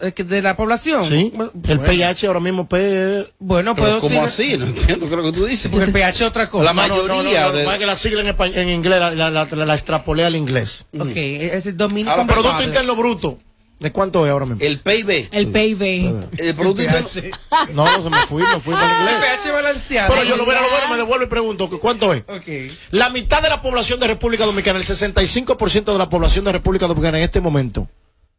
Eh, 0.00 0.22
¿De 0.24 0.40
la 0.42 0.56
población? 0.56 1.04
Sí. 1.04 1.30
Bueno, 1.34 1.52
El 1.68 1.80
PIH 1.80 2.26
ahora 2.26 2.40
mismo 2.40 2.66
P. 2.68 3.26
Bueno, 3.38 3.74
Pero 3.74 3.86
puedo 3.86 4.00
¿cómo 4.00 4.22
decir- 4.24 4.54
así? 4.54 4.58
No 4.58 4.66
entiendo, 4.66 5.06
creo 5.08 5.22
que 5.22 5.32
tú 5.32 5.44
dices. 5.44 5.70
Porque 5.70 5.84
el 5.86 5.92
PH 5.92 6.08
es 6.24 6.30
otra 6.30 6.48
cosa. 6.48 6.64
La 6.64 6.72
No, 6.72 6.88
no, 6.88 6.96
no, 7.06 7.14
mayoría 7.16 7.40
no, 7.42 7.48
no, 7.50 7.56
de- 7.58 7.64
no, 7.64 7.72
es 7.72 7.78
que 7.78 7.86
la 7.86 7.96
sigla 7.96 8.20
en, 8.22 8.28
espa- 8.36 8.54
en 8.54 8.68
inglés 8.70 8.98
la, 8.98 9.10
la, 9.10 9.30
la, 9.30 9.44
la 9.44 9.74
extrapolé 9.74 10.24
al 10.24 10.36
inglés. 10.36 10.86
Ok, 10.98 11.10
es 11.14 11.66
el 11.66 11.76
dominio 11.76 12.10
Ahora, 12.10 12.26
Producto. 12.26 12.62
Interno 12.62 12.96
Bruto. 12.96 13.38
¿De 13.78 13.92
cuánto 13.92 14.26
es 14.26 14.32
ahora 14.32 14.44
mismo? 14.44 14.60
El 14.60 14.80
PIB. 14.80 15.28
El 15.30 15.46
PIB. 15.48 16.28
El 16.36 16.54
Producto 16.56 16.82
Interno. 16.82 17.08
No, 17.74 17.84
no, 17.84 18.02
se 18.02 18.10
me 18.10 18.16
fui, 18.26 18.42
me 18.42 18.58
fui 18.60 18.74
para 18.74 18.86
el 18.92 19.00
inglés. 19.02 19.38
PH 19.44 19.52
balanceado. 19.52 20.14
Pero 20.14 20.24
yo 20.28 20.36
lo 20.36 20.46
veo, 20.46 20.56
lo 20.60 20.66
veo, 20.66 20.88
me 20.90 20.96
devuelvo 20.96 21.24
y 21.24 21.28
pregunto, 21.28 21.70
¿que 21.70 21.78
¿cuánto 21.78 22.12
es? 22.12 22.24
Ok. 22.26 22.72
La 22.90 23.10
mitad 23.10 23.40
de 23.40 23.48
la 23.50 23.62
población 23.62 24.00
de 24.00 24.08
República 24.08 24.46
Dominicana, 24.46 24.78
el 24.80 24.84
65% 24.84 25.92
de 25.92 25.98
la 25.98 26.08
población 26.10 26.44
de 26.46 26.52
República 26.52 26.88
Dominicana 26.88 27.18
en 27.18 27.24
este 27.24 27.40
momento 27.40 27.86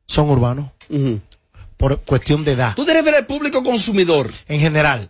son 0.10 0.30
urbanos. 0.32 0.72
Por 1.78 2.02
cuestión 2.02 2.43
de 2.43 2.54
edad. 2.54 2.74
Tú 2.76 2.84
te 2.84 2.93
refieres 2.93 3.22
al 3.22 3.28
público 3.28 3.63
consumidor. 3.63 4.32
En 4.48 4.60
general, 4.60 5.10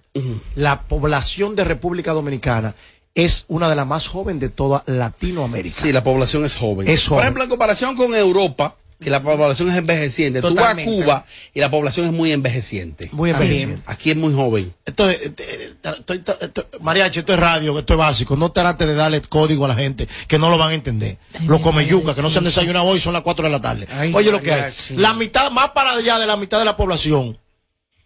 la 0.55 0.81
población 0.83 1.55
de 1.55 1.63
República 1.63 2.11
Dominicana 2.11 2.75
es 3.15 3.45
una 3.47 3.69
de 3.69 3.75
las 3.75 3.87
más 3.87 4.07
jóvenes 4.07 4.41
de 4.41 4.49
toda 4.49 4.83
Latinoamérica. 4.85 5.73
Sí, 5.73 5.91
la 5.91 6.03
población 6.03 6.45
es 6.45 6.55
joven. 6.55 6.87
Es 6.87 7.01
Por 7.05 7.09
joven. 7.09 7.23
ejemplo, 7.23 7.43
en 7.43 7.49
comparación 7.49 7.95
con 7.95 8.13
Europa, 8.13 8.75
que 8.99 9.09
la 9.09 9.23
población 9.23 9.69
es 9.69 9.77
envejeciente. 9.77 10.41
Tú 10.41 10.47
vas 10.47 10.55
a 10.65 10.69
Totalmente. 10.75 11.03
Cuba 11.03 11.25
y 11.53 11.59
la 11.61 11.71
población 11.71 12.07
es 12.07 12.11
muy 12.11 12.31
envejeciente. 12.31 13.09
Muy 13.13 13.29
envejeciente. 13.29 13.81
Aquí 13.85 14.11
es 14.11 14.17
muy 14.17 14.33
joven. 14.33 14.73
Entonces, 14.85 15.21
eh, 15.21 15.33
eh, 15.37 15.73
estoy- 15.97 16.21
estoy- 16.41 16.65
mariachi, 16.81 17.19
esto 17.19 17.33
es 17.33 17.39
radio, 17.39 17.79
esto 17.79 17.93
es 17.93 17.97
básico. 17.97 18.35
No 18.35 18.51
trate 18.51 18.85
de 18.85 18.95
darle 18.95 19.21
código 19.21 19.65
a 19.65 19.69
la 19.69 19.75
gente 19.75 20.07
que 20.27 20.37
no 20.37 20.49
lo 20.49 20.57
van 20.57 20.71
a 20.71 20.73
entender. 20.73 21.17
Los 21.45 21.61
come 21.61 21.85
yuca, 21.85 22.13
que 22.13 22.21
no 22.21 22.29
se 22.29 22.39
han 22.39 22.43
desayunado 22.43 22.85
hoy, 22.85 22.99
son 22.99 23.13
las 23.13 23.21
4 23.21 23.45
de 23.45 23.51
la 23.51 23.61
tarde. 23.61 23.87
Ay, 23.91 24.11
Oye, 24.13 24.31
lo 24.31 24.41
que 24.41 24.51
hay. 24.51 24.73
La 24.95 25.13
mitad, 25.13 25.49
más 25.51 25.69
para 25.71 25.91
allá 25.93 26.19
de 26.19 26.27
la 26.27 26.35
mitad 26.35 26.59
de 26.59 26.65
la 26.65 26.75
población 26.75 27.37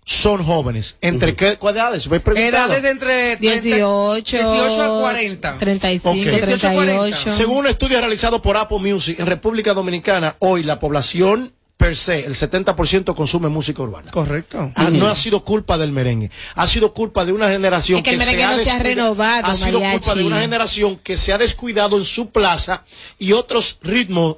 son 0.06 0.44
jóvenes. 0.44 0.98
¿Entre 1.02 1.36
qué 1.36 1.58
cuál 1.58 1.76
edades? 1.76 2.08
Voy. 2.08 2.22
Edades 2.36 2.84
entre 2.84 3.38
18, 3.38 4.22
18 4.38 4.82
a 4.84 5.00
40. 5.02 5.58
35, 5.58 6.10
Ok. 6.10 6.42
38. 6.42 7.32
Según 7.32 7.58
un 7.58 7.68
estudio 7.68 8.00
realizado 8.00 8.42
por 8.42 8.58
Apple 8.58 8.80
Music 8.80 9.20
en 9.20 9.28
República 9.28 9.74
Dominicana, 9.74 10.36
hoy 10.40 10.64
la 10.64 10.80
población 10.80 11.54
per 11.78 11.96
se, 11.96 12.20
el 12.26 12.36
70% 12.36 13.16
consume 13.16 13.50
música 13.50 13.82
urbana. 13.82 14.12
Correcto. 14.12 14.72
Ah, 14.76 14.90
no 14.92 15.08
ha 15.08 15.16
sido 15.16 15.44
culpa 15.44 15.78
del 15.78 15.92
merengue, 15.92 16.30
ha 16.56 16.68
sido 16.68 16.94
culpa 16.94 17.26
de 17.26 17.34
una 17.34 17.50
generación 17.50 17.98
Es 17.98 18.04
que 18.04 18.12
el 18.12 18.18
merengue 18.18 18.42
se 18.42 18.46
ha 18.46 18.58
no 18.58 18.64
se 18.64 18.70
ha 18.72 18.80
renovado, 18.80 19.48
ha 19.48 19.56
sido 19.56 19.80
mariachi. 19.80 20.00
culpa 20.00 20.16
de 20.16 20.24
una 20.24 20.40
generación 20.40 20.98
que 21.04 21.18
se 21.18 21.34
ha 21.34 21.38
descuidado 21.38 21.98
en 21.98 22.06
su 22.06 22.30
plaza 22.30 22.86
y 23.18 23.34
otros 23.34 23.80
ritmos 23.82 24.38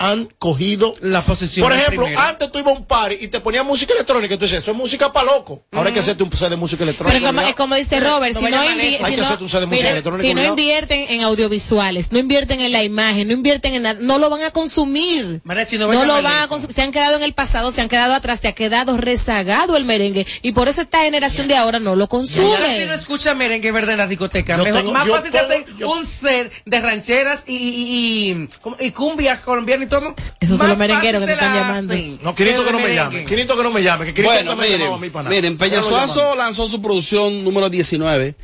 han 0.00 0.26
cogido 0.38 0.94
la 1.00 1.22
posición. 1.22 1.66
Por 1.66 1.76
ejemplo, 1.76 2.06
antes 2.16 2.52
tú 2.52 2.60
ibas 2.60 2.72
a 2.74 2.78
un 2.78 2.84
party 2.86 3.16
y 3.20 3.28
te 3.28 3.40
ponían 3.40 3.66
música 3.66 3.94
electrónica 3.94 4.34
y 4.34 4.38
tú 4.38 4.44
dices, 4.44 4.58
eso 4.62 4.70
es 4.70 4.76
música 4.76 5.12
para 5.12 5.26
loco. 5.26 5.64
Ahora 5.72 5.88
hay 5.88 5.94
que 5.94 5.98
hacerte 6.00 6.22
un 6.22 6.32
set 6.32 6.50
de 6.50 6.56
música 6.56 6.84
electrónica. 6.84 7.18
Pero 7.18 7.26
como, 7.26 7.40
es 7.48 7.54
como 7.56 7.74
dice 7.74 7.98
Robert, 7.98 8.34
no 8.34 8.40
si 8.46 8.52
no, 8.52 8.62
si 8.62 9.66
mira, 9.66 10.02
si 10.20 10.28
invierten 10.30 11.06
en 11.08 11.22
audiovisuales, 11.22 12.12
no 12.12 12.18
invierten 12.20 12.60
en 12.60 12.70
la 12.70 12.84
imagen, 12.84 13.26
no 13.26 13.34
invierten 13.34 13.74
en 13.74 13.82
nada, 13.82 13.98
no 14.00 14.18
lo 14.18 14.30
van 14.30 14.42
a 14.42 14.52
consumir. 14.52 15.40
Mariachi, 15.42 15.78
no 15.78 15.88
lo 15.92 16.22
van 16.22 16.42
a 16.42 16.48
consumir. 16.48 16.74
Se 16.74 16.82
han 16.82 16.92
quedado 16.92 17.16
en 17.16 17.24
el 17.24 17.32
pasado, 17.32 17.72
se 17.72 17.80
han 17.80 17.88
quedado 17.88 18.14
atrás, 18.14 18.38
se 18.38 18.46
ha 18.46 18.52
quedado 18.52 18.96
rezagado 18.98 19.76
el 19.76 19.84
merengue. 19.84 20.26
Y 20.42 20.52
por 20.52 20.68
eso 20.68 20.80
esta 20.80 21.00
generación 21.02 21.48
de 21.48 21.56
ahora 21.56 21.80
no 21.80 21.96
lo 21.96 22.04
Y 22.04 22.14
ahora 22.14 22.26
si 22.28 22.38
no 22.40 22.48
consume. 22.50 22.94
escucha 22.94 23.34
merengue 23.34 23.72
verde 23.72 23.92
en 23.92 23.98
la 23.98 24.06
discoteca, 24.06 24.56
Yo 24.58 24.62
mejor, 24.64 24.80
tengo- 24.80 24.92
más 24.92 25.08
fácil 25.08 25.32
te 25.32 25.84
un 25.84 26.06
set 26.06 26.52
de 26.64 26.80
rancheras 26.80 27.42
y, 27.46 27.56
y, 27.56 28.48
y, 28.80 28.86
y 28.86 28.90
cumbias 28.92 29.40
colombianas 29.40 29.87
y 29.88 29.90
todo. 29.90 30.14
Esos 30.40 30.58
son 30.58 30.68
los 30.68 30.78
merengueros 30.78 31.20
que 31.20 31.26
te 31.26 31.32
están 31.32 31.54
la 31.54 31.60
llamando. 31.62 31.92
hacen 31.94 32.18
No, 32.22 32.34
Quirito 32.34 32.64
que 32.64 32.72
no 32.72 32.78
me 32.80 32.94
llame. 32.94 33.24
Quirito 33.24 33.56
que 33.56 33.62
no 33.62 33.70
me 33.70 33.82
llame. 33.82 34.14
Que 34.14 34.22
Bueno, 34.22 34.54
me 34.56 34.64
a 34.66 34.68
miren, 34.68 35.28
miren, 35.28 35.58
Peñasuazo 35.58 36.34
lanzó 36.36 36.66
su 36.66 36.80
producción 36.80 37.42
número 37.44 37.68
19. 37.68 38.34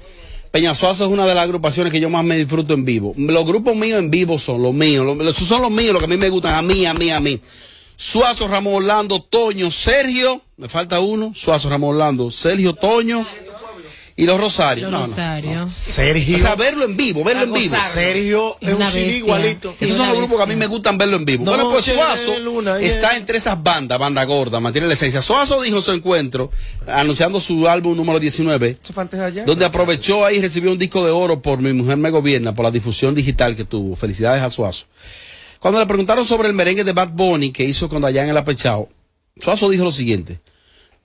Peñasuazo 0.50 1.06
es 1.06 1.10
una 1.10 1.26
de 1.26 1.34
las 1.34 1.44
agrupaciones 1.44 1.92
que 1.92 1.98
yo 2.00 2.08
más 2.08 2.24
me 2.24 2.36
disfruto 2.36 2.74
en 2.74 2.84
vivo. 2.84 3.12
Los 3.16 3.44
grupos 3.44 3.74
míos 3.74 3.98
en 3.98 4.10
vivo 4.10 4.38
son 4.38 4.62
los 4.62 4.72
míos, 4.72 5.04
los, 5.04 5.16
los- 5.16 5.36
son 5.36 5.62
los 5.62 5.70
míos, 5.70 5.92
los 5.92 5.98
que 6.00 6.04
a 6.04 6.08
mí 6.08 6.16
me 6.16 6.28
gustan, 6.28 6.54
a 6.54 6.62
mí, 6.62 6.86
a 6.86 6.94
mí, 6.94 7.10
a 7.10 7.18
mí. 7.20 7.40
Suazo, 7.96 8.48
Ramón 8.48 8.74
Orlando, 8.74 9.22
Toño, 9.22 9.70
Sergio, 9.70 10.42
me 10.56 10.68
falta 10.68 11.00
uno, 11.00 11.32
Suazo, 11.34 11.68
Ramón 11.70 11.90
Orlando, 11.90 12.30
Sergio, 12.30 12.74
Toño 12.74 13.24
y 14.16 14.26
los 14.26 14.38
Rosarios. 14.38 14.90
Los 14.92 15.08
No, 15.08 15.08
no. 15.08 15.68
Sergio. 15.68 16.36
O 16.36 16.38
sea, 16.38 16.54
verlo 16.54 16.84
en 16.84 16.96
vivo, 16.96 17.24
verlo 17.24 17.42
en 17.44 17.52
vivo. 17.52 17.76
Sergio 17.92 18.56
es 18.60 18.72
un 18.72 18.86
CD 18.86 19.16
igualito. 19.16 19.74
Sí, 19.76 19.86
Esos 19.86 19.96
son 19.96 20.08
los 20.08 20.18
grupos 20.18 20.36
que 20.36 20.42
a 20.44 20.46
mí 20.46 20.54
me 20.54 20.66
gustan 20.66 20.96
verlo 20.96 21.16
en 21.16 21.24
vivo. 21.24 21.44
bueno, 21.44 21.68
pues 21.70 21.86
Suazo 21.86 22.38
luna 22.38 22.78
está 22.78 23.16
entre 23.16 23.38
esas 23.38 23.60
bandas, 23.60 23.98
banda 23.98 24.22
gorda, 24.24 24.60
mantiene 24.60 24.86
la 24.86 24.94
esencia. 24.94 25.20
Suazo 25.20 25.60
dijo 25.62 25.80
su 25.82 25.90
encuentro, 25.92 26.52
anunciando 26.86 27.40
su 27.40 27.66
álbum 27.68 27.96
número 27.96 28.20
19, 28.20 28.78
Eso 28.82 28.92
fue 28.92 29.02
antes 29.02 29.18
de 29.18 29.26
ayer. 29.26 29.44
donde 29.46 29.64
aprovechó 29.64 30.24
ahí 30.24 30.36
y 30.36 30.40
recibió 30.40 30.70
un 30.70 30.78
disco 30.78 31.04
de 31.04 31.10
oro 31.10 31.42
por 31.42 31.60
Mi 31.60 31.72
Mujer 31.72 31.96
Me 31.96 32.10
Gobierna, 32.10 32.54
por 32.54 32.64
la 32.64 32.70
difusión 32.70 33.14
digital 33.14 33.56
que 33.56 33.64
tuvo. 33.64 33.96
Felicidades 33.96 34.42
a 34.42 34.50
Suazo. 34.50 34.86
Cuando 35.58 35.80
le 35.80 35.86
preguntaron 35.86 36.24
sobre 36.26 36.46
el 36.48 36.54
merengue 36.54 36.84
de 36.84 36.92
Bad 36.92 37.10
Bunny 37.14 37.50
que 37.50 37.64
hizo 37.64 37.88
con 37.88 38.02
Dayan 38.02 38.28
el 38.28 38.36
Apechao, 38.36 38.88
Suazo 39.42 39.68
dijo 39.70 39.82
lo 39.84 39.90
siguiente. 39.92 40.38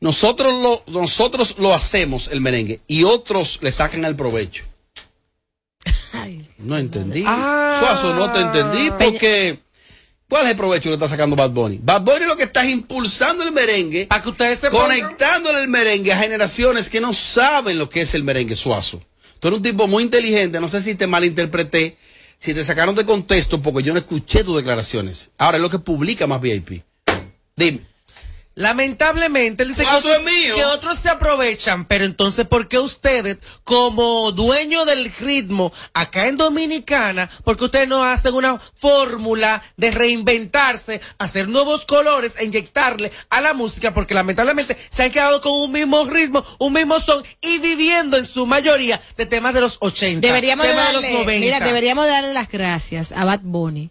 Nosotros 0.01 0.62
lo, 0.62 0.83
nosotros 0.88 1.55
lo 1.57 1.73
hacemos, 1.73 2.29
el 2.29 2.39
merengue, 2.41 2.79
y 2.88 3.03
otros 3.03 3.59
le 3.62 3.71
sacan 3.71 4.05
el 4.05 4.15
provecho. 4.15 4.63
No 6.57 6.77
entendí. 6.77 7.23
Ah. 7.25 7.77
Suazo, 7.79 8.13
no 8.13 8.31
te 8.31 8.39
entendí 8.39 8.91
porque... 8.99 9.59
¿Cuál 10.27 10.45
es 10.45 10.51
el 10.51 10.57
provecho 10.57 10.89
que 10.89 10.93
está 10.93 11.07
sacando 11.07 11.35
Bad 11.35 11.49
Bunny? 11.51 11.79
Bad 11.81 12.01
Bunny 12.03 12.25
lo 12.25 12.35
que 12.38 12.43
está 12.43 12.63
es 12.63 12.69
impulsando 12.69 13.43
el 13.43 13.51
merengue, 13.51 14.05
Para 14.05 14.21
que 14.21 14.29
ustedes 14.29 14.59
se 14.59 14.69
pongan- 14.69 14.99
conectándole 14.99 15.62
el 15.63 15.67
merengue 15.69 16.13
a 16.13 16.17
generaciones 16.19 16.88
que 16.91 17.01
no 17.01 17.13
saben 17.13 17.79
lo 17.79 17.89
que 17.89 18.01
es 18.01 18.13
el 18.13 18.23
merengue 18.23 18.55
suazo. 18.55 19.01
Tú 19.39 19.47
eres 19.47 19.57
un 19.57 19.63
tipo 19.63 19.88
muy 19.88 20.03
inteligente, 20.03 20.59
no 20.59 20.69
sé 20.69 20.83
si 20.83 20.93
te 20.93 21.07
malinterpreté, 21.07 21.97
si 22.38 22.53
te 22.53 22.63
sacaron 22.63 22.93
de 22.93 23.05
contexto 23.05 23.59
porque 23.59 23.81
yo 23.81 23.91
no 23.93 23.97
escuché 23.99 24.43
tus 24.43 24.55
declaraciones. 24.57 25.31
Ahora 25.39 25.57
es 25.57 25.63
lo 25.63 25.69
que 25.71 25.79
publica 25.79 26.27
más 26.27 26.39
VIP. 26.41 26.83
Dime. 27.55 27.79
Lamentablemente, 28.60 29.63
él 29.63 29.69
dice 29.69 29.84
que 29.84 29.95
otros, 29.95 30.17
es 30.17 30.24
mío. 30.26 30.54
que 30.54 30.65
otros 30.65 31.00
se 31.00 31.08
aprovechan, 31.08 31.86
pero 31.86 32.04
entonces, 32.04 32.45
¿por 32.45 32.67
qué 32.67 32.78
ustedes, 32.78 33.38
como 33.63 34.34
dueño 34.34 34.84
del 34.84 35.13
ritmo 35.13 35.72
acá 35.93 36.28
en 36.28 36.36
Dominicana, 36.36 37.30
porque 37.45 37.63
ustedes 37.63 37.88
no 37.88 38.04
hacen 38.04 38.34
una 38.36 38.60
fórmula 38.76 39.63
de 39.78 39.91
reinventarse, 39.91 41.00
hacer 41.19 41.48
nuevos 41.48 41.86
colores, 41.86 42.36
e 42.38 42.43
inyectarle 42.43 43.13
a 43.30 43.39
la 43.39 43.54
música? 43.54 43.93
Porque 43.93 44.13
lamentablemente 44.13 44.76
se 44.89 45.04
han 45.04 45.12
quedado 45.12 45.39
con 45.39 45.54
un 45.54 45.72
mismo 45.72 46.04
ritmo, 46.04 46.43
un 46.58 46.74
mismo 46.74 47.00
son 47.00 47.24
y 47.39 47.60
viviendo 47.60 48.17
en 48.17 48.26
su 48.26 48.45
mayoría 48.45 49.00
de 49.15 49.26
temas 49.26 49.54
de 49.54 49.62
los 49.62 49.78
80, 49.80 50.19
Deberíamos 50.28 50.67
de 50.67 50.74
temas 50.74 50.88
de 50.88 50.93
los 50.95 51.04
90. 51.04 51.39
mira, 51.39 51.60
deberíamos 51.62 52.06
darle 52.08 52.34
las 52.34 52.50
gracias 52.50 53.13
a 53.13 53.24
Bad 53.24 53.39
Bunny. 53.41 53.89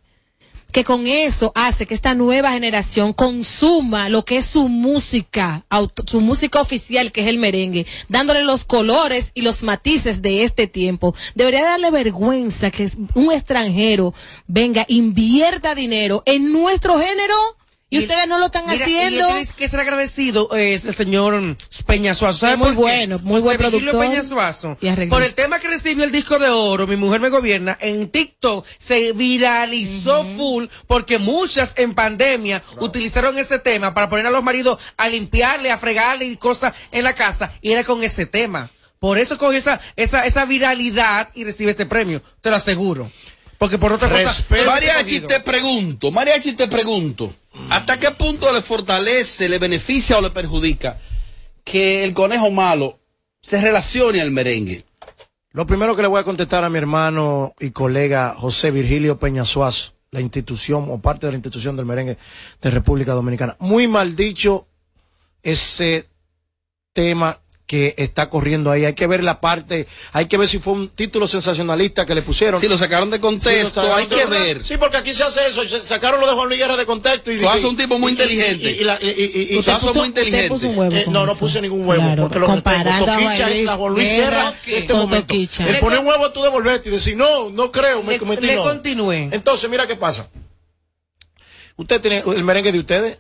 Que 0.73 0.85
con 0.85 1.07
eso 1.07 1.51
hace 1.55 1.87
que 1.87 1.95
esta 1.95 2.15
nueva 2.15 2.53
generación 2.53 3.13
consuma 3.13 4.09
lo 4.09 4.25
que 4.25 4.37
es 4.37 4.45
su 4.47 4.69
música, 4.69 5.65
su 6.07 6.21
música 6.21 6.61
oficial, 6.61 7.11
que 7.11 7.23
es 7.23 7.27
el 7.27 7.39
merengue, 7.39 7.87
dándole 8.09 8.43
los 8.43 8.65
colores 8.65 9.33
y 9.35 9.41
los 9.41 9.63
matices 9.63 10.21
de 10.21 10.45
este 10.45 10.67
tiempo. 10.67 11.15
Debería 11.35 11.63
darle 11.63 11.91
vergüenza 11.91 12.71
que 12.71 12.91
un 13.15 13.33
extranjero 13.33 14.15
venga, 14.47 14.85
invierta 14.89 15.75
dinero 15.75 16.23
en 16.27 16.53
nuestro 16.53 16.99
género 16.99 17.35
y, 17.91 18.01
ustedes 18.01 18.29
no 18.29 18.39
lo 18.39 18.47
están 18.47 18.67
Mira, 18.67 18.85
haciendo. 18.85 19.21
Y 19.21 19.25
tienes 19.25 19.53
que 19.53 19.69
ser 19.69 19.81
agradecido, 19.81 20.55
eh, 20.55 20.81
el 20.85 20.95
señor 20.95 21.57
Peña 21.87 22.15
Suazo. 22.15 22.39
¿Sabe 22.39 22.53
Es 22.55 22.59
muy 22.59 22.73
bueno, 22.73 23.19
muy 23.23 23.41
buen 23.41 23.57
productor 23.57 24.01
Peña 24.01 24.23
Suazo. 24.23 24.77
y 24.81 24.89
arreglista. 24.89 25.17
Por 25.17 25.25
el 25.25 25.35
tema 25.35 25.59
que 25.59 25.69
recibió 25.69 26.05
el 26.05 26.13
disco 26.13 26.39
de 26.39 26.51
oro, 26.51 26.87
Mi 26.87 26.97
Mujer 26.97 27.21
Me 27.21 27.31
Gobierna, 27.31 27.79
en 27.81 28.11
TikTok 28.11 28.67
se 28.79 29.13
viralizó 29.13 30.25
full 30.25 30.67
porque 30.87 31.19
muchas 31.19 31.75
en 31.77 31.95
pandemia 31.95 32.63
utilizaron 32.81 33.39
ese 33.39 33.59
tema 33.59 33.95
para 33.95 34.09
poner 34.09 34.27
a 34.27 34.31
los 34.31 34.43
maridos 34.43 34.81
a 34.97 35.09
limpiarle, 35.09 35.71
a 35.71 35.79
fregarle 35.79 36.27
y 36.27 36.37
cosas 36.37 36.75
en 36.91 37.05
la 37.05 37.15
casa. 37.15 37.53
Y 37.63 37.73
era 37.73 37.85
con 37.85 38.03
ese 38.03 38.27
tema. 38.27 38.71
Por 38.99 39.19
eso 39.19 39.39
cogió 39.39 39.59
esa, 39.59 39.81
esa, 39.97 40.27
esa 40.27 40.45
viralidad 40.45 41.31
y 41.35 41.45
recibe 41.45 41.71
este 41.71 41.87
premio. 41.87 42.21
Te 42.41 42.51
lo 42.51 42.57
aseguro. 42.57 43.11
Porque 43.59 43.77
por 43.77 43.93
otra 43.93 44.09
cosa. 44.09 44.23
Respeto. 44.23 44.65
no 44.65 44.71
Mariachi, 44.71 45.21
te 45.21 45.41
pregunto, 45.41 46.11
Mariachi, 46.13 46.53
te 46.53 46.69
pregunto, 46.69 47.35
¿hasta 47.71 47.99
qué 47.99 48.11
punto 48.13 48.53
le 48.53 48.63
fortalece, 48.63 49.49
le 49.49 49.59
beneficia 49.59 50.19
o 50.19 50.21
le 50.21 50.31
perjudica 50.31 50.99
que 51.65 52.05
el 52.05 52.15
conejo 52.15 52.51
malo 52.51 52.99
se 53.41 53.61
relacione 53.61 54.21
al 54.21 54.31
merengue? 54.31 54.85
Lo 55.53 55.67
primero 55.67 55.97
que 55.97 56.03
le 56.03 56.09
voy 56.09 56.21
a 56.21 56.25
contestar 56.25 56.65
a 56.65 56.71
mi 56.71 56.79
hermano 56.79 57.55
y 57.59 57.71
colega 57.71 58.35
José 58.37 58.71
Virgilio 58.71 59.19
Peñasuaz, 59.19 59.95
la 60.11 60.21
institución 60.21 60.87
o 60.91 60.99
parte 61.01 61.27
de 61.27 61.33
la 61.33 61.37
institución 61.37 61.77
del 61.77 61.87
merengue 61.87 62.19
de 62.61 62.71
República 62.71 63.13
Dominicana. 63.13 63.57
Muy 63.59 63.89
mal 63.89 64.15
dicho 64.15 64.67
ese 65.43 66.09
tema 66.93 67.41
que 67.69 67.95
está 67.99 68.31
corriendo 68.31 68.71
ahí. 68.71 68.87
Hay 68.87 68.95
que 68.95 69.07
ver 69.07 69.23
la 69.23 69.41
parte, 69.43 69.87
hay 70.13 70.25
que 70.25 70.39
ver 70.39 70.49
si 70.49 70.59
fue 70.59 70.73
un 70.73 70.89
título 70.89 71.29
sensacionalista 71.29 72.07
que 72.07 72.15
le 72.15 72.23
pusieron. 72.23 72.59
Si 72.59 72.67
lo 72.67 72.79
sacaron 72.79 73.11
de 73.11 73.21
contexto, 73.21 73.95
hay 73.95 74.07
que 74.07 74.25
ver. 74.25 74.65
Sí, 74.65 74.79
porque 74.79 74.97
aquí 74.97 75.13
se 75.13 75.23
hace 75.23 75.47
eso. 75.47 75.69
se- 75.69 75.81
Sacaron 75.83 76.19
lo 76.19 76.27
de 76.27 76.33
Juan 76.33 76.49
Luis 76.49 76.59
Guerra 76.59 76.77
de 76.79 76.87
contexto. 76.87 77.31
Y, 77.31 77.39
Suazo 77.39 77.59
es 77.59 77.65
un 77.65 77.77
tipo 77.77 77.99
muy 77.99 78.13
inteligente. 78.13 78.71
Y, 78.71 78.81
y 78.81 78.85
la- 78.85 78.99
y- 79.03 79.07
y- 79.53 79.59
y- 79.59 79.63
Suazo 79.63 79.91
es 79.91 79.97
muy 79.97 80.07
inteligente. 80.09 80.67
Eh, 80.67 81.05
no, 81.11 81.27
no 81.27 81.37
puse 81.37 81.61
ningún 81.61 81.87
huevo. 81.87 82.03
Claro, 82.03 82.23
porque 82.23 82.39
lo 82.39 82.47
que 82.47 82.53
comparado 82.53 83.05
a 83.05 83.15
Toquicha 83.15 83.51
es 83.51 83.65
la 83.65 83.77
Juan 83.77 83.93
Luis 83.93 84.11
Guerra 84.11 84.55
en 84.67 84.75
este 84.75 84.87
con 84.93 85.01
momento. 85.03 85.27
Toquicha. 85.27 85.69
El 85.69 85.79
poner 85.79 85.99
un 86.01 86.07
huevo 86.07 86.31
tú 86.33 86.43
devolverte 86.43 86.89
y 86.89 86.93
decir, 86.93 87.19
no, 87.19 87.51
no 87.51 87.71
creo, 87.71 88.03
me 88.03 88.15
Le- 88.15 88.19
cometí 88.19 88.47
le 88.47 88.57
no. 88.57 88.63
continúe. 88.65 89.13
Entonces, 89.31 89.69
mira 89.69 89.87
qué 89.87 89.95
pasa. 89.97 90.27
Usted 91.77 92.01
tiene 92.01 92.25
el 92.35 92.45
merengue 92.45 92.73
de 92.73 92.79
ustedes. 92.79 93.19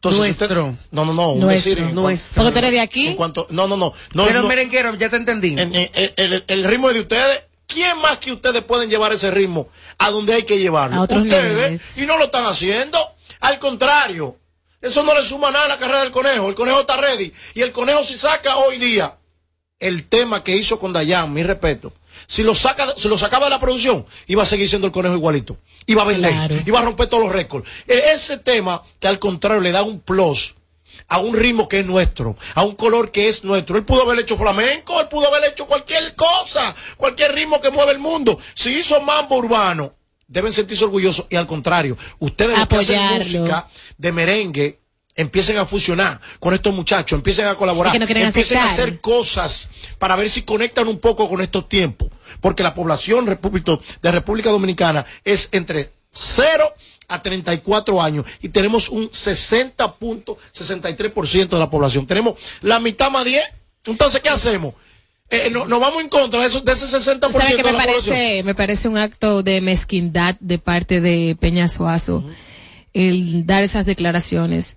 Entonces, 0.00 0.38
Nuestro. 0.38 0.66
usted- 0.68 0.88
no, 0.92 1.04
no, 1.04 1.12
no. 1.12 1.32
un 1.32 1.40
Nuestro, 1.40 1.70
decir, 1.74 1.92
nuestro. 1.92 2.02
cuanto- 2.02 2.34
Porque 2.36 2.52
tú 2.52 2.58
eres 2.58 2.70
de 2.70 2.80
aquí. 2.80 3.06
En 3.08 3.16
cuanto, 3.16 3.46
no, 3.50 3.66
no, 3.66 3.76
no. 3.76 3.92
no 4.14 4.24
Pero 4.26 4.42
no- 4.42 4.48
merenguero, 4.48 4.94
ya 4.94 5.10
te 5.10 5.16
entendí. 5.16 5.50
en- 5.58 5.74
en- 5.74 5.90
en- 5.92 6.12
el, 6.16 6.44
el 6.46 6.64
ritmo 6.64 6.88
es 6.88 6.94
de 6.94 7.00
ustedes. 7.00 7.42
¿Quién 7.66 7.98
más 7.98 8.18
que 8.18 8.30
ustedes 8.32 8.62
pueden 8.62 8.88
llevar 8.88 9.12
ese 9.12 9.28
ritmo 9.32 9.68
a 9.98 10.10
donde 10.10 10.34
hay 10.34 10.44
que 10.44 10.58
llevarlo? 10.58 10.96
A 10.96 11.00
otros 11.02 11.22
ustedes. 11.24 11.52
niveles. 11.52 11.98
Y 11.98 12.06
no 12.06 12.16
lo 12.16 12.26
están 12.26 12.46
haciendo. 12.46 12.98
Al 13.40 13.58
contrario. 13.58 14.36
Eso 14.80 15.02
no 15.02 15.12
le 15.14 15.24
suma 15.24 15.50
nada 15.50 15.64
a 15.64 15.68
la 15.68 15.78
carrera 15.78 16.00
del 16.02 16.12
conejo. 16.12 16.48
El 16.48 16.54
conejo 16.54 16.80
está 16.82 16.96
ready. 16.96 17.32
Y 17.54 17.62
el 17.62 17.72
conejo 17.72 18.04
si 18.04 18.16
saca 18.16 18.56
hoy 18.56 18.78
día 18.78 19.16
el 19.80 20.08
tema 20.08 20.42
que 20.44 20.56
hizo 20.56 20.78
con 20.78 20.92
Dayan, 20.92 21.32
mi 21.32 21.42
respeto. 21.42 21.92
Si 22.26 22.42
lo 22.42 22.54
saca, 22.54 22.94
si 22.96 23.08
lo 23.08 23.16
sacaba 23.16 23.46
de 23.46 23.50
la 23.50 23.60
producción, 23.60 24.04
iba 24.26 24.42
a 24.42 24.46
seguir 24.46 24.68
siendo 24.68 24.86
el 24.88 24.92
conejo 24.92 25.14
igualito. 25.14 25.56
Iba 25.86 26.02
a 26.02 26.06
vender, 26.06 26.32
Claro. 26.32 26.56
iba 26.66 26.78
a 26.80 26.82
romper 26.82 27.06
todos 27.06 27.24
los 27.24 27.32
récords. 27.32 27.68
E- 27.86 28.10
Ese 28.12 28.38
tema 28.38 28.82
que 28.98 29.06
al 29.08 29.18
contrario 29.18 29.60
le 29.60 29.70
da 29.72 29.82
un 29.82 30.00
plus 30.00 30.54
a 31.06 31.18
un 31.20 31.34
ritmo 31.34 31.68
que 31.68 31.80
es 31.80 31.86
nuestro, 31.86 32.36
a 32.54 32.64
un 32.64 32.74
color 32.74 33.12
que 33.12 33.28
es 33.28 33.44
nuestro. 33.44 33.76
Él 33.76 33.84
pudo 33.84 34.02
haber 34.02 34.18
hecho 34.18 34.36
flamenco, 34.36 35.00
él 35.00 35.08
pudo 35.08 35.28
haber 35.28 35.50
hecho 35.50 35.66
cualquier 35.66 36.14
cosa, 36.16 36.74
cualquier 36.96 37.32
ritmo 37.34 37.60
que 37.60 37.70
mueve 37.70 37.92
el 37.92 37.98
mundo. 38.00 38.38
Si 38.54 38.70
hizo 38.70 39.00
mambo 39.00 39.36
urbano, 39.36 39.94
deben 40.26 40.52
sentirse 40.52 40.84
orgullosos 40.84 41.26
y 41.30 41.36
al 41.36 41.46
contrario, 41.46 41.96
ustedes 42.18 42.58
los 42.58 42.66
que 42.68 42.76
hacen 42.76 43.00
música 43.16 43.68
de 43.96 44.12
merengue, 44.12 44.80
empiecen 45.18 45.58
a 45.58 45.66
fusionar 45.66 46.18
con 46.40 46.54
estos 46.54 46.72
muchachos, 46.74 47.18
empiecen 47.18 47.46
a 47.46 47.54
colaborar, 47.56 47.92
que 47.92 47.98
no 47.98 48.06
empiecen 48.06 48.56
a 48.58 48.70
hacer 48.70 49.00
cosas 49.00 49.68
para 49.98 50.16
ver 50.16 50.30
si 50.30 50.42
conectan 50.42 50.88
un 50.88 50.98
poco 50.98 51.28
con 51.28 51.42
estos 51.42 51.68
tiempos. 51.68 52.08
Porque 52.40 52.62
la 52.62 52.72
población 52.72 53.26
de 53.26 53.36
República 54.10 54.50
Dominicana 54.50 55.04
es 55.24 55.48
entre 55.52 55.90
0 56.12 56.72
a 57.08 57.22
34 57.22 58.00
años 58.02 58.24
y 58.40 58.48
tenemos 58.50 58.88
un 58.88 59.10
60.63% 59.10 61.48
de 61.48 61.58
la 61.58 61.70
población. 61.70 62.06
Tenemos 62.06 62.34
la 62.62 62.78
mitad 62.80 63.10
más 63.10 63.24
10. 63.24 63.42
Entonces, 63.86 64.20
¿qué 64.20 64.28
hacemos? 64.28 64.74
Eh, 65.30 65.48
no- 65.50 65.66
nos 65.66 65.78
vamos 65.80 66.02
en 66.02 66.08
contra 66.08 66.40
de, 66.40 66.46
eso, 66.46 66.60
de 66.62 66.72
ese 66.72 66.86
60% 66.86 67.32
¿Sabe 67.32 67.56
que 67.56 67.56
de 67.56 67.62
me 67.64 67.72
la 67.72 67.78
población. 67.84 68.14
parece, 68.16 68.42
me 68.44 68.54
parece 68.54 68.88
un 68.88 68.96
acto 68.96 69.42
de 69.42 69.60
mezquindad 69.60 70.36
de 70.40 70.58
parte 70.58 71.02
de 71.02 71.36
Peña 71.38 71.68
Suazo 71.68 72.24
el 72.94 73.46
dar 73.46 73.62
esas 73.62 73.86
declaraciones. 73.86 74.76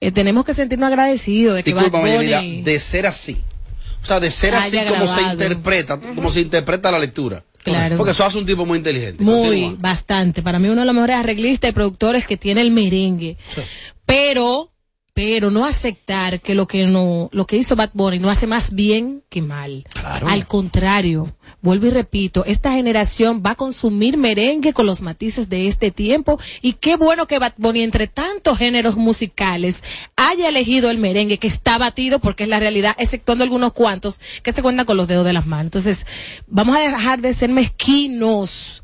Eh, 0.00 0.12
tenemos 0.12 0.44
que 0.44 0.54
sentirnos 0.54 0.88
agradecidos 0.88 1.56
de 1.56 1.62
que 1.62 1.72
Bad 1.72 1.84
Discúlpame, 1.84 2.16
Bunny 2.16 2.62
de 2.62 2.78
ser 2.78 3.06
así. 3.06 3.40
O 4.02 4.06
sea, 4.06 4.20
de 4.20 4.30
ser 4.30 4.54
así 4.54 4.78
como 4.86 5.06
se 5.06 5.22
interpreta, 5.22 5.98
como 5.98 6.30
se 6.30 6.40
interpreta 6.40 6.92
la 6.92 6.98
lectura. 6.98 7.42
Claro. 7.62 7.96
Porque 7.96 8.12
eso 8.12 8.22
hace 8.22 8.36
un 8.36 8.44
tipo 8.44 8.66
muy 8.66 8.76
inteligente. 8.76 9.24
muy, 9.24 9.48
Continúa. 9.62 9.76
bastante. 9.78 10.42
Para 10.42 10.58
mí 10.58 10.68
uno 10.68 10.82
de 10.82 10.86
los 10.86 10.94
mejores 10.94 11.16
arreglistas 11.16 11.70
y 11.70 11.72
productores 11.72 12.26
que 12.26 12.36
tiene 12.36 12.60
el 12.60 12.70
merengue. 12.70 13.38
Pero, 14.04 14.70
pero 15.14 15.52
no 15.52 15.64
aceptar 15.64 16.40
que 16.40 16.56
lo 16.56 16.66
que 16.66 16.88
no, 16.88 17.28
lo 17.32 17.46
que 17.46 17.56
hizo 17.56 17.76
Bad 17.76 17.90
Bunny 17.94 18.18
no 18.18 18.30
hace 18.30 18.48
más 18.48 18.74
bien 18.74 19.22
que 19.28 19.42
mal. 19.42 19.84
Al 20.02 20.48
contrario, 20.48 21.36
vuelvo 21.62 21.86
y 21.86 21.90
repito, 21.90 22.44
esta 22.44 22.72
generación 22.72 23.40
va 23.46 23.50
a 23.50 23.54
consumir 23.54 24.16
merengue 24.16 24.72
con 24.72 24.86
los 24.86 25.02
matices 25.02 25.48
de 25.48 25.68
este 25.68 25.92
tiempo 25.92 26.40
y 26.62 26.72
qué 26.72 26.96
bueno 26.96 27.26
que 27.28 27.38
Bad 27.38 27.52
Bunny 27.58 27.82
entre 27.82 28.08
tantos 28.08 28.58
géneros 28.58 28.96
musicales 28.96 29.84
haya 30.16 30.48
elegido 30.48 30.90
el 30.90 30.98
merengue 30.98 31.38
que 31.38 31.46
está 31.46 31.78
batido 31.78 32.18
porque 32.18 32.42
es 32.42 32.48
la 32.48 32.58
realidad, 32.58 32.96
exceptuando 32.98 33.44
algunos 33.44 33.72
cuantos 33.72 34.20
que 34.42 34.50
se 34.50 34.62
cuentan 34.62 34.84
con 34.84 34.96
los 34.96 35.06
dedos 35.06 35.24
de 35.24 35.32
las 35.32 35.46
manos. 35.46 35.66
Entonces, 35.66 36.06
vamos 36.48 36.76
a 36.76 36.80
dejar 36.80 37.20
de 37.20 37.32
ser 37.34 37.50
mezquinos. 37.50 38.82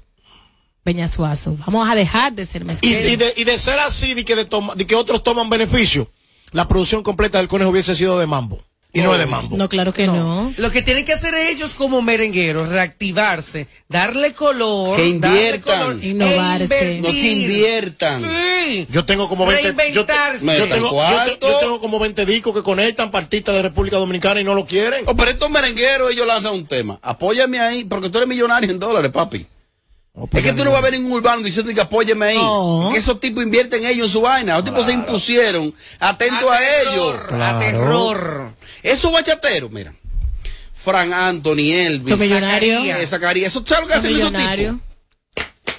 Peña 0.85 1.09
Suazo, 1.09 1.57
vamos 1.67 1.91
a 1.91 1.95
dejar 1.95 2.33
de 2.35 2.47
ser 2.47 2.63
Y, 2.63 2.65
mezquinos. 2.67 3.05
y 3.05 3.17
de, 3.17 3.35
y 3.37 3.45
de 3.45 3.59
ser 3.59 3.79
así, 3.81 4.15
de 4.15 4.25
que, 4.25 4.35
de, 4.37 4.45
toma- 4.47 4.75
de 4.77 4.87
que 4.87 4.95
otros 4.95 5.23
toman 5.23 5.51
beneficio, 5.51 6.09
la 6.53 6.69
producción 6.69 7.03
completa 7.03 7.39
del 7.39 7.49
conejo 7.49 7.71
hubiese 7.71 7.95
sido 7.95 8.19
de 8.19 8.27
mambo. 8.27 8.63
Y 8.93 9.03
no 9.03 9.13
es 9.13 9.21
de 9.21 9.27
mambo. 9.27 9.57
No, 9.57 9.69
claro 9.69 9.95
que 9.95 10.09
no. 10.09 10.53
Lo 10.57 10.73
que 10.73 10.83
tienen 10.83 11.05
que 11.05 11.13
hacer 11.13 11.33
ellos 11.35 11.75
como 11.75 12.03
merengueros, 12.03 12.69
reactivarse, 12.71 13.69
darle 13.89 14.33
color, 14.33 14.97
Que 14.97 15.07
inviertan. 15.07 15.79
color, 15.81 16.05
Innovarse. 16.05 16.97
e 16.97 17.01
No, 17.01 17.09
que 17.09 17.33
inviertan. 17.33 18.23
Sí. 18.23 18.89
Yo 18.91 19.05
tengo 19.05 19.29
como 19.29 19.47
20, 19.47 19.63
yo, 19.63 20.05
te- 20.05 20.13
Reinventarse. 20.13 20.59
yo 20.59 20.69
tengo, 20.69 20.87
yo, 20.89 20.93
cuarto. 20.93 21.39
te- 21.39 21.47
yo 21.47 21.59
tengo 21.59 21.81
como 21.81 22.01
20 22.01 22.27
discos 22.27 22.53
que 22.53 22.65
conectan 22.65 23.13
partitas 23.13 23.55
de 23.55 23.63
República 23.63 23.97
Dominicana 23.97 24.41
y 24.41 24.45
no 24.45 24.57
lo 24.57 24.67
quieren. 24.67 25.05
Oh, 25.07 25.15
pero 25.15 25.31
estos 25.31 25.49
merengueros, 25.51 26.11
ellos 26.11 26.27
lanzan 26.27 26.55
un 26.55 26.67
tema. 26.67 26.99
Apóyame 27.01 27.61
ahí, 27.61 27.85
porque 27.85 28.11
tú 28.11 28.19
eres 28.19 28.29
millonario 28.29 28.69
en 28.73 28.81
dólares, 28.81 29.13
papi. 29.13 29.47
Es 30.33 30.43
que 30.43 30.53
tú 30.53 30.65
no 30.65 30.73
vas 30.73 30.81
a 30.81 30.83
ver 30.83 30.95
ningún 30.95 31.13
urbano 31.13 31.43
diciendo 31.43 31.73
que 31.73 31.81
apóyeme 31.81 32.27
ahí. 32.27 32.37
No. 32.37 32.91
Que 32.93 32.99
esos 32.99 33.21
tipos 33.21 33.43
invierten 33.43 33.85
ellos 33.85 34.07
en 34.07 34.13
su 34.13 34.21
vaina. 34.21 34.55
Los 34.57 34.65
tipos 34.65 34.87
se 34.87 34.93
impusieron. 34.93 35.75
Atento 35.99 36.51
a, 36.51 36.59
ellos. 36.83 37.21
A 37.31 37.59
terror. 37.59 38.53
Esos 38.83 39.13
bachateros, 39.13 39.71
mira. 39.71 39.95
Fran 40.75 41.13
Anthony, 41.13 41.73
Elvis. 41.73 42.09
Son 42.09 42.19
millonarios. 42.19 43.09
Zacarías. 43.09 43.49
Eso, 43.49 43.63
¿Sabes 43.67 43.85
lo 43.85 43.89
que 43.89 43.95
hacen 43.95 44.17
esos 44.17 44.33
tipos? 44.33 44.77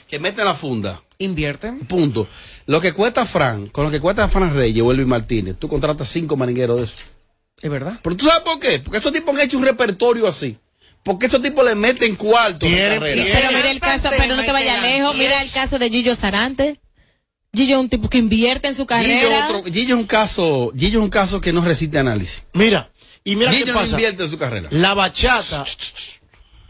Que 0.07 0.19
meten 0.19 0.45
la 0.45 0.55
funda. 0.55 1.01
Invierten. 1.17 1.79
Punto. 1.79 2.27
Lo 2.65 2.81
que 2.81 2.93
cuesta 2.93 3.25
Fran, 3.25 3.67
con 3.67 3.85
lo 3.85 3.91
que 3.91 3.99
cuesta 3.99 4.27
Fran 4.27 4.53
Reyes 4.53 4.83
o 4.83 4.91
Elvis 4.91 5.07
Martínez, 5.07 5.55
tú 5.57 5.67
contratas 5.67 6.07
cinco 6.07 6.37
merengueros 6.37 6.77
de 6.77 6.85
eso. 6.85 6.95
Es 7.61 7.69
verdad. 7.69 7.99
Pero 8.01 8.15
tú 8.15 8.25
sabes 8.25 8.41
por 8.41 8.59
qué? 8.59 8.79
Porque 8.79 8.97
esos 8.99 9.11
tipos 9.11 9.35
han 9.35 9.41
hecho 9.41 9.57
un 9.57 9.65
repertorio 9.65 10.27
así. 10.27 10.57
Porque 11.03 11.25
esos 11.25 11.41
tipos 11.41 11.65
le 11.65 11.73
meten 11.75 12.15
cuartos 12.15 12.67
a 12.67 12.71
su 12.71 12.75
Tienen- 12.75 12.99
carrera. 12.99 13.23
tienen- 13.23 13.33
Pero 13.41 13.51
mira 13.57 13.71
el 13.71 13.79
caso, 13.79 14.09
pero 14.17 14.35
no 14.35 14.43
te 14.43 14.51
vayas 14.51 14.81
lejos, 14.81 15.15
mira 15.15 15.41
el 15.41 15.51
caso 15.51 15.79
de 15.79 15.89
Gillo 15.89 16.13
Sarante. 16.15 16.79
Gillo 17.53 17.75
es 17.77 17.81
un 17.81 17.89
tipo 17.89 18.07
que 18.09 18.17
invierte 18.17 18.67
en 18.69 18.75
su 18.75 18.83
Gillo, 18.87 18.87
carrera. 18.87 19.47
otro, 19.49 19.63
Gillo 19.71 19.95
es 19.95 20.01
un 20.01 20.07
caso, 20.07 20.71
Gillo 20.77 20.99
es 20.99 21.03
un 21.03 21.09
caso 21.09 21.41
que 21.41 21.51
no 21.51 21.61
resiste 21.65 21.97
análisis. 21.99 22.43
Mira, 22.53 22.91
y 23.23 23.35
mira 23.35 23.51
Gillo 23.51 23.65
qué 23.65 23.71
no 23.73 23.79
pasa. 23.79 23.91
invierte 23.91 24.23
en 24.23 24.29
su 24.29 24.37
carrera. 24.37 24.69
La 24.71 24.93
bachata, 24.93 25.65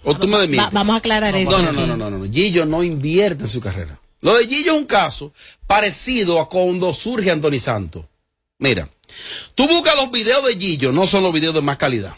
O 0.03 0.17
tú 0.17 0.25
me 0.27 0.33
Va- 0.37 0.41
desmientes. 0.41 0.71
vamos 0.73 0.95
a 0.95 0.97
aclarar 0.97 1.35
esto. 1.35 1.51
No, 1.51 1.59
no, 1.61 1.67
aquí. 1.69 1.77
no, 1.77 1.85
no, 1.87 1.95
no, 1.97 2.09
no, 2.09 2.17
no. 2.25 2.31
Gillo 2.33 2.65
no 2.65 2.83
invierte 2.83 3.43
en 3.43 3.49
su 3.49 3.61
carrera. 3.61 3.99
Lo 4.21 4.35
de 4.35 4.47
Gillo 4.47 4.73
es 4.73 4.79
un 4.79 4.85
caso 4.85 5.31
parecido 5.67 6.39
a 6.39 6.49
cuando 6.49 6.91
surge 6.93 7.29
Anthony 7.29 7.59
Santos. 7.59 8.05
Mira, 8.57 8.89
tú 9.53 9.67
buscas 9.67 9.95
los 9.95 10.09
videos 10.09 10.43
de 10.47 10.55
Gillo, 10.57 10.91
no 10.91 11.05
son 11.05 11.21
los 11.21 11.31
videos 11.33 11.53
de 11.53 11.61
más 11.61 11.77
calidad. 11.77 12.13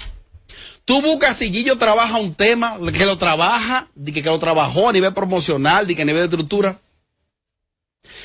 Tú 0.85 1.01
buscas 1.01 1.37
si 1.37 1.51
Gillo 1.51 1.77
trabaja 1.77 2.17
un 2.17 2.35
tema, 2.35 2.77
que 2.91 3.05
lo 3.05 3.17
trabaja, 3.17 3.87
que, 4.05 4.11
que 4.11 4.23
lo 4.23 4.39
trabajó 4.39 4.89
a 4.89 4.93
nivel 4.93 5.13
promocional, 5.13 5.87
que 5.87 6.01
a 6.01 6.05
nivel 6.05 6.21
de 6.21 6.25
estructura. 6.25 6.79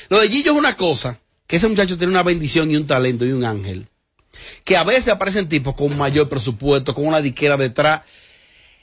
Lo 0.09 0.19
de 0.19 0.27
Gillo 0.27 0.51
es 0.51 0.57
una 0.57 0.75
cosa, 0.75 1.19
que 1.47 1.55
ese 1.55 1.69
muchacho 1.69 1.97
tiene 1.97 2.11
una 2.11 2.23
bendición 2.23 2.69
y 2.69 2.75
un 2.75 2.85
talento 2.85 3.25
y 3.25 3.31
un 3.31 3.45
ángel. 3.45 3.87
Que 4.63 4.75
a 4.75 4.83
veces 4.83 5.09
aparecen 5.09 5.47
tipos 5.47 5.73
con 5.75 5.97
mayor 5.97 6.27
presupuesto, 6.27 6.93
con 6.93 7.07
una 7.07 7.21
diquera 7.21 7.55
detrás. 7.55 8.01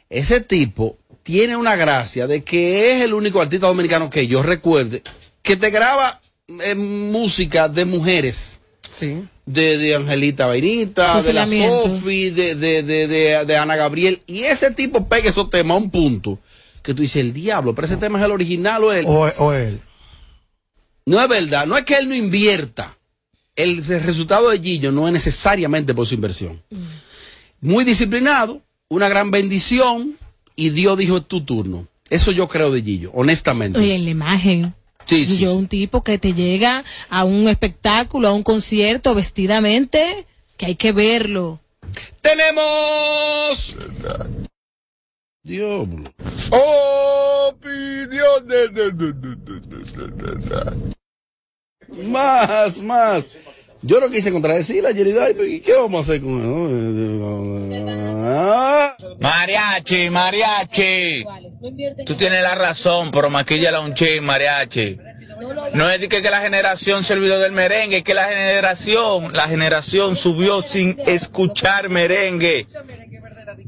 Ese 0.09 0.41
tipo 0.41 0.99
tiene 1.23 1.57
una 1.57 1.77
gracia 1.77 2.27
de 2.27 2.45
que 2.45 2.93
es 2.93 3.03
el 3.03 3.12
único 3.12 3.41
artista 3.41 3.67
dominicano 3.67 4.09
que 4.09 4.27
yo 4.27 4.43
recuerde 4.43 5.03
que 5.43 5.57
te 5.57 5.71
graba 5.71 6.21
eh, 6.49 6.75
música 6.75 7.69
de 7.69 7.85
mujeres. 7.85 8.61
Sí. 8.99 9.23
De, 9.47 9.79
de 9.79 9.95
Angelita 9.95 10.47
Vainita, 10.49 11.23
de 11.23 11.33
la. 11.33 11.47
Sofi, 11.47 12.31
de, 12.31 12.57
de, 12.57 12.83
de, 12.83 13.07
de, 13.07 13.45
de 13.45 13.57
Ana 13.57 13.77
Gabriel. 13.77 14.21
Y 14.27 14.41
ese 14.43 14.73
tipo 14.73 15.09
pega 15.09 15.31
esos 15.31 15.49
temas 15.51 15.77
a 15.77 15.79
un 15.79 15.91
punto 15.91 16.41
que 16.83 16.95
tú 16.95 17.03
dices, 17.03 17.23
el 17.23 17.33
diablo, 17.33 17.75
pero 17.75 17.87
ese 17.87 17.97
tema 17.97 18.19
es 18.19 18.25
el 18.25 18.33
original 18.33 18.83
o 18.85 18.93
él. 18.93 19.05
o, 19.09 19.29
o 19.39 19.53
él. 19.53 19.81
No 21.05 21.23
es 21.23 21.29
verdad, 21.29 21.67
no 21.67 21.77
es 21.77 21.85
que 21.85 21.97
él 21.97 22.09
no 22.09 22.15
invierta. 22.15 22.97
El 23.55 23.85
resultado 23.85 24.51
de 24.51 24.59
Gillo 24.59 24.93
no 24.93 25.07
es 25.07 25.13
necesariamente 25.15 25.95
por 25.95 26.07
su 26.07 26.15
inversión. 26.15 26.63
Muy 27.61 27.85
disciplinado, 27.85 28.63
una 28.89 29.09
gran 29.09 29.31
bendición, 29.31 30.17
y 30.57 30.71
Dios 30.71 30.99
dijo, 30.99 31.19
es 31.19 31.27
tu 31.27 31.43
turno. 31.43 31.87
Eso 32.11 32.33
yo 32.33 32.49
creo 32.49 32.71
de 32.71 32.83
Gillo, 32.83 33.11
honestamente. 33.15 33.79
Oye, 33.79 33.95
en 33.95 34.05
la 34.05 34.11
imagen. 34.11 34.75
Sí, 35.07 35.25
sí, 35.25 35.38
Yo, 35.38 35.51
sí. 35.53 35.57
un 35.57 35.69
tipo 35.69 36.03
que 36.03 36.19
te 36.19 36.35
llega 36.35 36.85
a 37.09 37.25
un 37.25 37.49
espectáculo, 37.49 38.29
a 38.29 38.33
un 38.33 38.42
concierto, 38.42 39.14
vestidamente, 39.14 40.27
que 40.57 40.66
hay 40.66 40.75
que 40.77 40.92
verlo. 40.92 41.61
¡Tenemos! 42.21 43.77
Diablo. 45.42 46.03
Más, 52.05 52.79
más. 52.79 53.38
Yo 53.83 54.01
no 54.01 54.11
quise 54.11 54.33
contradecir 54.33 54.87
a 54.87 54.91
Yerida. 54.91 55.31
¿y 55.31 55.61
¿Qué 55.61 55.75
vamos 55.75 56.09
a 56.09 56.12
hacer 56.12 56.21
con? 56.23 57.69
Mariachi, 59.21 60.11
mariachi. 60.11 61.25
Tú 62.05 62.15
tienes 62.15 62.43
la 62.43 62.55
razón, 62.55 63.11
pero 63.11 63.31
maquíllala 63.31 63.81
un 63.81 63.95
chin, 63.95 64.25
mariachi. 64.25 64.99
No 65.75 65.91
es 65.91 65.99
que, 66.09 66.23
que 66.23 66.31
la 66.31 66.41
generación 66.41 67.05
se 67.05 67.12
olvidó 67.12 67.39
del 67.39 67.53
merengue, 67.53 67.99
es 67.99 68.05
que 68.05 68.15
la 68.15 68.25
generación, 68.25 69.33
la 69.35 69.49
generación 69.49 70.17
subió 70.17 70.62
sin 70.62 70.99
escuchar 71.07 71.91
merengue. 71.91 72.67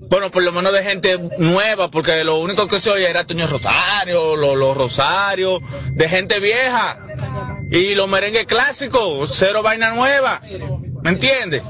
Bueno, 0.08 0.30
por 0.30 0.42
lo 0.42 0.52
menos 0.52 0.72
de 0.72 0.82
gente 0.82 1.18
nueva, 1.38 1.90
porque 1.90 2.24
lo 2.24 2.38
único 2.38 2.66
que 2.66 2.78
se 2.78 2.90
oía 2.90 3.10
era 3.10 3.24
Toño 3.24 3.46
Rosario, 3.46 4.36
los 4.36 4.56
los 4.56 4.76
Rosario, 4.76 5.60
de 5.92 6.08
gente 6.08 6.40
vieja. 6.40 6.98
Y 7.70 7.94
los 7.94 8.08
merengues 8.08 8.46
clásicos, 8.46 9.30
cero 9.34 9.62
vaina 9.62 9.90
nueva. 9.94 10.40
¿Me 11.02 11.10
entiendes? 11.10 11.62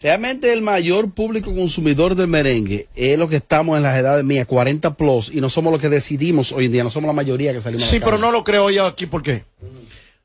Realmente 0.00 0.52
el 0.52 0.62
mayor 0.62 1.12
público 1.12 1.54
consumidor 1.54 2.14
del 2.16 2.26
merengue 2.26 2.88
es 2.96 3.16
lo 3.18 3.28
que 3.28 3.36
estamos 3.36 3.76
en 3.76 3.84
las 3.84 3.96
edades 3.96 4.24
mías, 4.24 4.46
40 4.46 4.94
plus, 4.96 5.30
y 5.32 5.40
no 5.40 5.48
somos 5.48 5.72
los 5.72 5.80
que 5.80 5.88
decidimos 5.88 6.50
hoy 6.52 6.66
en 6.66 6.72
día, 6.72 6.82
no 6.84 6.90
somos 6.90 7.06
la 7.06 7.12
mayoría 7.12 7.52
que 7.52 7.60
salimos 7.60 7.84
a 7.84 7.86
la 7.86 7.90
Sí, 7.90 7.98
pero 8.00 8.12
calle. 8.12 8.22
no 8.22 8.32
lo 8.32 8.42
creo 8.42 8.68
yo 8.70 8.84
aquí, 8.86 9.06
¿por 9.06 9.22
qué? 9.22 9.44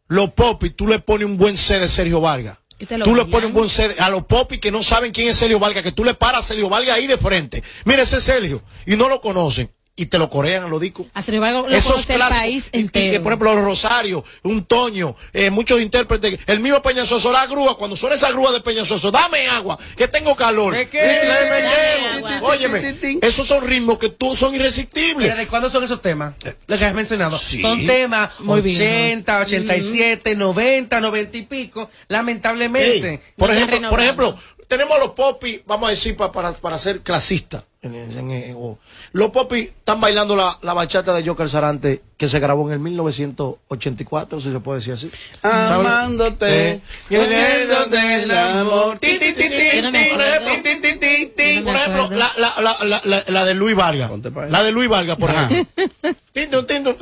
Los 0.07 0.31
popis, 0.31 0.75
tú 0.75 0.87
le 0.87 0.99
pones 0.99 1.27
un 1.27 1.37
buen 1.37 1.57
C 1.57 1.79
de 1.79 1.87
Sergio 1.87 2.21
Vargas. 2.21 2.57
Lo 2.89 3.05
Tú 3.05 3.15
le 3.15 3.25
pones 3.25 3.47
un 3.47 3.53
buen 3.53 3.69
C 3.69 3.89
a 3.99 4.09
los 4.09 4.23
popis 4.25 4.59
que 4.59 4.71
no 4.71 4.81
saben 4.83 5.11
quién 5.11 5.27
es 5.27 5.35
Sergio 5.35 5.59
Vargas, 5.59 5.83
que 5.83 5.91
tú 5.91 6.03
le 6.03 6.13
paras 6.15 6.45
a 6.45 6.47
Sergio 6.47 6.69
Vargas 6.69 6.95
ahí 6.95 7.05
de 7.07 7.17
frente. 7.17 7.61
Mira 7.85 8.01
ese 8.03 8.19
Sergio, 8.21 8.61
y 8.85 8.95
no 8.95 9.09
lo 9.09 9.19
conocen. 9.21 9.69
Y 9.99 10.05
te 10.05 10.17
lo 10.19 10.29
corean 10.29 10.69
los 10.69 10.79
discos. 10.79 11.07
A 11.13 11.21
sin 11.23 11.33
embargo, 11.35 11.61
lo 11.67 11.81
conoce 11.81 12.13
el 12.13 12.19
país 12.29 12.69
y- 12.71 12.79
y, 12.81 12.87
que, 12.89 13.19
por 13.19 13.33
ejemplo, 13.33 13.53
los 13.55 13.63
Rosario, 13.65 14.23
un 14.43 14.63
Toño, 14.65 15.15
eh, 15.33 15.49
muchos 15.49 15.81
intérpretes, 15.81 16.39
el 16.45 16.59
mismo 16.61 16.81
Peñasoso, 16.81 17.31
la 17.31 17.45
grúa, 17.47 17.75
cuando 17.77 17.95
suena 17.95 18.15
esa 18.15 18.31
grúa 18.31 18.51
de 18.53 18.61
Peñasoso, 18.61 19.11
dame 19.11 19.47
agua, 19.47 19.77
que 19.97 20.07
tengo 20.07 20.35
calor. 20.35 20.73
Óyeme, 22.41 22.95
esos 23.21 23.47
son 23.47 23.65
ritmos 23.65 23.97
que 23.97 24.09
tú 24.09 24.35
son 24.35 24.53
irresistibles. 24.55 25.27
¿Pero 25.29 25.35
de 25.37 25.47
cuándo 25.47 25.69
son 25.69 25.83
esos 25.83 26.01
temas? 26.01 26.35
Los 26.67 26.79
que 26.79 26.85
has 26.85 26.93
mencionado. 26.93 27.37
Sí. 27.37 27.61
Son 27.61 27.85
temas 27.85 28.39
Muy 28.39 28.59
80, 28.59 29.43
viejos. 29.45 29.47
87, 29.53 30.35
90, 30.35 31.01
90 31.01 31.37
y 31.37 31.41
pico. 31.43 31.89
Lamentablemente. 32.07 33.21
Por 33.35 33.51
ejemplo, 33.51 33.89
por 33.89 34.01
ejemplo, 34.01 34.37
tenemos 34.67 34.99
los 34.99 35.11
popis, 35.11 35.61
vamos 35.65 35.87
a 35.87 35.91
decir, 35.91 36.15
pa- 36.15 36.31
para, 36.31 36.51
para 36.53 36.77
ser 36.77 37.01
clasistas. 37.01 37.63
En- 37.95 38.17
en- 38.19 38.31
en- 38.31 38.55
o- 38.57 38.77
los 39.13 39.31
popis 39.31 39.65
están 39.69 39.99
bailando 40.01 40.35
la, 40.35 40.57
la 40.61 40.73
bachata 40.73 41.13
de 41.13 41.27
Joker 41.27 41.47
Sarante 41.49 42.01
que 42.17 42.27
se 42.27 42.39
grabó 42.39 42.67
en 42.67 42.73
el 42.73 42.79
1984, 42.79 44.39
si 44.39 44.51
se 44.51 44.59
puede 44.59 44.79
decir 44.79 44.93
así. 44.93 45.11
Amándote, 45.43 46.69
Eh, 46.71 46.81
queriéndote 47.09 48.23
el 48.23 48.31
amor. 48.31 48.99
Por 51.63 51.75
ejemplo, 51.75 52.09
la, 52.11 52.31
la, 52.37 52.61
la, 52.61 52.77
la, 52.85 53.01
la, 53.05 53.23
la 53.27 53.45
de 53.45 53.53
Luis 53.53 53.75
Vargas. 53.75 54.09
La 54.51 54.63
de 54.63 54.71
Luis 54.71 54.89
Vargas, 54.89 55.17
por 55.17 55.29
ejemplo. 55.29 55.67
Tinto, 56.33 56.65
eh, 56.67 56.95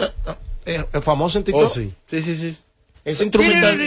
eh, 0.66 0.86
Es 0.94 1.04
famoso 1.04 1.38
en 1.38 1.44
TikTok. 1.44 1.64
Oh, 1.66 1.70
sí. 1.70 1.94
Sí, 2.10 2.22
sí, 2.22 2.36
sí. 2.36 2.58
Ese 3.04 3.24
instrumental. 3.26 3.78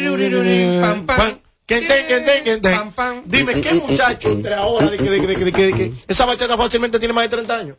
Que 1.69 1.83
te, 1.83 2.07
que 2.07 2.21
te, 2.21 2.43
que 2.45 2.57
te. 2.57 2.81
Dime, 3.27 3.61
¿qué 3.61 3.75
muchacho 3.75 4.31
entre 4.31 4.55
ahora 4.55 4.87
de 4.89 4.97
que, 4.97 5.11
de 5.11 5.21
que, 5.21 5.27
de 5.27 5.37
que, 5.37 5.45
de 5.45 5.53
que, 5.53 5.67
de 5.67 5.73
que 5.75 5.93
esa 6.09 6.25
bachata 6.25 6.57
fácilmente 6.57 6.99
tiene 6.99 7.13
más 7.13 7.25
de 7.25 7.29
30 7.29 7.55
años? 7.55 7.77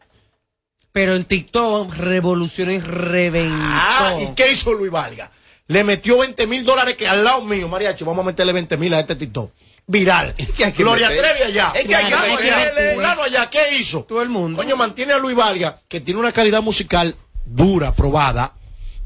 Pero 0.91 1.15
en 1.15 1.25
TikTok 1.25 1.95
revolucionó 1.95 2.71
y 2.71 2.79
reventó. 2.79 3.57
Ah, 3.59 4.15
¿y 4.21 4.27
qué 4.35 4.51
hizo 4.51 4.73
Luis 4.75 4.91
Vargas? 4.91 5.31
Le 5.65 5.83
metió 5.83 6.19
20 6.19 6.45
mil 6.45 6.63
dólares 6.63 6.95
que 6.95 7.07
al 7.07 7.23
lado 7.23 7.41
mío, 7.43 7.67
mariachi, 7.67 8.03
vamos 8.03 8.21
a 8.23 8.27
meterle 8.27 8.53
20 8.53 8.77
mil 8.77 8.93
a 8.93 8.99
este 8.99 9.15
TikTok. 9.15 9.51
Viral. 9.87 10.35
que 10.55 10.65
hay 10.65 10.71
que 10.71 10.83
Gloria 10.83 11.09
meter- 11.09 11.23
Trevi 11.23 11.43
allá. 11.51 11.71
es 11.73 11.85
que 11.85 11.95
hay 11.95 12.05
que 12.05 12.11
Fulano 12.13 12.37
allá, 12.37 12.93
fulano 12.93 13.23
allá, 13.23 13.49
¿qué 13.49 13.75
hizo? 13.75 14.03
Todo 14.03 14.21
el 14.21 14.29
mundo. 14.29 14.57
Coño, 14.57 14.77
mantiene 14.77 15.13
a 15.13 15.17
Luis 15.17 15.35
Vargas, 15.35 15.77
que 15.87 15.99
tiene 15.99 16.19
una 16.19 16.31
calidad 16.31 16.61
musical 16.61 17.15
dura, 17.43 17.91
probada. 17.95 18.53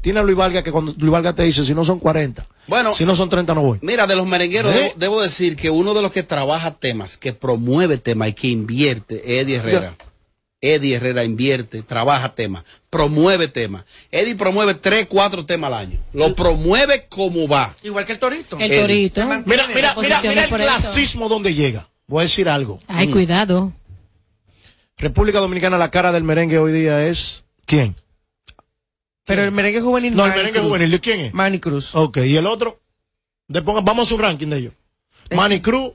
Tiene 0.04 0.20
a 0.20 0.22
Luis 0.22 0.36
Vargas 0.36 0.62
que 0.62 0.70
cuando 0.70 0.94
Luis 0.98 1.10
Vargas 1.10 1.34
te 1.34 1.44
dice, 1.44 1.64
si 1.64 1.74
no 1.74 1.82
son 1.82 1.98
40, 1.98 2.46
Bueno, 2.66 2.94
si 2.94 3.06
no 3.06 3.14
son 3.14 3.30
30 3.30 3.54
no 3.54 3.62
voy. 3.62 3.78
Mira, 3.80 4.06
de 4.06 4.14
los 4.14 4.26
merengueros, 4.26 4.70
¿Eh? 4.76 4.78
debo, 4.78 4.92
debo 4.98 5.22
decir 5.22 5.56
que 5.56 5.70
uno 5.70 5.94
de 5.94 6.02
los 6.02 6.12
que 6.12 6.22
trabaja 6.22 6.72
temas, 6.72 7.16
que 7.16 7.32
promueve 7.32 7.96
temas 7.96 8.28
y 8.28 8.32
que 8.34 8.48
invierte, 8.48 9.22
es 9.24 9.42
Eddie 9.44 9.56
Herrera. 9.56 9.96
Eddie 10.60 10.96
Herrera 10.96 11.24
invierte, 11.24 11.80
trabaja 11.80 12.34
temas, 12.34 12.64
promueve 12.90 13.48
temas. 13.48 13.84
Eddie 14.10 14.34
promueve 14.34 14.74
tres, 14.74 15.06
cuatro 15.06 15.46
temas 15.46 15.68
al 15.68 15.78
año. 15.78 15.98
Lo 16.12 16.34
promueve 16.34 17.06
como 17.08 17.48
va. 17.48 17.74
Igual 17.82 18.04
que 18.04 18.12
el 18.12 18.18
torito. 18.18 18.58
El 18.58 18.78
torito. 18.78 19.24
Mira, 19.24 19.42
mira, 19.46 19.66
mira, 19.68 19.94
mira 19.96 20.20
el 20.20 20.38
eso. 20.38 20.54
clasismo 20.54 21.30
donde 21.30 21.54
llega. 21.54 21.88
Voy 22.06 22.20
a 22.20 22.22
decir 22.24 22.50
algo. 22.50 22.78
Ay, 22.88 23.10
cuidado. 23.10 23.72
República 24.98 25.40
Dominicana, 25.40 25.78
la 25.78 25.90
cara 25.90 26.12
del 26.12 26.24
merengue 26.24 26.58
hoy 26.58 26.72
día 26.72 27.06
es. 27.06 27.46
¿Quién? 27.64 27.96
Pero 29.24 29.42
el 29.42 29.52
merengue 29.52 29.80
juvenil. 29.80 30.14
No, 30.14 30.24
el 30.26 30.30
merengue 30.32 30.52
Cruz. 30.58 30.66
juvenil. 30.66 30.90
¿De 30.90 31.00
quién 31.00 31.20
es? 31.20 31.34
Manny 31.34 31.58
Cruz. 31.58 31.94
Ok, 31.94 32.18
¿y 32.18 32.36
el 32.36 32.46
otro? 32.46 32.80
De 33.48 33.62
ponga- 33.64 33.82
vamos 33.84 34.06
a 34.06 34.08
su 34.08 34.18
ranking 34.18 34.48
de 34.48 34.56
ellos. 34.58 34.72
Manny 35.34 35.60
Cruz, 35.60 35.92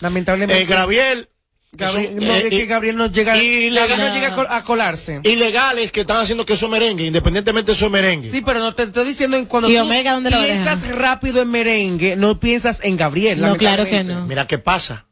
Lamentablemente. 0.00 0.62
eh, 0.62 0.66
Graviel. 0.66 1.28
Gabriel, 1.70 2.06
son, 2.16 2.26
no, 2.26 2.32
eh, 2.32 2.38
es 2.38 2.44
que 2.48 2.54
y- 2.62 2.66
Gabriel 2.66 2.96
no 2.96 3.06
llega, 3.08 3.32
Gabriel 3.34 3.74
no 3.74 4.14
llega 4.14 4.28
a 4.28 4.34
col- 4.34 4.46
a 4.48 4.62
colarse. 4.62 5.20
ilegales 5.22 5.92
que 5.92 6.00
están 6.00 6.16
haciendo 6.16 6.46
que 6.46 6.54
eso 6.54 6.64
es 6.64 6.72
merengue, 6.72 7.04
independientemente 7.04 7.72
de 7.72 7.76
eso 7.76 7.84
es 7.86 7.92
merengue. 7.92 8.30
Sí, 8.30 8.40
pero 8.40 8.60
no 8.60 8.74
te 8.74 8.84
estoy 8.84 9.04
diciendo 9.06 9.36
en 9.36 9.44
cuando 9.44 9.68
¿Y 9.68 9.74
tú 9.76 9.82
Omega 9.82 10.14
dónde 10.14 10.30
lo 10.30 10.38
piensas 10.42 10.88
rápido 10.88 11.42
en 11.42 11.50
merengue, 11.50 12.16
no 12.16 12.40
piensas 12.40 12.80
en 12.82 12.96
Gabriel. 12.96 13.38
No, 13.40 13.54
claro 13.56 13.84
que 13.84 14.02
no. 14.02 14.24
Mira 14.26 14.46
qué 14.46 14.56
pasa. 14.58 15.04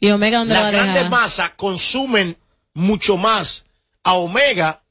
¿Y 0.00 0.08
Omega 0.10 0.38
dónde 0.38 0.54
Las 0.54 0.72
grandes 0.72 1.10
masas 1.10 1.50
consumen 1.56 2.38
mucho 2.72 3.18
más 3.18 3.66
a 4.02 4.14
Omega 4.14 4.82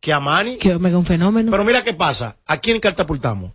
que 0.00 0.12
a 0.12 0.20
Manny. 0.20 0.56
Que 0.58 0.74
Omega 0.74 0.96
es 0.96 0.98
un 0.98 1.04
fenómeno. 1.06 1.50
Pero 1.50 1.64
mira 1.64 1.82
qué 1.82 1.94
pasa. 1.94 2.36
¿A 2.46 2.58
quién 2.58 2.80
catapultamos? 2.80 3.52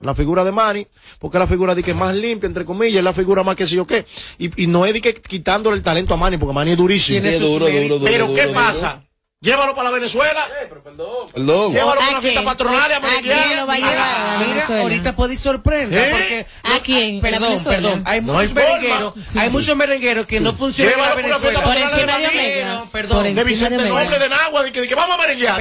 La 0.00 0.14
figura 0.14 0.44
de 0.44 0.52
Manny, 0.52 0.86
porque 1.18 1.38
es 1.38 1.40
la 1.40 1.46
figura 1.46 1.74
de 1.74 1.82
que 1.82 1.92
es 1.92 1.96
más 1.96 2.14
limpia, 2.14 2.46
entre 2.46 2.66
comillas, 2.66 2.98
es 2.98 3.04
la 3.04 3.14
figura 3.14 3.42
más 3.42 3.56
que 3.56 3.66
sé 3.66 3.76
yo 3.76 3.86
qué. 3.86 4.04
Y, 4.36 4.64
y 4.64 4.66
no 4.66 4.84
es 4.84 4.92
de 4.92 5.00
que 5.00 5.14
quitándole 5.14 5.74
el 5.76 5.82
talento 5.82 6.12
a 6.12 6.18
Manny, 6.18 6.36
porque 6.36 6.52
Manny 6.52 6.72
es 6.72 6.76
durísimo. 6.76 7.20
Tiene 7.22 7.38
duro, 7.38 7.64
méritos. 7.64 8.00
duro, 8.00 8.10
Pero 8.12 8.26
duro, 8.26 8.36
¿qué 8.36 8.46
duro, 8.46 8.54
pasa? 8.54 9.05
Llévalo 9.40 9.74
para 9.74 9.90
la 9.90 9.94
Venezuela. 9.96 10.46
Perdón. 10.82 11.28
Llévalo 11.72 11.94
para 11.94 12.06
¿A 12.06 12.10
una 12.10 12.20
fiesta 12.22 12.42
patronal 12.42 12.90
y 12.90 12.94
¿A 12.94 13.56
lo 13.56 13.66
va 13.66 13.74
a 13.74 13.76
llevar 13.76 13.96
a 13.98 13.98
la 14.32 14.38
Mira, 14.38 14.48
Venezuela? 14.54 14.82
ahorita 14.82 15.16
puede 15.16 15.34
ir 15.34 15.38
sorpresa 15.38 15.94
¿Eh? 15.94 16.08
porque 16.10 16.46
¿A 16.74 16.78
quién? 16.80 17.16
¿En 17.16 17.16
la 17.16 17.38
Perdón, 17.38 17.64
perdón. 17.64 18.02
Hay 18.06 18.20
No 18.22 18.32
muchos 18.32 18.54
merengueros, 18.54 19.14
hay 19.36 19.50
muchos 19.50 19.76
merengueros 19.76 20.26
que 20.26 20.40
no 20.40 20.54
funcionan 20.54 20.94
en 20.94 20.98
la 21.00 21.06
Llévalo 21.14 21.20
por 21.20 21.24
una 21.30 21.38
fiesta 21.38 21.60
Venezuela. 21.60 21.66
Por 21.66 21.74
patronal 21.74 22.00
encima 22.00 22.18
de. 22.18 22.26
Omega. 22.28 22.66
Pero, 22.66 22.90
perdón, 22.92 23.16
Por 23.26 23.34
De 23.34 23.44
Vicente 23.44 23.82
de. 23.82 23.88
Noble 23.90 24.18
de 24.18 24.28
Nagua, 24.30 24.62
de 24.62 24.72
que, 24.72 24.80
de 24.80 24.88
que 24.88 24.94
vamos 24.94 25.14
a 25.16 25.20
merenguear. 25.20 25.60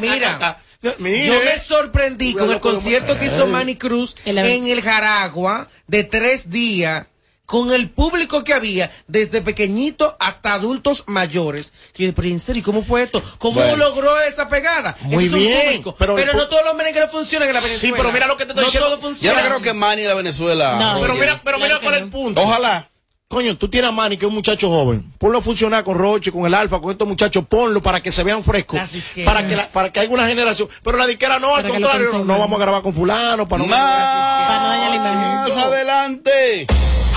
Mira. 0.00 0.58
Yo 0.82 0.94
me 0.98 1.58
sorprendí 1.58 2.34
con 2.34 2.50
el 2.50 2.60
concierto 2.60 3.18
que 3.18 3.26
hizo 3.26 3.46
Manny 3.46 3.76
Cruz 3.76 4.14
la- 4.26 4.46
en 4.46 4.66
el 4.66 4.82
Jaragua 4.82 5.68
de 5.86 6.04
tres 6.04 6.50
días 6.50 7.06
con 7.50 7.72
el 7.72 7.90
público 7.90 8.44
que 8.44 8.54
había, 8.54 8.92
desde 9.08 9.42
pequeñito 9.42 10.16
hasta 10.20 10.54
adultos 10.54 11.02
mayores. 11.08 11.72
Que 11.92 12.06
yo, 12.06 12.14
pero 12.14 12.28
en 12.28 12.38
serio, 12.38 12.62
¿cómo 12.64 12.84
fue 12.84 13.02
esto? 13.02 13.20
¿Cómo 13.38 13.56
Bueno. 13.58 13.74
logró 13.74 14.20
esa 14.20 14.46
pegada? 14.48 14.96
Muy 15.00 15.24
Ese 15.24 15.26
es 15.26 15.32
un 15.32 15.38
bien, 15.40 15.66
público. 15.82 15.96
pero 15.98 16.16
no 16.16 16.46
todos 16.46 16.64
los 16.64 16.76
merengueros 16.76 17.10
funcionan 17.10 17.48
en 17.48 17.54
la 17.54 17.60
Sí, 17.60 17.66
Venezuela. 17.66 17.96
pero 17.96 18.12
mira 18.12 18.26
lo 18.28 18.36
que 18.36 18.44
te 18.46 18.50
estoy 18.52 18.62
no 18.66 18.70
diciendo. 18.70 18.98
todo 18.98 19.14
Yo 19.20 19.34
no 19.34 19.40
creo 19.40 19.60
que 19.60 19.72
Manny 19.72 20.02
y 20.02 20.04
la 20.04 20.14
Venezuela. 20.14 20.76
No. 20.78 21.00
Pero 21.00 21.14
mira, 21.14 21.40
pero 21.44 21.56
Claro 21.56 21.58
mira 21.58 21.74
que 21.80 21.82
cuál 21.82 21.94
es 21.96 22.00
no. 22.02 22.06
el 22.06 22.12
punto. 22.12 22.40
Ojalá. 22.40 22.86
Coño, 23.26 23.56
tú 23.58 23.68
tienes 23.68 23.88
a 23.88 23.92
Manny, 23.92 24.16
que 24.16 24.26
es 24.26 24.28
un 24.28 24.34
muchacho 24.34 24.68
joven. 24.68 25.12
Ponlo 25.18 25.38
a 25.38 25.42
funcionar 25.42 25.82
con 25.82 25.96
Roche, 25.98 26.30
con 26.32 26.46
el 26.46 26.54
Alfa, 26.54 26.80
con 26.80 26.92
estos 26.92 27.06
muchachos. 27.08 27.44
Ponlo 27.48 27.82
para 27.82 28.00
que 28.00 28.12
se 28.12 28.22
vean 28.22 28.44
frescos. 28.44 28.80
Para 29.24 29.46
que, 29.46 29.56
la- 29.56 29.68
para 29.72 29.92
que 29.92 29.98
haya 30.00 30.10
una 30.10 30.26
generación. 30.28 30.68
Pero 30.84 30.96
la 30.98 31.06
disquera 31.06 31.38
no, 31.40 31.54
al 31.56 31.62
Para 31.62 31.74
contrario. 31.74 32.24
No 32.24 32.38
vamos 32.38 32.58
a 32.58 32.62
grabar 32.62 32.82
con 32.82 32.92
fulano. 32.94 33.48
Para 33.48 33.62
no 33.64 33.68
Para 33.70 34.60
no 34.62 34.68
dañar 34.68 34.90
la 34.90 34.96
imagen. 34.96 35.56
Más 35.56 35.56
adelante. 35.64 36.66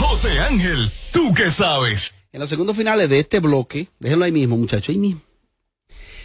José 0.04 0.38
Ángel, 0.38 0.92
¿tú 1.12 1.34
qué 1.34 1.50
sabes? 1.50 2.14
En 2.34 2.42
los 2.42 2.50
segundos 2.50 2.76
finales 2.76 3.08
de 3.10 3.20
este 3.20 3.40
bloque, 3.40 3.88
déjenlo 4.00 4.26
ahí 4.26 4.34
mismo, 4.34 4.58
muchachos, 4.58 4.90
ahí 4.90 4.98
mismo. 4.98 5.22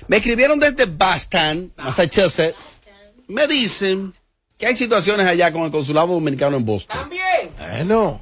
Me 0.08 0.16
escribieron 0.16 0.58
desde 0.58 0.86
Boston, 0.86 1.72
Massachusetts. 1.76 2.80
Me 3.28 3.46
dicen 3.46 4.12
que 4.56 4.66
hay 4.66 4.74
situaciones 4.74 5.26
allá 5.26 5.52
con 5.52 5.62
el 5.62 5.70
consulado 5.70 6.08
dominicano 6.08 6.56
en 6.56 6.64
Boston. 6.64 6.98
También. 6.98 7.50
Bueno. 7.56 8.20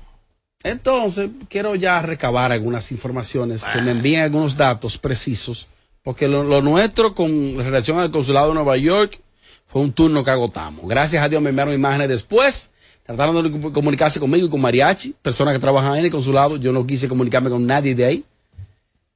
Entonces, 0.63 1.31
quiero 1.49 1.75
ya 1.75 2.03
recabar 2.03 2.53
algunas 2.53 2.93
informaciones, 2.93 3.65
que 3.65 3.81
me 3.81 3.93
envíen 3.93 4.21
algunos 4.21 4.57
datos 4.57 4.99
precisos, 4.99 5.69
porque 6.03 6.29
lo, 6.29 6.43
lo 6.45 6.61
nuestro 6.61 7.15
con 7.15 7.57
relación 7.57 7.99
al 7.99 8.11
consulado 8.11 8.49
de 8.49 8.55
Nueva 8.55 8.77
York 8.77 9.21
fue 9.67 9.81
un 9.83 9.93
turno 9.93 10.23
que 10.23 10.31
agotamos. 10.31 10.87
Gracias 10.87 11.23
a 11.23 11.29
Dios 11.29 11.41
me 11.41 11.51
enviaron 11.51 11.73
imágenes 11.73 12.09
después, 12.09 12.73
trataron 13.07 13.43
de 13.43 13.51
comu- 13.51 13.73
comunicarse 13.73 14.19
conmigo 14.21 14.47
y 14.47 14.51
con 14.51 14.61
Mariachi, 14.61 15.15
personas 15.23 15.55
que 15.55 15.61
trabajan 15.61 15.97
en 15.97 16.05
el 16.05 16.11
consulado, 16.11 16.57
yo 16.57 16.73
no 16.73 16.87
quise 16.87 17.09
comunicarme 17.09 17.51
con 17.51 17.67
nadie 17.67 17.95
de 17.95 18.05
ahí. 18.05 18.25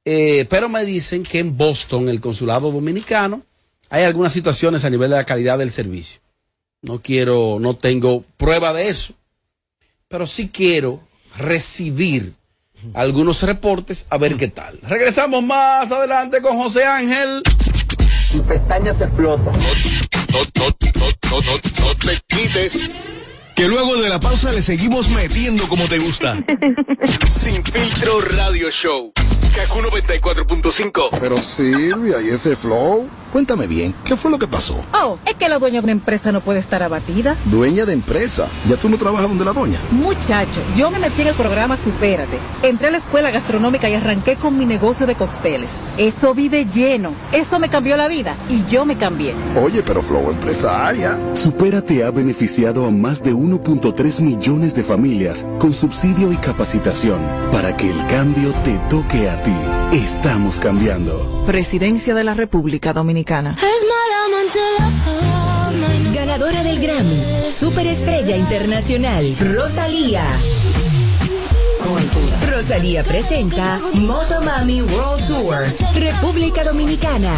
Eh, 0.05 0.45
pero 0.49 0.67
me 0.69 0.83
dicen 0.83 1.23
que 1.23 1.39
en 1.39 1.55
Boston, 1.57 2.09
el 2.09 2.21
consulado 2.21 2.71
dominicano, 2.71 3.43
hay 3.89 4.03
algunas 4.03 4.33
situaciones 4.33 4.83
a 4.85 4.89
nivel 4.89 5.09
de 5.11 5.17
la 5.17 5.25
calidad 5.25 5.57
del 5.59 5.69
servicio. 5.71 6.21
No 6.81 7.01
quiero, 7.01 7.57
no 7.59 7.75
tengo 7.75 8.23
prueba 8.37 8.73
de 8.73 8.89
eso, 8.89 9.13
pero 10.07 10.25
sí 10.25 10.49
quiero 10.49 10.99
recibir 11.37 12.33
algunos 12.95 13.43
reportes 13.43 14.07
a 14.09 14.17
ver 14.17 14.37
qué 14.37 14.47
tal. 14.47 14.79
Regresamos 14.81 15.43
más 15.43 15.91
adelante 15.91 16.41
con 16.41 16.57
José 16.57 16.83
Ángel. 16.83 17.43
Y 18.33 18.39
pestaña 18.39 18.93
te 18.97 19.03
explota. 19.03 19.51
No, 19.51 19.57
no, 20.31 20.41
no, 20.55 21.11
no, 21.29 21.41
no, 21.41 21.85
no 21.85 21.95
te 21.97 22.19
quites. 22.27 22.79
Que 23.61 23.67
luego 23.67 23.95
de 23.97 24.09
la 24.09 24.19
pausa 24.19 24.51
le 24.51 24.59
seguimos 24.63 25.07
metiendo 25.09 25.67
como 25.67 25.87
te 25.87 25.99
gusta. 25.99 26.35
Sin 27.29 27.63
filtro 27.63 28.19
radio 28.19 28.71
show. 28.71 29.13
Kaku 29.53 29.81
94.5. 29.81 31.09
Pero 31.19 31.37
Silvia, 31.37 32.19
¿y 32.23 32.29
ese 32.29 32.55
flow? 32.55 33.07
Cuéntame 33.31 33.65
bien, 33.65 33.95
¿qué 34.03 34.17
fue 34.17 34.29
lo 34.29 34.37
que 34.37 34.47
pasó? 34.47 34.75
Oh, 35.01 35.17
es 35.25 35.35
que 35.35 35.47
la 35.47 35.57
dueña 35.57 35.79
de 35.79 35.85
una 35.85 35.91
empresa 35.93 36.33
no 36.33 36.41
puede 36.41 36.59
estar 36.59 36.83
abatida. 36.83 37.37
Dueña 37.45 37.85
de 37.85 37.93
empresa. 37.93 38.47
¿Ya 38.67 38.75
tú 38.75 38.89
no 38.89 38.97
trabajas 38.97 39.29
donde 39.29 39.45
la 39.45 39.53
doña? 39.53 39.79
Muchacho, 39.91 40.61
yo 40.75 40.91
me 40.91 40.99
metí 40.99 41.21
en 41.21 41.29
el 41.29 41.35
programa 41.35 41.77
Supérate. 41.77 42.37
Entré 42.61 42.87
a 42.87 42.91
la 42.91 42.97
escuela 42.97 43.31
gastronómica 43.31 43.89
y 43.89 43.93
arranqué 43.93 44.35
con 44.35 44.57
mi 44.57 44.65
negocio 44.65 45.07
de 45.07 45.15
cócteles. 45.15 45.69
Eso 45.97 46.33
vive 46.33 46.65
lleno. 46.65 47.13
Eso 47.31 47.57
me 47.57 47.69
cambió 47.69 47.95
la 47.95 48.09
vida 48.09 48.35
y 48.49 48.65
yo 48.65 48.83
me 48.83 48.97
cambié. 48.97 49.33
Oye, 49.55 49.81
pero 49.81 50.01
Flow 50.01 50.29
empresaria. 50.29 51.17
Supérate 51.33 52.03
ha 52.03 52.11
beneficiado 52.11 52.85
a 52.85 52.91
más 52.91 53.23
de 53.23 53.33
1.3 53.33 54.21
millones 54.21 54.75
de 54.75 54.83
familias 54.83 55.47
con 55.57 55.71
subsidio 55.71 56.33
y 56.33 56.35
capacitación 56.35 57.21
para 57.51 57.77
que 57.77 57.89
el 57.89 58.07
cambio 58.07 58.51
te 58.63 58.77
toque 58.89 59.29
a 59.29 59.41
ti. 59.41 59.55
Estamos 59.93 60.59
cambiando. 60.59 61.43
Presidencia 61.45 62.15
de 62.15 62.23
la 62.23 62.33
República 62.33 62.93
Dominicana. 63.21 63.55
Ganadora 66.13 66.63
del 66.63 66.79
Grammy, 66.79 67.45
Superestrella 67.47 68.35
Internacional, 68.35 69.35
Rosalía. 69.39 70.23
Rosalía 72.49 73.03
presenta 73.03 73.79
Motomami 73.93 74.81
World 74.81 75.27
Tour, 75.27 75.65
República 75.93 76.63
Dominicana. 76.63 77.31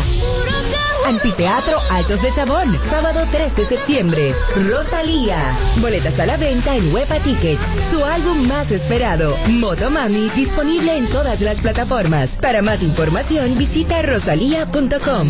Anfiteatro 1.05 1.79
Altos 1.91 2.21
de 2.21 2.31
Chabón, 2.31 2.79
sábado 2.83 3.25
3 3.31 3.55
de 3.55 3.65
septiembre. 3.65 4.35
Rosalía. 4.69 5.37
Boletas 5.81 6.19
a 6.19 6.25
la 6.25 6.37
venta 6.37 6.75
en 6.75 6.93
Huepa 6.93 7.19
Tickets. 7.19 7.61
Su 7.89 8.03
álbum 8.03 8.47
más 8.47 8.71
esperado, 8.71 9.35
Motomami, 9.47 10.29
disponible 10.35 10.97
en 10.97 11.07
todas 11.07 11.41
las 11.41 11.61
plataformas. 11.61 12.37
Para 12.41 12.61
más 12.61 12.83
información, 12.83 13.57
visita 13.57 14.01
rosalía.com. 14.01 15.29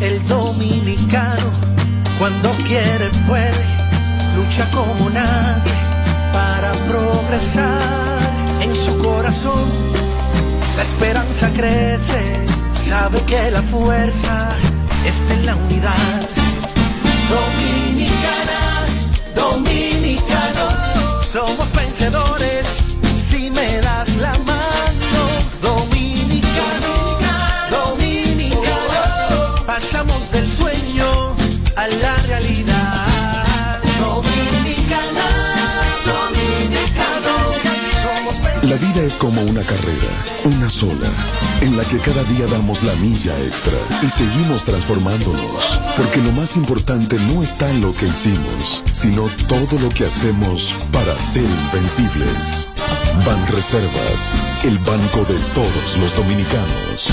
El 0.00 0.24
dominicano, 0.26 1.50
cuando 2.18 2.50
quiere, 2.66 3.10
puede, 3.26 3.64
lucha 4.36 4.70
como 4.70 5.10
nadie 5.10 5.72
para 6.32 6.72
progresar. 6.86 8.18
En 8.60 8.74
su 8.74 8.96
corazón, 8.98 9.68
la 10.76 10.82
esperanza 10.82 11.50
crece, 11.54 12.46
sabe 12.88 13.20
que 13.26 13.50
la 13.50 13.62
fuerza 13.62 14.48
está 15.04 15.34
en 15.34 15.46
la 15.46 15.54
unidad. 15.56 16.20
Dominicana, 17.36 18.60
dominicano, 19.34 20.66
somos 21.22 21.70
vencedores 21.72 22.66
si 23.28 23.50
me 23.50 23.68
das 23.86 24.08
la 24.16 24.34
mano. 24.52 25.20
Dominicano, 25.60 26.92
dominicano, 27.78 29.64
pasamos 29.66 30.30
del 30.32 30.48
sueño 30.48 31.34
a 31.76 31.86
la 31.88 32.16
realidad. 32.28 32.57
Es 39.08 39.14
como 39.14 39.40
una 39.40 39.62
carrera, 39.62 40.12
una 40.44 40.68
sola, 40.68 41.08
en 41.62 41.78
la 41.78 41.84
que 41.84 41.98
cada 41.98 42.22
día 42.24 42.46
damos 42.46 42.82
la 42.82 42.92
milla 42.96 43.34
extra 43.42 43.72
y 44.02 44.06
seguimos 44.06 44.64
transformándonos, 44.64 45.80
porque 45.96 46.18
lo 46.20 46.30
más 46.32 46.56
importante 46.56 47.16
no 47.16 47.42
está 47.42 47.70
en 47.70 47.80
lo 47.80 47.90
que 47.94 48.06
hicimos, 48.06 48.82
sino 48.92 49.26
todo 49.46 49.78
lo 49.80 49.88
que 49.88 50.04
hacemos 50.04 50.76
para 50.92 51.18
ser 51.18 51.44
invencibles. 51.44 52.70
Ban 53.24 53.46
Reservas, 53.46 54.64
el 54.64 54.78
banco 54.80 55.20
de 55.20 55.38
todos 55.54 55.96
los 55.96 56.14
dominicanos. 56.14 57.08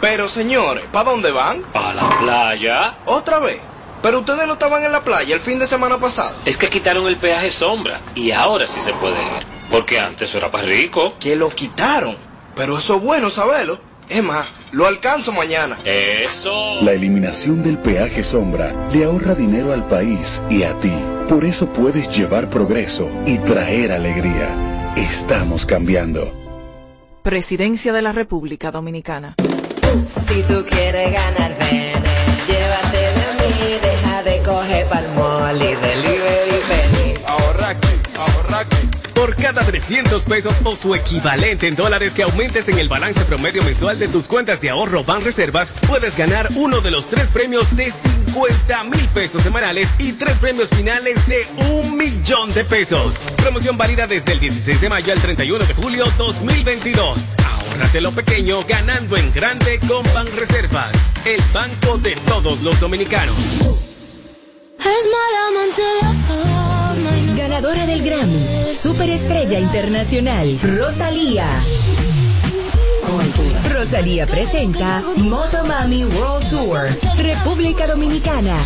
Pero 0.00 0.28
señores, 0.28 0.84
¿para 0.92 1.10
dónde 1.10 1.32
van? 1.32 1.64
A 1.74 1.92
la 1.92 2.20
playa. 2.20 2.98
¿Otra 3.06 3.40
vez? 3.40 3.60
Pero 4.00 4.20
ustedes 4.20 4.46
no 4.46 4.52
estaban 4.52 4.84
en 4.84 4.92
la 4.92 5.02
playa 5.02 5.34
el 5.34 5.40
fin 5.40 5.58
de 5.58 5.66
semana 5.66 5.98
pasado. 5.98 6.36
Es 6.44 6.56
que 6.56 6.68
quitaron 6.68 7.08
el 7.08 7.16
peaje 7.16 7.50
sombra 7.50 8.00
y 8.14 8.30
ahora 8.30 8.68
sí 8.68 8.78
se 8.78 8.92
puede 8.92 9.16
ir. 9.20 9.53
Porque 9.74 9.98
antes 9.98 10.32
era 10.36 10.52
para 10.52 10.68
rico. 10.68 11.16
Que 11.18 11.34
lo 11.34 11.50
quitaron. 11.50 12.14
Pero 12.54 12.78
eso 12.78 12.94
es 12.94 13.02
bueno 13.02 13.28
saberlo. 13.28 13.80
Es 14.08 14.22
más, 14.22 14.46
lo 14.70 14.86
alcanzo 14.86 15.32
mañana. 15.32 15.76
Eso. 15.84 16.80
La 16.80 16.92
eliminación 16.92 17.64
del 17.64 17.78
peaje 17.78 18.22
sombra 18.22 18.72
le 18.92 19.02
ahorra 19.02 19.34
dinero 19.34 19.72
al 19.72 19.88
país 19.88 20.40
y 20.48 20.62
a 20.62 20.78
ti. 20.78 20.92
Por 21.26 21.44
eso 21.44 21.72
puedes 21.72 22.08
llevar 22.16 22.50
progreso 22.50 23.10
y 23.26 23.38
traer 23.38 23.90
alegría. 23.90 24.92
Estamos 24.96 25.66
cambiando. 25.66 26.32
Presidencia 27.24 27.92
de 27.92 28.02
la 28.02 28.12
República 28.12 28.70
Dominicana. 28.70 29.34
Si 30.06 30.42
tú 30.44 30.64
quieres 30.68 31.12
ganar, 31.12 31.58
ven, 31.58 32.00
llévate 32.46 32.96
de 32.96 33.26
mí, 33.40 33.78
deja 33.82 34.22
de 34.22 34.40
coger 34.44 34.86
palmol 34.86 35.56
y 35.56 35.74
delivery 35.74 36.60
pennies. 36.68 37.24
Ahorra 37.26 37.70
aquí, 37.70 37.88
ahorra 38.16 38.58
aquí. 38.60 39.03
Por 39.24 39.36
cada 39.36 39.64
300 39.64 40.22
pesos 40.24 40.54
o 40.64 40.76
su 40.76 40.94
equivalente 40.94 41.66
en 41.66 41.74
dólares 41.74 42.12
que 42.12 42.24
aumentes 42.24 42.68
en 42.68 42.78
el 42.78 42.90
balance 42.90 43.24
promedio 43.24 43.62
mensual 43.62 43.98
de 43.98 44.06
tus 44.06 44.28
cuentas 44.28 44.60
de 44.60 44.68
ahorro 44.68 45.02
Ban 45.02 45.24
Reservas, 45.24 45.72
puedes 45.88 46.14
ganar 46.14 46.50
uno 46.56 46.82
de 46.82 46.90
los 46.90 47.08
tres 47.08 47.28
premios 47.28 47.74
de 47.74 47.90
50 47.90 48.84
mil 48.84 49.08
pesos 49.14 49.40
semanales 49.40 49.88
y 49.98 50.12
tres 50.12 50.36
premios 50.36 50.68
finales 50.68 51.26
de 51.26 51.46
un 51.70 51.96
millón 51.96 52.52
de 52.52 52.66
pesos. 52.66 53.14
Promoción 53.38 53.78
válida 53.78 54.06
desde 54.06 54.30
el 54.32 54.40
16 54.40 54.82
de 54.82 54.88
mayo 54.90 55.10
al 55.10 55.22
31 55.22 55.64
de 55.64 55.72
julio 55.72 56.04
2022. 56.18 57.36
Ahórrate 57.46 58.02
lo 58.02 58.12
pequeño 58.12 58.62
ganando 58.64 59.16
en 59.16 59.32
grande 59.32 59.80
con 59.88 60.04
Ban 60.12 60.26
Reservas, 60.36 60.92
el 61.24 61.40
banco 61.50 61.96
de 61.96 62.14
todos 62.28 62.60
los 62.60 62.78
dominicanos. 62.78 63.34
Ganadora 67.54 67.86
del 67.86 68.02
Grammy, 68.02 68.72
Superestrella 68.72 69.60
Internacional, 69.60 70.58
Rosalía. 70.60 71.46
Rosalía 73.70 74.26
presenta 74.26 75.00
Motomami 75.18 76.04
World 76.04 76.50
Tour, 76.50 76.88
República 77.16 77.86
Dominicana. 77.86 78.56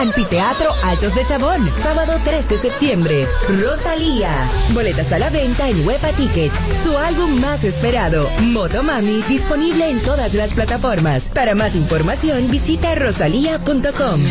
Anfiteatro 0.00 0.74
Altos 0.82 1.14
de 1.14 1.24
Chabón, 1.26 1.70
sábado 1.76 2.18
3 2.24 2.48
de 2.48 2.58
septiembre. 2.58 3.28
Rosalía. 3.62 4.32
Boletas 4.72 5.12
a 5.12 5.20
la 5.20 5.30
venta 5.30 5.68
en 5.68 5.86
Huepa 5.86 6.10
Tickets. 6.10 6.58
Su 6.82 6.98
álbum 6.98 7.40
más 7.40 7.62
esperado, 7.62 8.28
Motomami, 8.40 9.22
disponible 9.28 9.88
en 9.88 10.00
todas 10.00 10.34
las 10.34 10.54
plataformas. 10.54 11.30
Para 11.32 11.54
más 11.54 11.76
información, 11.76 12.50
visita 12.50 12.96
rosalía.com. 12.96 14.24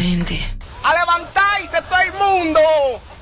¡A 0.83 0.93
levantarse 0.93 1.81
todo 1.89 1.99
el 2.01 2.13
mundo! 2.19 2.59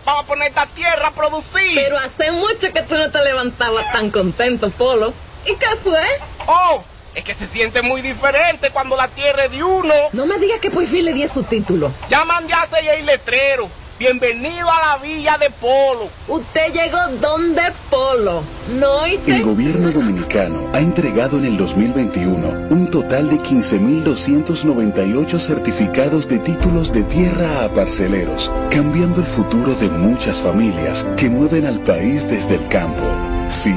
Vamos 0.06 0.24
a 0.24 0.28
poner 0.28 0.50
esta 0.50 0.66
tierra 0.68 1.08
a 1.08 1.12
producir. 1.12 1.76
Pero 1.76 1.98
hace 1.98 2.32
mucho 2.32 2.72
que 2.74 2.82
tú 2.82 2.96
no 2.96 3.10
te 3.10 3.24
levantabas 3.24 3.92
tan 3.92 4.12
contento, 4.12 4.70
Polo. 4.72 5.14
¿Y 5.46 5.56
qué 5.56 5.76
fue? 5.82 6.04
¡Oh! 6.48 6.84
Es 7.16 7.24
que 7.24 7.34
se 7.34 7.46
siente 7.46 7.82
muy 7.82 8.02
diferente 8.02 8.72
cuando 8.72 8.98
la 8.98 9.08
tierra 9.08 9.46
es 9.46 9.52
de 9.52 9.64
uno. 9.64 9.94
No 10.14 10.26
me 10.26 10.40
digas 10.40 10.60
que 10.60 10.72
por 10.72 10.86
fin 10.86 11.06
le 11.06 11.14
di 11.14 11.28
su 11.28 11.44
título. 11.44 11.92
Ya 12.10 12.26
mandé 12.26 12.54
a 12.54 12.66
el 12.96 13.06
letrero. 13.06 13.70
Bienvenido 14.04 14.68
a 14.70 14.80
la 14.82 14.98
villa 15.02 15.38
de 15.38 15.50
Polo. 15.50 16.10
Usted 16.28 16.74
llegó 16.74 16.98
donde 17.22 17.62
Polo. 17.90 18.44
No 18.78 19.08
y 19.08 19.18
El 19.32 19.44
gobierno 19.44 19.92
dominicano 19.92 20.68
ha 20.74 20.82
entregado 20.82 21.38
en 21.38 21.46
el 21.46 21.56
2021 21.56 22.68
un 22.70 22.92
total 22.92 23.30
de 23.30 23.38
15.298 23.38 25.40
certificados 25.40 26.28
de 26.28 26.40
títulos 26.40 26.92
de 26.92 27.06
tierra 27.06 27.64
a 27.64 27.74
parceleros, 27.74 28.52
cambiando 28.70 29.22
el 29.22 29.26
futuro 29.26 29.74
de 29.76 29.88
muchas 29.88 30.42
familias 30.42 31.08
que 31.16 31.30
mueven 31.30 31.66
al 31.66 31.82
país 31.82 32.28
desde 32.28 32.56
el 32.56 32.68
campo. 32.68 33.06
Sí, 33.48 33.74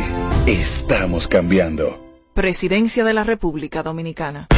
estamos 0.48 1.28
cambiando. 1.28 2.04
Presidencia 2.34 3.04
de 3.04 3.14
la 3.14 3.22
República 3.22 3.84
Dominicana. 3.84 4.48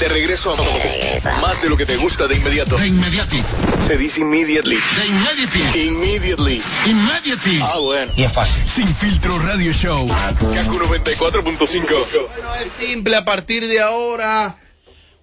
De 0.00 0.08
regreso 0.08 0.54
a 0.54 1.40
más 1.40 1.60
de 1.60 1.68
lo 1.68 1.76
que 1.76 1.84
te 1.84 1.96
gusta 1.96 2.28
de 2.28 2.36
inmediato. 2.36 2.76
De 2.76 2.86
inmediati. 2.86 3.42
Se 3.84 3.96
dice 3.96 4.20
immediately. 4.20 4.76
De 4.76 5.06
inmediati. 5.06 5.78
Immediately. 5.88 6.62
Immediately. 6.86 7.60
Ah, 7.60 7.78
bueno. 7.80 8.12
Y 8.16 8.22
es 8.22 8.32
fácil. 8.32 8.68
Sin 8.68 8.86
filtro 8.86 9.36
radio 9.40 9.72
show. 9.72 10.06
Kaku 10.06 10.78
94.5. 10.78 12.28
Bueno, 12.28 12.54
es 12.62 12.70
simple. 12.70 13.16
A 13.16 13.24
partir 13.24 13.66
de 13.66 13.80
ahora, 13.80 14.60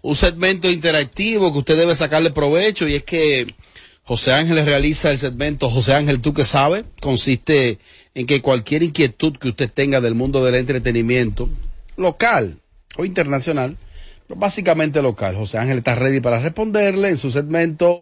un 0.01 0.15
segmento 0.15 0.69
interactivo 0.69 1.53
que 1.53 1.59
usted 1.59 1.77
debe 1.77 1.95
sacarle 1.95 2.31
provecho 2.31 2.85
y 2.85 2.95
es 2.95 3.03
que 3.03 3.47
José 4.03 4.33
Ángel 4.33 4.65
realiza 4.65 5.09
el 5.09 5.19
segmento 5.19 5.69
José 5.69 5.93
Ángel, 5.93 6.19
tú 6.19 6.33
que 6.33 6.43
sabes, 6.43 6.83
consiste 6.99 7.79
en 8.13 8.27
que 8.27 8.41
cualquier 8.41 8.83
inquietud 8.83 9.37
que 9.37 9.47
usted 9.47 9.71
tenga 9.71 10.01
del 10.01 10.15
mundo 10.15 10.43
del 10.43 10.55
entretenimiento, 10.55 11.49
local 11.95 12.59
o 12.97 13.05
internacional, 13.05 13.77
básicamente 14.29 15.01
local, 15.01 15.35
José 15.35 15.57
Ángel 15.57 15.79
está 15.79 15.95
ready 15.95 16.19
para 16.19 16.39
responderle 16.39 17.09
en 17.09 17.17
su 17.17 17.31
segmento 17.31 18.01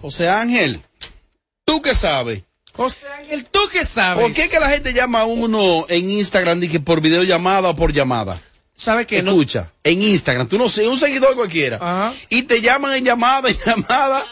José 0.00 0.28
Ángel, 0.28 0.80
¿tú 1.64 1.82
qué 1.82 1.94
sabes? 1.94 2.42
José 2.72 3.06
Ángel, 3.18 3.44
¿tú 3.46 3.60
qué 3.72 3.84
sabes? 3.84 4.22
¿Por 4.22 4.32
qué 4.32 4.48
que 4.48 4.60
la 4.60 4.68
gente 4.68 4.92
llama 4.92 5.20
a 5.20 5.24
uno 5.24 5.86
en 5.88 6.10
Instagram 6.10 6.60
de 6.60 6.68
que 6.68 6.80
por 6.80 7.00
videollamada 7.00 7.70
o 7.70 7.76
por 7.76 7.92
llamada? 7.92 8.40
¿Sabe 8.76 9.06
qué? 9.06 9.22
No- 9.22 9.30
Escucha, 9.32 9.72
en 9.82 10.02
Instagram, 10.02 10.46
tú 10.48 10.58
no 10.58 10.68
sé, 10.68 10.86
un 10.86 10.98
seguidor 10.98 11.34
cualquiera. 11.34 12.12
Y 12.28 12.42
te 12.42 12.60
llaman 12.60 12.94
en 12.94 13.04
llamada, 13.04 13.48
en 13.48 13.56
llamada. 13.64 14.24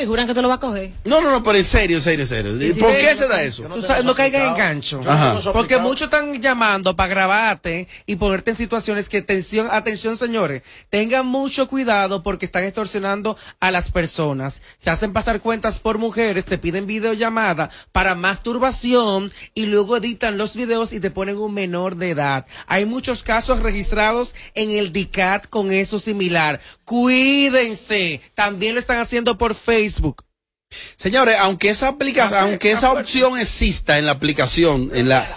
Y 0.00 0.06
juran 0.06 0.26
que 0.26 0.32
te 0.32 0.40
lo 0.40 0.48
va 0.48 0.54
a 0.54 0.60
coger. 0.60 0.90
No, 1.04 1.20
no, 1.20 1.30
no, 1.30 1.42
pero 1.42 1.58
en 1.58 1.64
serio, 1.64 1.98
en 1.98 2.02
serio, 2.02 2.22
en 2.22 2.28
serio. 2.28 2.58
Si 2.58 2.80
¿Por 2.80 2.96
qué 2.96 3.14
se 3.14 3.28
da 3.28 3.42
eso? 3.42 3.64
Tú 3.64 3.82
sabes, 3.82 4.04
no 4.04 4.14
caigas 4.14 4.48
en 4.48 4.54
gancho. 4.54 5.00
Ajá. 5.06 5.38
Porque 5.52 5.76
muchos 5.78 6.06
están 6.06 6.40
llamando 6.40 6.96
para 6.96 7.10
grabarte 7.10 7.88
y 8.06 8.16
ponerte 8.16 8.52
en 8.52 8.56
situaciones 8.56 9.10
que, 9.10 9.18
atención, 9.18 9.68
atención 9.70 10.16
señores, 10.16 10.62
tengan 10.88 11.26
mucho 11.26 11.68
cuidado 11.68 12.22
porque 12.22 12.46
están 12.46 12.64
extorsionando 12.64 13.36
a 13.60 13.70
las 13.70 13.90
personas. 13.90 14.62
Se 14.78 14.88
hacen 14.88 15.12
pasar 15.12 15.40
cuentas 15.40 15.78
por 15.78 15.98
mujeres, 15.98 16.46
te 16.46 16.56
piden 16.56 16.86
videollamada 16.86 17.70
para 17.92 18.14
masturbación 18.14 19.30
y 19.54 19.66
luego 19.66 19.98
editan 19.98 20.38
los 20.38 20.56
videos 20.56 20.94
y 20.94 21.00
te 21.00 21.10
ponen 21.10 21.36
un 21.36 21.52
menor 21.52 21.96
de 21.96 22.10
edad. 22.10 22.46
Hay 22.66 22.86
muchos 22.86 23.22
casos 23.22 23.60
registrados 23.60 24.34
en 24.54 24.70
el 24.70 24.92
DICAT 24.92 25.48
con 25.48 25.70
eso 25.70 25.98
similar. 25.98 26.60
Cuídense. 26.84 28.22
También 28.34 28.74
lo 28.74 28.80
están 28.80 28.98
haciendo 28.98 29.36
por 29.36 29.54
Facebook. 29.54 29.81
Señores, 30.96 31.36
aunque 31.38 31.68
esa 31.70 31.88
aplicación, 31.88 32.40
aunque 32.40 32.70
esa 32.72 32.92
opción 32.92 33.38
exista 33.38 33.98
en 33.98 34.06
la 34.06 34.12
aplicación, 34.12 34.90
en 34.94 35.08
la 35.08 35.36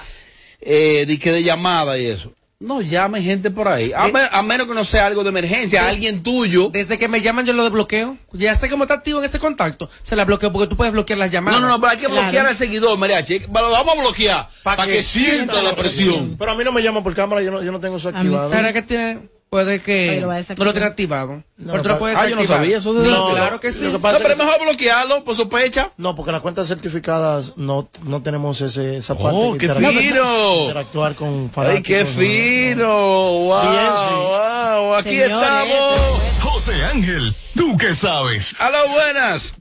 eh, 0.62 1.06
de 1.08 1.20
que 1.20 1.32
de 1.32 1.44
llamada 1.44 1.98
y 1.98 2.06
eso, 2.06 2.32
no 2.58 2.82
llame 2.82 3.22
gente 3.22 3.52
por 3.52 3.68
ahí. 3.68 3.92
A, 3.94 4.08
me- 4.08 4.22
a 4.32 4.42
menos 4.42 4.66
que 4.66 4.74
no 4.74 4.86
sea 4.86 5.06
algo 5.08 5.24
de 5.24 5.30
emergencia, 5.30 5.88
alguien 5.90 6.24
tuyo. 6.24 6.70
Desde 6.70 6.98
que 6.98 7.10
me 7.10 7.20
llaman 7.22 7.46
yo 7.46 7.52
lo 7.52 7.64
desbloqueo. 7.66 8.18
Ya 8.32 8.56
sé 8.56 8.70
cómo 8.70 8.86
está 8.86 8.94
activo 8.96 9.20
en 9.20 9.26
ese 9.26 9.38
contacto. 9.40 9.90
Se 10.02 10.16
la 10.16 10.24
bloqueo 10.24 10.54
porque 10.54 10.70
tú 10.70 10.78
puedes 10.78 10.94
bloquear 10.94 11.20
las 11.20 11.30
llamadas. 11.32 11.60
No, 11.60 11.68
no, 11.68 11.74
no, 11.74 11.82
pero 11.82 11.92
hay 11.92 11.98
que 11.98 12.08
bloquear 12.08 12.48
al 12.48 12.56
seguidor, 12.56 12.98
mariachi. 12.98 13.40
Lo 13.40 13.72
vamos 13.72 13.98
a 13.98 14.02
bloquear 14.02 14.50
para 14.64 14.86
que, 14.86 15.04
sienta 15.04 15.62
la 15.62 15.76
presión. 15.76 16.38
Pero 16.40 16.52
a 16.52 16.56
mí 16.56 16.64
no 16.64 16.72
me 16.72 16.82
llaman 16.82 17.04
por 17.04 17.14
cámara, 17.14 17.42
yo 17.44 17.52
no, 17.52 17.62
yo 17.62 17.74
no 17.74 17.82
tengo 17.82 17.98
eso 17.98 18.08
activado. 18.10 18.50
¿Será 18.50 18.72
que 18.72 18.82
tiene? 18.82 19.20
Puede 19.56 19.82
que 19.82 20.20
lo 20.22 20.32
a 20.32 20.40
no 20.40 20.66
lo 20.66 20.72
tiene 20.74 20.86
activado. 20.88 21.44
No, 21.58 21.72
pero 21.72 21.84
tú 21.84 21.90
lo 21.90 22.00
puedes 22.00 22.18
Ah, 22.20 22.28
yo 22.28 22.36
no 22.36 22.44
sabía 22.44 22.78
eso 22.80 22.94
de 22.94 23.06
Sí, 23.06 23.12
no, 23.12 23.30
claro 23.32 23.60
que 23.60 23.72
sí. 23.72 23.86
Que 23.86 23.92
No, 23.94 24.02
pero 24.02 24.18
es- 24.30 24.38
mejor 24.38 24.62
bloquearlo 24.62 25.24
por 25.24 25.36
sospecha. 25.36 25.92
No, 25.98 26.14
porque 26.16 26.32
las 26.34 26.42
cuentas 26.42 26.68
certificadas 26.68 27.58
no, 27.58 27.88
no 28.04 28.22
tenemos 28.22 28.60
ese, 28.62 28.98
esa 28.98 29.16
parte. 29.18 29.38
Oh, 29.38 29.54
de 29.54 29.60
qué 29.60 29.66
interactuar- 29.68 29.94
fino. 29.94 30.62
Interactuar 30.64 31.16
con 31.16 31.44
Ay, 31.44 31.50
fanáticos. 31.54 31.88
qué 31.88 32.04
no, 32.04 32.06
no. 32.06 32.16
fino. 32.20 33.32
Wow, 33.46 33.62
Bien, 33.62 33.92
sí. 34.10 34.16
wow. 34.16 34.94
Aquí 34.96 35.10
Señores. 35.10 35.32
estamos. 35.32 36.00
José 36.42 36.84
Ángel, 36.86 37.36
¿tú 37.56 37.78
qué 37.78 37.94
sabes? 37.96 38.56
Aló, 38.60 38.90
buenas. 38.92 39.54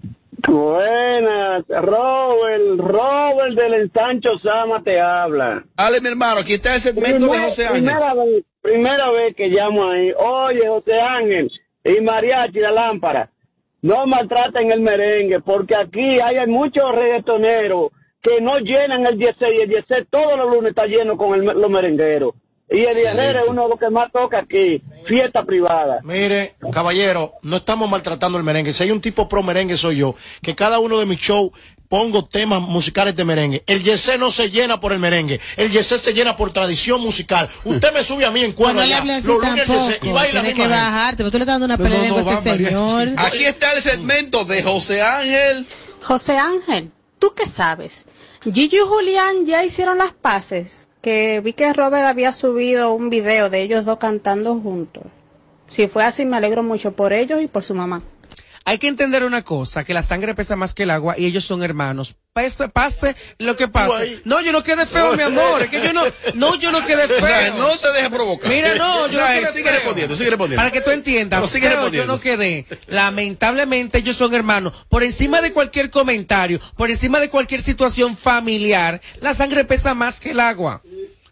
Buenas, 0.47 1.65
Robert, 1.69 2.79
Robert 2.79 3.55
del 3.57 3.75
Ensancho 3.75 4.31
Sama 4.43 4.83
te 4.83 5.01
habla. 5.01 5.65
Ale, 5.77 6.01
mi 6.01 6.09
hermano, 6.09 6.41
aquí 6.41 6.55
está 6.55 6.75
el 6.75 6.81
segmento 6.81 7.27
de 7.29 7.39
José 7.39 7.67
Ángel. 7.67 7.85
Primera 7.85 8.15
vez, 8.15 8.45
primera 8.69 9.11
vez 9.11 9.37
que 9.37 9.49
llamo 9.49 9.91
ahí. 9.91 10.11
Oye, 10.17 10.67
José 10.67 10.99
Ángel 11.01 11.53
y 11.85 12.01
Mariachi 12.01 12.61
la 12.61 12.73
lámpara, 12.73 13.31
no 13.83 14.07
maltraten 14.07 14.73
el 14.73 14.81
merengue, 14.81 15.41
porque 15.41 15.77
aquí 15.77 16.19
hay 16.19 16.47
muchos 16.47 16.85
reggaetoneros 16.95 17.91
que 18.23 18.41
no 18.41 18.59
llenan 18.59 19.05
el 19.07 19.19
16 19.19 19.53
y 19.59 19.63
el 19.63 19.69
16 19.69 20.07
todos 20.11 20.39
los 20.39 20.51
lunes 20.51 20.71
está 20.71 20.87
lleno 20.87 21.19
con 21.19 21.35
el- 21.35 21.45
los 21.61 21.71
merengueros. 21.71 22.33
Y 22.71 22.79
el. 22.81 22.97
Herrera 22.97 23.43
es 23.43 23.49
uno 23.49 23.65
de 23.65 23.69
los 23.69 23.79
que 23.79 23.91
más 23.91 24.11
toca 24.11 24.39
aquí, 24.39 24.83
fiesta 25.05 25.45
privada. 25.45 26.01
Mire, 26.03 26.55
caballero, 26.73 27.33
no 27.43 27.57
estamos 27.57 27.91
maltratando 27.91 28.39
el 28.39 28.45
merengue. 28.45 28.73
Si 28.73 28.83
hay 28.83 28.91
un 28.91 29.03
tipo 29.03 29.29
pro 29.29 29.43
merengue 29.43 29.77
soy 29.77 29.99
yo, 29.99 30.15
que 30.43 30.55
cada 30.55 30.79
uno 30.79 30.99
de 30.99 31.05
mis 31.05 31.19
shows 31.21 31.51
pongo 31.95 32.25
temas 32.25 32.61
musicales 32.61 33.15
de 33.15 33.25
merengue. 33.25 33.63
El 33.69 33.85
yesé 33.85 34.19
no 34.19 34.29
se 34.29 34.51
llena 34.51 34.81
por 34.81 34.93
el 34.93 34.99
merengue, 34.99 35.39
el 35.57 35.71
yesé 35.71 35.97
se 35.97 36.13
llena 36.13 36.37
por 36.37 36.53
tradición 36.53 37.01
musical. 37.01 37.49
Usted 37.63 37.95
me 37.95 38.03
sube 38.03 38.25
a 38.25 38.33
mí 38.33 38.43
en 38.43 38.51
cuadro 38.51 38.85
no 38.85 39.05
los 39.05 39.25
lunes 39.25 39.61
el 39.61 39.67
yesé, 39.69 39.99
y 40.03 40.11
baila 40.11 40.41
Tienes 40.41 40.61
que 40.61 40.67
bajarte, 40.67 41.19
pero 41.19 41.31
tú 41.31 41.39
le 41.39 41.45
estás 41.45 41.61
dando 41.61 41.67
una 41.67 41.79
pelea 41.79 42.09
no, 42.09 42.29
a 42.29 42.33
este 42.35 42.59
señor. 42.59 43.11
Aquí 43.17 43.45
está 43.45 43.75
el 43.75 43.81
segmento 43.81 44.45
de 44.45 44.65
José 44.65 45.03
Ángel. 45.03 45.67
José 46.03 46.37
Ángel, 46.37 46.91
¿tú 47.21 47.33
qué 47.33 47.47
sabes? 47.47 48.07
Gigi 48.43 48.77
y 48.77 48.81
Julián 48.81 49.47
ya 49.47 49.63
hicieron 49.63 49.99
las 49.99 50.13
paces, 50.13 50.89
que 51.01 51.41
vi 51.43 51.53
que 51.53 51.73
Robert 51.73 52.07
había 52.07 52.33
subido 52.33 52.93
un 52.93 53.09
video 53.09 53.51
de 53.51 53.63
ellos 53.63 53.85
dos 53.85 53.99
cantando 53.99 54.57
juntos. 54.59 55.05
Si 55.69 55.87
fue 55.87 56.03
así, 56.03 56.27
me 56.27 56.39
alegro 56.39 56.65
mucho 56.65 56.91
por 56.91 57.13
ellos 57.13 57.41
y 57.41 57.47
por 57.47 57.63
su 57.63 57.77
mamá. 57.77 58.03
Hay 58.67 58.79
que 58.79 58.89
entender 58.89 59.25
una 59.25 59.43
cosa, 59.43 59.85
que 59.85 59.93
la 59.93 60.03
sangre 60.03 60.35
pesa 60.35 60.57
más 60.57 60.73
que 60.73 60.85
el 60.85 60.91
agua 60.91 61.17
y 61.19 61.27
ellos 61.27 61.45
son 61.45 61.63
hermanos. 61.63 62.17
Pase, 62.33 62.69
pase 62.71 63.15
lo 63.39 63.57
que 63.57 63.69
pase. 63.69 64.23
No, 64.25 64.41
yo 64.41 64.53
no 64.53 64.63
quedé 64.63 64.87
feo, 64.87 65.15
mi 65.17 65.23
amor. 65.23 65.61
Es 65.63 65.69
que 65.69 65.83
yo 65.83 65.93
no, 65.93 66.03
no, 66.35 66.59
yo 66.59 66.73
no 66.73 66.85
quedé 66.85 67.05
O 67.05 67.09
sea, 67.09 67.27
feo. 67.53 67.55
no 67.59 67.77
te 67.77 67.93
dejes 67.93 68.09
provocar. 68.09 68.51
Mira, 68.51 68.75
no, 68.77 69.07
yo 69.09 69.19
O 69.19 69.23
sea, 69.23 69.35
no 69.35 69.41
quedé 69.43 69.53
sigue 69.53 69.65
feo. 69.65 69.73
respondiendo, 69.75 70.17
sigue 70.17 70.31
respondiendo. 70.31 70.61
Para 70.61 70.71
que 70.73 70.81
tú 70.81 70.91
entiendas. 70.91 71.51
Sigue 71.51 71.69
respondiendo. 71.69 72.07
Yo 72.07 72.13
no 72.17 72.21
quedé. 72.21 72.67
Lamentablemente 72.87 73.99
ellos 73.99 74.17
son 74.17 74.35
hermanos. 74.35 74.73
Por 74.89 75.03
encima 75.05 75.41
de 75.43 75.53
cualquier 75.53 75.91
comentario, 75.91 76.59
por 76.77 76.91
encima 76.91 77.21
de 77.21 77.29
cualquier 77.29 77.63
situación 77.63 78.17
familiar, 78.17 79.01
la 79.21 79.35
sangre 79.35 79.65
pesa 79.65 79.95
más 79.95 80.21
que 80.21 80.31
el 80.31 80.41
agua. 80.41 80.83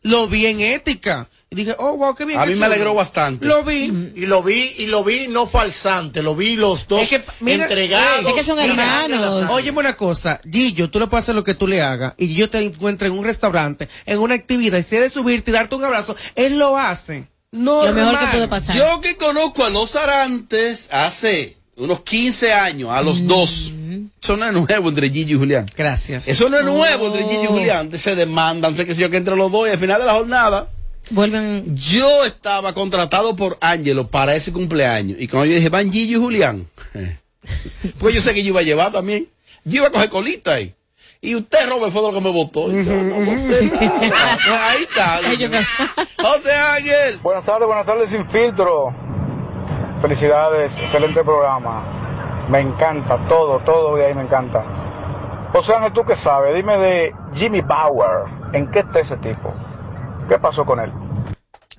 Lo 0.03 0.29
vi 0.29 0.47
en 0.47 0.61
ética. 0.61 1.29
Y 1.53 1.55
dije, 1.55 1.77
oh, 1.79 1.99
wow, 1.99 2.15
qué 2.15 2.25
bien. 2.25 2.41
A 2.41 2.47
mí 2.47 2.55
me 2.55 2.65
alegró 2.65 2.95
bastante. 2.95 3.45
Lo 3.45 3.63
vi. 3.63 4.13
Y 4.17 4.25
lo 4.25 4.43
vi, 4.43 4.73
y 4.79 4.87
lo 4.87 5.05
vi 5.05 5.29
no 5.29 5.47
falsante, 5.47 6.23
lo 6.23 6.35
vi 6.35 6.57
los 6.57 6.89
dos 6.89 7.07
Mira, 7.41 7.65
entregados. 7.65 8.27
es 8.31 8.35
que 8.35 8.43
son 8.43 8.59
hermanos. 8.59 9.51
Óyeme 9.51 9.81
una 9.81 9.95
cosa, 9.95 10.41
Gillo, 10.51 10.89
tú 10.89 10.99
le 10.99 11.09
puedes 11.09 11.25
hacer 11.25 11.35
lo 11.35 11.45
que 11.45 11.55
tú 11.55 11.67
le 11.67 11.83
hagas 11.83 12.15
y 12.17 12.35
yo 12.35 12.49
te 12.49 12.59
encuentro 12.59 13.07
en 13.07 13.13
un 13.19 13.25
restaurante, 13.25 13.87
en 14.07 14.19
una 14.19 14.35
actividad 14.35 14.79
y 14.79 14.83
si 14.83 14.97
de 14.97 15.11
subirte 15.11 15.51
y 15.51 15.55
darte 15.55 15.75
un 15.75 15.85
abrazo, 15.85 16.17
él 16.35 16.59
lo 16.59 16.79
hace. 16.79 17.27
No, 17.51 17.85
Lo 17.85 17.93
mejor 17.93 18.19
que 18.19 18.27
puede 18.29 18.49
pasar. 18.49 18.75
Yo 18.75 19.03
que 19.03 19.19
conozco 19.19 19.63
a 19.63 19.69
los 19.69 19.95
Arantes 19.95 20.89
hace 20.91 21.59
unos 21.77 22.01
15 22.01 22.51
años, 22.55 22.89
a 22.89 23.03
los 23.03 23.27
dos. 23.27 23.75
Eso 24.23 24.39
no 24.39 24.47
es 24.47 24.53
nuevo 24.53 24.89
entre 24.89 25.11
Gigi 25.11 25.33
y 25.33 25.37
Julián. 25.37 25.67
Gracias. 25.77 26.29
Eso 26.29 26.49
no 26.49 26.59
es 26.59 26.65
nuevo 26.65 27.09
entre 27.09 27.25
Gigi 27.25 27.43
y 27.43 27.47
Julián. 27.47 27.93
Se 27.99 28.17
demandan, 28.17 28.75
sé 28.75 28.87
que 28.87 28.95
yo 28.95 29.11
que 29.11 29.19
entre 29.19 29.37
los 29.37 29.53
dos 29.53 29.69
y 29.69 29.73
al 29.73 29.79
final 29.79 30.01
de 30.01 30.07
la 30.07 30.15
jornada. 30.15 30.71
Vuelven. 31.11 31.77
Yo 31.77 32.25
estaba 32.25 32.73
contratado 32.73 33.37
por 33.37 33.59
Ángelo 33.61 34.09
para 34.09 34.35
ese 34.35 34.53
cumpleaños. 34.53 35.21
Y 35.21 35.29
cuando 35.29 35.47
yo 35.47 35.57
dije, 35.57 35.69
van 35.69 35.93
Gigi 35.93 36.15
y 36.15 36.19
Julián. 36.19 36.67
Pues 37.99 38.15
yo 38.15 38.23
sé 38.23 38.35
que 38.35 38.45
yo 38.45 38.51
iba 38.51 38.61
a 38.61 38.63
llevar 38.63 38.93
también. 38.93 39.29
Yo 39.65 39.79
iba 39.79 39.89
a 39.89 39.91
coger 39.91 40.11
colita 40.11 40.55
ahí. 40.55 40.73
Y 41.21 41.35
usted, 41.35 41.69
Robert, 41.69 41.93
fue 41.93 42.03
lo 42.03 42.13
que 42.13 42.21
me 42.21 42.31
votó. 42.31 42.71
Y 42.71 42.85
yo 42.85 43.03
no 43.03 43.15
voté 43.17 43.63
nada. 43.73 43.99
Pues 43.99 44.61
ahí 44.61 44.83
está. 44.83 45.17
José 46.23 46.53
Ángel. 46.53 47.19
Buenas 47.21 47.45
tardes, 47.45 47.67
buenas 47.67 47.85
tardes 47.85 48.11
sin 48.11 48.29
filtro. 48.29 48.95
Felicidades, 50.01 50.79
excelente 50.79 51.23
programa. 51.25 52.47
Me 52.49 52.61
encanta, 52.61 53.19
todo, 53.29 53.61
todo 53.61 53.97
de 53.97 54.07
ahí 54.07 54.15
me 54.15 54.23
encanta. 54.23 54.65
José 55.53 55.75
Ángel, 55.75 55.93
¿tú 55.93 56.05
qué 56.05 56.17
sabes? 56.17 56.55
Dime 56.55 56.77
de 56.79 57.15
Jimmy 57.35 57.61
Bauer. 57.61 58.25
¿En 58.53 58.69
qué 58.71 58.81
está 58.81 59.01
ese 59.01 59.17
tipo? 59.19 59.55
¿Qué 60.29 60.39
pasó 60.39 60.65
con 60.65 60.81
él? 60.81 60.93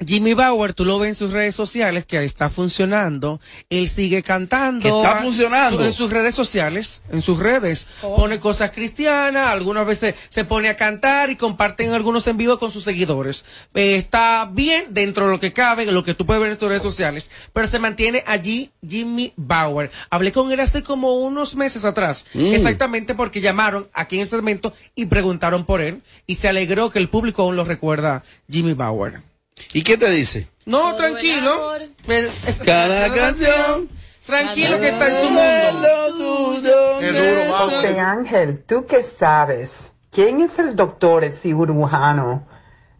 Jimmy 0.05 0.33
Bauer, 0.33 0.73
tú 0.73 0.85
lo 0.85 0.99
ves 0.99 1.09
en 1.09 1.15
sus 1.15 1.31
redes 1.31 1.55
sociales 1.55 2.05
que 2.05 2.23
está 2.23 2.49
funcionando. 2.49 3.39
Él 3.69 3.87
sigue 3.89 4.23
cantando. 4.23 5.01
Está 5.01 5.19
Ah, 5.19 5.21
funcionando. 5.21 5.85
En 5.85 5.93
sus 5.93 6.09
redes 6.11 6.35
sociales, 6.35 7.01
en 7.11 7.21
sus 7.21 7.39
redes. 7.39 7.87
Pone 8.01 8.39
cosas 8.39 8.71
cristianas, 8.71 9.47
algunas 9.49 9.85
veces 9.85 10.15
se 10.29 10.45
pone 10.45 10.69
a 10.69 10.75
cantar 10.75 11.29
y 11.29 11.35
comparten 11.35 11.91
algunos 11.91 12.25
en 12.27 12.37
vivo 12.37 12.57
con 12.59 12.71
sus 12.71 12.83
seguidores. 12.83 13.45
Eh, 13.73 13.95
está 13.95 14.49
bien 14.51 14.85
dentro 14.89 15.25
de 15.25 15.31
lo 15.31 15.39
que 15.39 15.53
cabe, 15.53 15.85
lo 15.85 16.03
que 16.03 16.13
tú 16.13 16.25
puedes 16.25 16.41
ver 16.41 16.51
en 16.51 16.59
sus 16.59 16.69
redes 16.69 16.83
sociales, 16.83 17.29
pero 17.53 17.67
se 17.67 17.79
mantiene 17.79 18.23
allí 18.25 18.71
Jimmy 18.87 19.33
Bauer. 19.35 19.91
Hablé 20.09 20.31
con 20.31 20.51
él 20.51 20.59
hace 20.59 20.83
como 20.83 21.13
unos 21.19 21.55
meses 21.55 21.85
atrás, 21.85 22.25
Mm. 22.33 22.53
exactamente 22.53 23.15
porque 23.15 23.41
llamaron 23.41 23.87
aquí 23.93 24.15
en 24.17 24.23
ese 24.23 24.35
momento 24.35 24.73
y 24.95 25.05
preguntaron 25.05 25.65
por 25.65 25.81
él 25.81 26.01
y 26.27 26.35
se 26.35 26.47
alegró 26.47 26.89
que 26.89 26.99
el 26.99 27.09
público 27.09 27.43
aún 27.43 27.55
lo 27.55 27.65
recuerda 27.65 28.23
Jimmy 28.49 28.73
Bauer. 28.73 29.21
¿Y 29.73 29.83
qué 29.83 29.97
te 29.97 30.09
dice? 30.09 30.47
No, 30.65 30.95
tranquilo. 30.95 31.75
Es- 32.07 32.59
Cada 32.63 33.13
canción. 33.13 33.89
Tranquilo 34.25 34.79
que 34.79 34.89
está 34.89 35.07
en 35.09 35.15
su 35.27 35.29
mundo. 35.33 36.99
José 37.57 37.99
Ángel, 37.99 38.63
¿tú 38.65 38.85
qué 38.85 39.03
sabes? 39.03 39.91
¿Quién 40.11 40.39
es 40.41 40.59
el 40.59 40.75
doctor 40.75 41.29
cirujano 41.31 42.47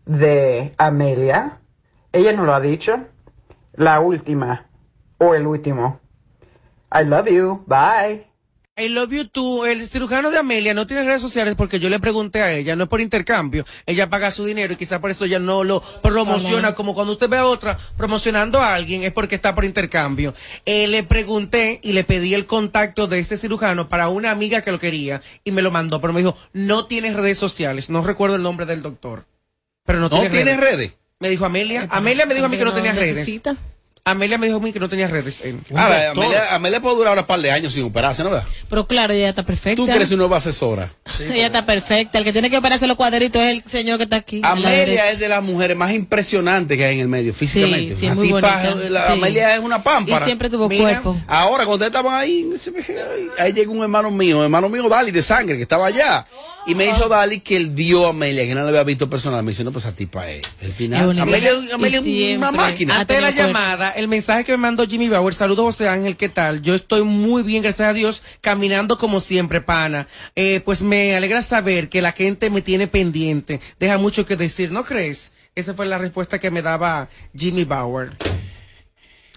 de 0.06 0.74
Amelia? 0.78 1.60
Ella 2.12 2.34
no 2.34 2.44
lo 2.44 2.54
ha 2.54 2.60
dicho. 2.60 3.00
La 3.76 4.00
última 4.02 4.68
o 5.18 5.34
el 5.34 5.48
último. 5.48 6.00
I 6.94 7.04
love 7.06 7.28
you. 7.30 7.64
Bye. 7.68 8.28
I 8.76 8.90
love 8.90 9.12
you 9.12 9.26
too. 9.26 9.68
El 9.68 9.88
cirujano 9.88 10.32
de 10.32 10.40
Amelia 10.40 10.74
no 10.74 10.88
tiene 10.88 11.04
redes 11.04 11.22
sociales 11.22 11.54
porque 11.56 11.80
yo 11.80 11.90
le 11.90 12.00
pregunté 12.00 12.42
a 12.42 12.52
ella, 12.54 12.76
no 12.76 12.86
es 12.86 12.90
por 12.90 13.02
intercambio. 13.02 13.66
Ella 13.86 14.10
paga 14.10 14.32
su 14.32 14.46
dinero 14.46 14.74
y 14.74 14.78
quizá 14.78 15.00
por 15.00 15.12
eso 15.12 15.26
ella 15.26 15.38
no 15.38 15.64
lo 15.64 15.82
promociona 16.02 16.74
como 16.74 16.96
cuando 16.96 17.14
usted 17.14 17.30
ve 17.30 17.38
a 17.38 17.46
otra 17.46 17.78
promocionando 17.98 18.60
a 18.60 18.74
alguien 18.74 19.04
es 19.04 19.14
porque 19.14 19.36
está 19.36 19.54
por 19.54 19.64
intercambio. 19.64 20.34
Eh, 20.66 20.88
le 20.88 21.04
pregunté 21.04 21.80
y 21.84 21.94
le 21.94 22.04
pedí 22.04 22.34
el 22.34 22.48
contacto 22.48 23.06
de 23.06 23.20
ese 23.20 23.38
cirujano 23.38 23.90
para 23.90 24.10
una 24.10 24.32
amiga 24.32 24.62
que 24.62 24.72
lo 24.72 24.80
quería 24.80 25.22
y 25.44 25.52
me 25.52 25.62
lo 25.62 25.70
mandó, 25.70 26.02
pero 26.02 26.12
me 26.12 26.22
dijo, 26.22 26.36
no 26.54 26.88
tienes 26.88 27.16
redes 27.16 27.38
sociales. 27.38 27.92
No 27.92 28.04
recuerdo 28.04 28.38
el 28.38 28.42
nombre 28.42 28.66
del 28.66 28.82
doctor. 28.82 29.26
Pero 29.86 30.00
no, 30.00 30.10
¿No 30.10 30.20
tiene 30.20 30.36
tienes 30.36 30.60
redes? 30.60 30.94
Me 31.20 31.30
dijo 31.30 31.46
Amelia. 31.46 31.88
Amelia 31.92 32.26
me 32.26 32.34
dijo 32.34 32.48
a 32.48 32.50
mí 32.50 32.58
que 32.58 32.66
no 32.66 32.74
tenía 32.74 32.94
redes. 32.94 33.28
Amelia 34.06 34.38
me 34.38 34.48
dijo 34.48 34.58
a 34.58 34.62
mí 34.62 34.74
que 34.74 34.82
no 34.82 34.90
tenía 34.90 35.08
redes. 35.08 35.40
eh. 35.44 35.56
Ahora, 35.74 36.12
Amelia, 36.12 36.54
Amelia 36.56 36.82
puede 36.82 36.98
durar 36.98 37.18
un 37.18 37.26
par 37.26 37.40
de 37.40 37.50
años 37.52 37.72
sin 37.72 37.86
operarse, 37.86 38.22
¿no? 38.22 38.32
verdad? 38.32 38.46
Pero 38.70 38.86
claro, 38.86 39.14
ella 39.14 39.30
está 39.30 39.46
perfecta. 39.46 39.78
Tú 39.78 39.86
que 39.86 39.94
eres 39.94 40.10
una 40.12 40.18
nueva 40.20 40.38
asesora. 40.38 40.92
ella 41.22 41.46
está 41.46 41.66
perfecta. 41.66 42.18
El 42.18 42.26
que 42.26 42.34
tiene 42.34 42.50
que 42.50 42.58
operarse 42.58 42.86
los 42.86 42.98
cuadritos 42.98 43.42
es 43.42 43.48
el 43.50 43.64
señor 43.66 43.98
que 43.98 44.04
está 44.04 44.18
aquí. 44.18 44.42
Amelia 44.44 45.10
es 45.10 45.20
de 45.20 45.30
las 45.30 45.42
mujeres 45.42 45.78
más 45.78 45.94
impresionantes 45.94 46.78
que 46.78 46.84
hay 46.84 46.96
en 46.96 47.02
el 47.02 47.08
medio, 47.08 47.34
físicamente. 47.34 47.96
sí, 47.96 48.08
Una 48.08 48.16
muy 48.16 48.28
tipa, 48.28 48.76
la- 48.90 49.08
Sí. 49.08 49.14
Amelia 49.14 49.54
es 49.56 49.60
una 49.62 49.82
pámpara. 49.82 50.22
Y 50.22 50.26
siempre 50.26 50.50
tuvo 50.50 50.68
Mira, 50.68 50.84
cuerpo. 51.02 51.16
Ahora, 51.26 51.66
cuando 51.66 51.86
estaban 51.86 52.14
ahí, 52.14 52.50
ahí- 52.54 53.28
ahí 53.40 53.54
llegó 53.54 53.72
un 53.72 53.84
hermano 53.84 54.12
mío, 54.12 54.44
hermano 54.44 54.68
mío, 54.68 54.90
Dali, 54.90 55.12
de 55.12 55.24
sangre, 55.24 55.56
que 55.56 55.64
estaba 55.64 55.88
allá. 55.88 56.28
Y 56.66 56.76
me 56.76 56.86
hizo 56.86 57.10
Dali 57.10 57.42
que 57.42 57.58
él 57.58 57.68
vio 57.68 58.06
a 58.06 58.10
Amelia, 58.10 58.46
que 58.46 58.56
no 58.56 58.62
la 58.62 58.70
había 58.70 58.84
visto 58.84 59.10
personal. 59.10 59.44
Me 59.44 59.52
dice, 59.52 59.64
no, 59.64 59.72
pues 59.72 59.84
esa 59.86 59.96
tipa 59.96 60.30
es. 60.30 60.44
El 60.62 60.70
Es 60.70 60.76
final. 60.76 61.20
Amelia, 61.20 61.52
Amelia 61.74 62.00
es 62.00 62.38
una 62.38 62.52
máquina. 62.52 63.00
Antes 63.00 63.18
de 63.18 63.22
la 63.22 63.32
llamada, 63.32 63.92
el 63.92 64.08
mensaje 64.08 64.46
que 64.46 64.54
me 64.54 64.58
mandó 64.60 64.88
Jimmy 64.88 65.10
Bauer, 65.10 65.36
saludos 65.36 65.66
José 65.66 65.90
Ángel, 65.90 66.16
¿qué 66.16 66.30
tal? 66.30 66.62
Yo 66.62 66.76
estoy 66.76 67.04
muy 67.04 67.44
bien, 67.44 67.64
gracias 67.64 67.90
a 67.90 67.94
Dios, 67.94 68.24
caminando 68.40 68.98
como 68.98 69.20
siempre, 69.20 69.60
pana. 69.60 70.08
Eh, 70.36 70.62
pues 70.64 70.82
me 70.82 71.16
alegra 71.16 71.42
saber 71.42 71.90
que 71.90 72.02
la 72.02 72.14
gente 72.14 72.50
me 72.50 72.62
tiene 72.62 72.88
pendiente. 72.88 73.60
Deja 73.80 73.98
mucho 73.98 74.26
que 74.26 74.38
decir, 74.38 74.72
¿no 74.72 74.84
crees? 74.86 75.34
Esa 75.56 75.74
fue 75.74 75.86
la 75.86 75.98
respuesta 75.98 76.40
que 76.40 76.50
me 76.50 76.62
daba 76.62 77.10
Jimmy 77.36 77.66
Bauer. 77.66 78.12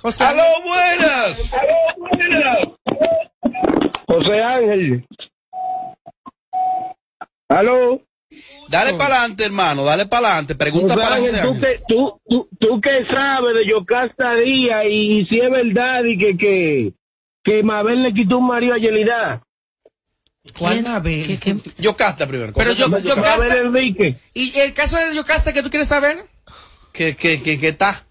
José 0.01 0.23
¡Aló, 0.25 0.43
buenas! 0.65 1.51
José 4.07 4.43
Ángel. 4.43 5.05
¿Aló? 7.49 8.03
Dale 8.69 8.95
para 8.95 9.19
adelante, 9.21 9.45
hermano, 9.45 9.85
dale 9.85 10.07
para 10.07 10.29
adelante. 10.29 10.57
Pregunta 10.57 10.95
José 10.95 11.05
para 11.07 11.17
Ángel, 11.17 11.41
José 11.41 11.45
tú, 11.47 11.61
que, 11.61 11.81
tú, 11.89 12.21
tú, 12.29 12.49
tú 12.59 12.81
que 12.81 13.07
sabes 13.07 13.55
de 13.55 13.67
Yocasta 13.71 14.35
Díaz 14.35 14.85
y, 14.91 15.25
si 15.27 15.39
es 15.41 15.51
verdad 15.51 16.05
y 16.05 16.19
que, 16.19 16.37
que, 16.37 16.93
que 17.45 17.63
Mabel 17.63 18.03
le 18.03 18.13
quitó 18.13 18.39
un 18.39 18.49
marido 18.49 18.75
a 18.75 18.79
Yelida. 18.79 19.43
¿Cuál 20.59 20.83
Mabel? 20.83 21.39
Yocasta 21.79 22.27
primero. 22.27 22.53
Pero 22.53 22.73
yo, 22.73 22.87
¿Cómo 22.87 22.97
se 22.99 23.03
llama 23.05 23.23
Yocasta- 23.23 23.39
Mabel 23.39 23.67
Enrique. 23.67 24.17
¿Y 24.35 24.59
el 24.59 24.73
caso 24.75 24.97
de 24.97 25.15
Yocasta 25.15 25.53
que 25.53 25.63
tú 25.63 25.71
quieres 25.71 25.89
saber? 25.89 26.25
¿Qué, 26.93 27.15
qué, 27.15 27.41
qué, 27.41 27.61
qué 27.61 27.69
está? 27.69 28.06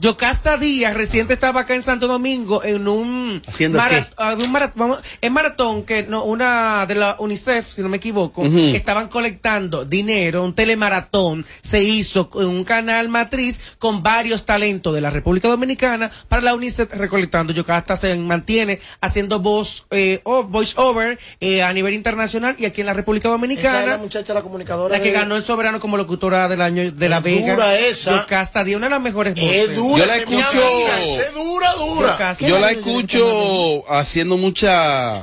Yocasta 0.00 0.56
Díaz 0.56 0.94
reciente 0.94 1.34
estaba 1.34 1.60
acá 1.60 1.76
en 1.76 1.84
Santo 1.84 2.08
Domingo 2.08 2.64
en 2.64 2.88
un 2.88 3.40
¿Haciendo 3.46 3.78
mara- 3.78 4.02
qué? 4.02 4.14
ah, 4.16 4.34
un 4.36 4.50
mara- 4.50 4.72
vamos, 4.74 4.98
en 5.20 5.32
maratón 5.32 5.84
que 5.84 6.02
no, 6.02 6.24
una 6.24 6.86
de 6.86 6.96
la 6.96 7.14
UNICEF, 7.20 7.72
si 7.74 7.82
no 7.82 7.88
me 7.88 7.98
equivoco, 7.98 8.42
estaban 8.44 9.06
colectando 9.06 9.84
dinero, 9.84 10.42
un 10.42 10.54
telemaratón 10.54 11.46
se 11.62 11.84
hizo 11.84 12.28
en 12.34 12.46
un 12.48 12.64
canal 12.64 13.10
matriz 13.10 13.60
con 13.78 14.02
varios 14.02 14.44
talentos 14.44 14.92
de 14.92 15.02
la 15.02 15.10
República 15.10 15.46
Dominicana 15.46 16.10
para 16.26 16.42
la 16.42 16.54
UNICEF 16.54 16.92
recolectando. 16.94 17.52
Yocasta 17.52 17.96
se 17.96 18.16
mantiene 18.16 18.80
haciendo 19.00 19.38
voz, 19.38 19.86
eh, 19.92 20.20
o 20.24 20.42
voice 20.42 20.74
over 20.78 21.16
eh, 21.38 21.62
a 21.62 21.72
nivel 21.72 21.94
internacional 21.94 22.56
y 22.58 22.64
aquí 22.64 22.80
en 22.80 22.88
la 22.88 22.94
República 22.94 23.28
Esa 23.28 23.36
es 23.36 23.40
la 23.40 23.46
Dominicana. 23.46 23.98
muchacha, 23.98 24.34
la 24.34 24.42
comunicadora. 24.42 24.96
La 24.96 25.02
que 25.02 25.12
de- 25.12 25.18
ganó 25.18 25.36
el 25.36 25.44
soberano 25.44 25.78
como 25.78 25.96
locutora 25.96 26.48
del 26.48 26.60
año 26.62 26.90
de 26.90 27.08
La 27.08 27.20
Vega. 27.20 27.78
esa. 27.78 28.16
Yocasta 28.22 28.64
Díaz, 28.64 28.78
una 28.78 28.86
de 28.86 28.90
las 28.90 29.00
mejores 29.02 29.34
voces. 29.34 29.81
Dura, 29.82 29.98
Yo 29.98 30.06
la 30.06 30.16
escucho- 30.16 31.32
dura, 31.34 31.74
dura. 31.74 32.36
Yo 32.40 32.58
la 32.58 32.70
escucho 32.70 33.90
haciendo 33.90 34.36
mucha 34.36 35.22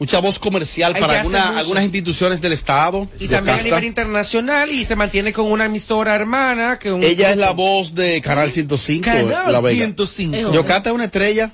mucha 0.00 0.20
voz 0.20 0.38
comercial 0.38 0.96
para 0.96 1.20
alguna- 1.20 1.58
algunas 1.58 1.82
instituciones 1.82 2.40
del 2.40 2.52
Estado. 2.52 3.08
Y 3.18 3.26
también 3.28 3.58
a 3.58 3.62
nivel 3.62 3.84
internacional 3.84 4.70
y 4.70 4.86
se 4.86 4.94
mantiene 4.94 5.32
con 5.32 5.50
una 5.50 5.64
emisora 5.64 6.14
hermana 6.14 6.78
que 6.78 6.92
un 6.92 7.02
Ella 7.02 7.30
es 7.30 7.36
la 7.36 7.50
voz 7.50 7.94
de 7.94 8.20
Canal 8.20 8.50
105, 8.52 9.04
Canal 9.04 9.52
La 9.52 9.60
Vega. 9.60 9.76
105. 9.76 10.52
Yocasta 10.52 10.90
es 10.90 10.94
una 10.94 11.04
estrella 11.06 11.52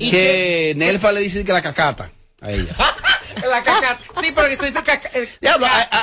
¿Y 0.00 0.10
que 0.10 0.72
Nelfa 0.76 1.12
le 1.12 1.20
dice 1.20 1.44
que 1.44 1.52
la 1.52 1.62
cacata 1.62 2.10
a 2.40 2.50
ella. 2.50 2.74
La 3.48 3.62
caca, 3.62 3.98
sí, 4.20 4.32
pero 4.34 4.48
que 4.48 4.56
se 4.56 4.66
dice 4.66 4.82
caca. 4.82 5.08
eh, 5.14 5.26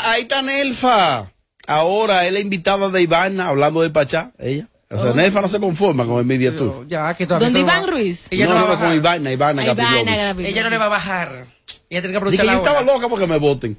ahí 0.05 0.21
está 0.21 0.41
Nelfa. 0.41 1.29
Ahora 1.67 2.25
es 2.25 2.31
la 2.31 2.39
invitada 2.39 2.89
de 2.89 3.01
Ivana 3.01 3.49
hablando 3.49 3.81
del 3.81 3.91
Pachá, 3.91 4.31
ella. 4.39 4.67
O 4.89 5.01
sea, 5.01 5.11
Oh. 5.11 5.13
Nelfa 5.13 5.41
no 5.41 5.47
se 5.49 5.59
conforma 5.59 6.05
con 6.05 6.17
el 6.19 6.25
Media 6.25 6.55
Tour. 6.55 6.87
Ya, 6.87 7.13
que 7.13 7.25
todavía 7.27 7.47
¿Dónde 7.47 7.59
no 7.61 7.65
Iván 7.67 7.87
Ruiz? 7.87 8.21
Ella 8.29 8.45
no, 8.45 8.53
no, 8.53 8.67
va 8.67 8.73
a 8.73 8.75
no, 8.77 8.81
con. 8.85 8.93
Ivana, 8.95 9.31
Ivana 9.31 9.63
Ivana. 9.63 10.31
Ella 10.47 10.63
no 10.63 10.69
le 10.69 10.77
va 10.77 10.85
a 10.85 10.89
bajar. 10.89 11.47
Ella 11.89 12.01
tiene 12.01 12.11
que 12.11 12.17
aprovechar 12.17 12.45
yo 12.45 12.51
la 12.51 12.57
estaba 12.57 12.79
hora. 12.81 12.93
loca 12.93 13.09
porque 13.09 13.27
me 13.27 13.37
voten. 13.37 13.77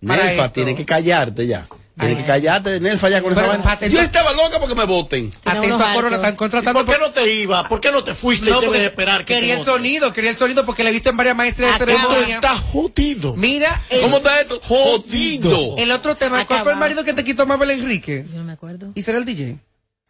Nelfa, 0.00 0.30
esto. 0.30 0.50
tiene 0.52 0.74
que 0.74 0.84
callarte 0.86 1.46
ya. 1.46 1.68
Tiene 1.98 2.16
que 2.16 2.24
callarte, 2.24 2.80
Nelfa, 2.80 3.10
ya 3.10 3.20
con 3.22 3.32
esa 3.32 3.42
Pero. 3.42 3.62
Pate, 3.62 3.90
Yo 3.90 3.98
no- 3.98 4.04
estaba 4.04 4.32
loca 4.32 4.58
porque 4.58 4.74
me 4.74 4.84
voten. 4.86 5.30
Atento 5.44 5.76
a 5.76 5.92
Corona, 5.94 6.16
están 6.16 6.32
¿Y 6.32 6.36
contratando. 6.36 6.84
¿Por 6.86 6.94
qué 6.94 7.00
no 7.00 7.10
te 7.12 7.34
iba? 7.34 7.68
¿Por 7.68 7.80
qué 7.82 7.92
no 7.92 8.02
te 8.02 8.14
fuiste 8.14 8.48
No, 8.50 8.56
y 8.56 8.60
tienes 8.60 8.78
que 8.80 8.86
esperar 8.86 9.24
que 9.26 9.34
quería 9.34 9.58
el 9.58 9.64
sonido, 9.64 10.12
quería 10.14 10.30
el 10.30 10.36
sonido 10.36 10.64
porque 10.64 10.82
le 10.82 10.88
he 10.88 10.92
visto 10.94 11.10
en 11.10 11.18
varias 11.18 11.36
maestras 11.36 11.78
de 11.78 11.84
Esto 11.92 12.00
ceremonia. 12.00 12.34
está 12.36 12.56
jodido. 12.56 13.34
Mira, 13.36 13.82
el, 13.90 14.00
¿Cómo 14.00 14.16
está 14.16 14.40
esto? 14.40 14.58
Jodido. 14.64 15.76
el 15.76 15.90
otro 15.92 16.16
tema, 16.16 16.44
¿cuál 16.46 16.62
fue 16.62 16.72
el 16.72 16.78
marido 16.78 17.04
que 17.04 17.12
te 17.12 17.22
quitó 17.22 17.44
Mabel 17.46 17.70
Enrique? 17.72 18.24
Yo 18.30 18.38
no 18.38 18.44
me 18.44 18.52
acuerdo. 18.54 18.92
¿Y 18.94 19.02
será 19.02 19.18
el 19.18 19.26
DJ? 19.26 19.58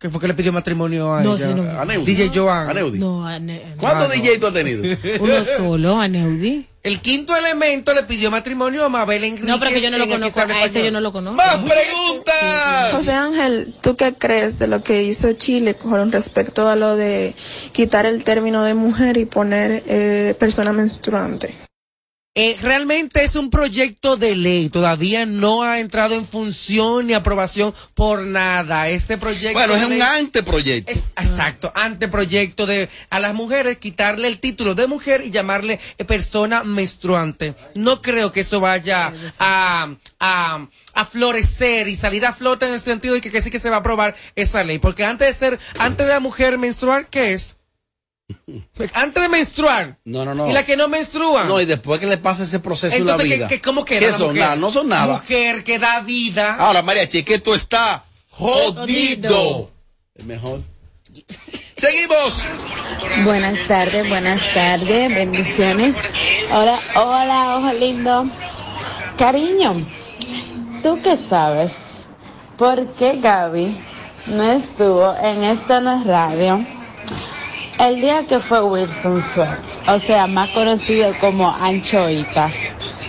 Que 0.02 0.08
fue 0.10 0.20
que 0.20 0.26
le 0.26 0.34
pidió 0.34 0.52
matrimonio 0.52 1.14
a 1.14 1.22
No, 1.22 1.36
ella. 1.36 1.46
sí, 1.46 1.54
no. 1.54 1.80
A 1.80 1.84
Neudi. 1.84 2.12
DJ 2.14 2.32
Joan. 2.34 2.68
A 2.68 2.74
Neudi. 2.74 2.98
No, 2.98 3.24
a 3.24 3.38
Ne- 3.38 3.74
¿Cuántos 3.78 4.10
Ah, 4.10 4.14
no. 4.16 4.20
DJ 4.22 4.38
tú 4.40 4.48
has 4.48 4.52
tenido? 4.52 4.82
uno 5.20 5.34
solo, 5.56 6.00
a 6.00 6.08
Neudi. 6.08 6.66
El 6.82 6.98
quinto 7.00 7.36
elemento 7.36 7.94
le 7.94 8.02
pidió 8.02 8.28
matrimonio 8.32 8.84
a 8.84 8.88
Mabel 8.88 9.22
Enrique. 9.22 9.46
No, 9.46 9.60
pero 9.60 9.70
que 9.70 9.80
yo 9.80 9.92
no 9.92 9.98
lo 9.98 10.08
conozco. 10.08 10.40
A 10.40 10.64
ese 10.64 10.82
yo 10.82 10.90
no 10.90 11.00
lo 11.00 11.12
conozco. 11.12 11.36
¡Más 11.36 11.56
preguntas! 11.58 12.90
José 12.92 13.12
Ángel, 13.12 13.74
¿tú 13.80 13.94
qué 13.94 14.14
crees 14.14 14.58
de 14.58 14.66
lo 14.66 14.82
que 14.82 15.04
hizo 15.04 15.32
Chile 15.34 15.74
con 15.76 16.10
respecto 16.10 16.68
a 16.68 16.74
lo 16.74 16.96
de 16.96 17.36
quitar 17.70 18.04
el 18.06 18.24
término 18.24 18.64
de 18.64 18.74
mujer 18.74 19.16
y 19.16 19.24
poner 19.26 19.84
eh, 19.86 20.34
persona 20.40 20.72
menstruante? 20.72 21.54
Eh, 22.34 22.56
realmente 22.62 23.22
es 23.24 23.36
un 23.36 23.50
proyecto 23.50 24.16
de 24.16 24.34
ley, 24.34 24.70
todavía 24.70 25.26
no 25.26 25.62
ha 25.64 25.80
entrado 25.80 26.14
en 26.14 26.26
función 26.26 27.06
ni 27.06 27.12
aprobación 27.12 27.74
por 27.92 28.22
nada. 28.22 28.88
Este 28.88 29.18
proyecto 29.18 29.52
Bueno, 29.58 29.74
es 29.74 29.82
un 29.84 29.90
ley- 29.90 30.00
anteproyecto. 30.00 30.90
es 30.90 31.10
exacto, 31.14 31.70
anteproyecto 31.74 32.64
de 32.64 32.88
a 33.10 33.20
las 33.20 33.34
mujeres 33.34 33.76
quitarle 33.76 34.28
el 34.28 34.38
título 34.40 34.74
de 34.74 34.86
mujer 34.86 35.20
y 35.26 35.30
llamarle 35.30 35.78
eh, 35.98 36.06
persona 36.06 36.64
menstruante. 36.64 37.54
No 37.74 38.00
creo 38.00 38.32
que 38.32 38.40
eso 38.40 38.60
vaya 38.60 39.12
a, 39.38 39.90
a, 40.18 40.66
a 40.94 41.04
florecer 41.04 41.86
y 41.86 41.96
salir 41.96 42.24
a 42.24 42.32
flote 42.32 42.64
en 42.66 42.72
el 42.72 42.80
sentido 42.80 43.12
de 43.12 43.20
que, 43.20 43.30
que 43.30 43.42
sí 43.42 43.50
que 43.50 43.60
se 43.60 43.68
va 43.68 43.76
a 43.76 43.80
aprobar 43.80 44.16
esa 44.36 44.64
ley. 44.64 44.78
Porque 44.78 45.04
antes 45.04 45.28
de 45.28 45.34
ser, 45.34 45.58
antes 45.78 46.06
de 46.06 46.12
la 46.14 46.20
mujer 46.20 46.56
menstruar, 46.56 47.08
¿qué 47.10 47.34
es? 47.34 47.56
Antes 48.94 49.22
de 49.22 49.28
menstruar. 49.28 49.98
No, 50.04 50.24
no, 50.24 50.34
no. 50.34 50.48
Y 50.48 50.52
la 50.52 50.64
que 50.64 50.76
no 50.76 50.88
menstrua. 50.88 51.44
No, 51.44 51.60
y 51.60 51.64
después 51.64 52.00
que 52.00 52.06
le 52.06 52.18
pasa 52.18 52.44
ese 52.44 52.60
proceso 52.60 52.96
en 52.96 53.06
la 53.06 53.12
Entonces, 53.12 53.36
vida. 53.36 53.48
¿qué, 53.48 53.56
qué, 53.56 53.62
cómo 53.62 53.84
queda? 53.84 54.00
¿Qué 54.00 54.10
la 54.10 54.16
son? 54.16 54.26
mujer? 54.28 54.42
Nada, 54.42 54.56
no 54.56 54.70
son 54.70 54.88
nada. 54.88 55.14
Mujer 55.14 55.64
que 55.64 55.78
da 55.78 56.00
vida. 56.00 56.54
Ahora, 56.54 56.82
Mariachi, 56.82 57.22
que 57.22 57.34
esto 57.34 57.54
está 57.54 58.04
jodido. 58.30 59.70
Es 60.14 60.24
mejor. 60.24 60.60
Seguimos. 61.76 62.42
Buenas 63.24 63.58
tardes, 63.66 64.08
buenas 64.08 64.40
tardes, 64.54 65.08
bendiciones. 65.14 65.96
Hola, 66.52 66.78
hola, 66.94 67.56
ojo 67.56 67.72
lindo. 67.72 68.24
Cariño, 69.18 69.86
¿tú 70.82 71.00
qué 71.02 71.16
sabes? 71.16 72.06
¿Por 72.56 72.92
qué 72.94 73.18
Gaby 73.20 73.82
no 74.26 74.52
estuvo 74.52 75.14
en 75.16 75.42
esta 75.42 75.80
no 75.80 76.00
es 76.00 76.06
radio 76.06 76.64
el 77.88 78.00
día 78.00 78.26
que 78.26 78.38
fue 78.40 78.62
Wilson 78.62 79.20
Sweat? 79.22 79.58
O 79.88 79.98
sea, 80.00 80.26
más 80.26 80.50
conocido 80.50 81.12
como 81.20 81.50
Anchoita. 81.54 82.50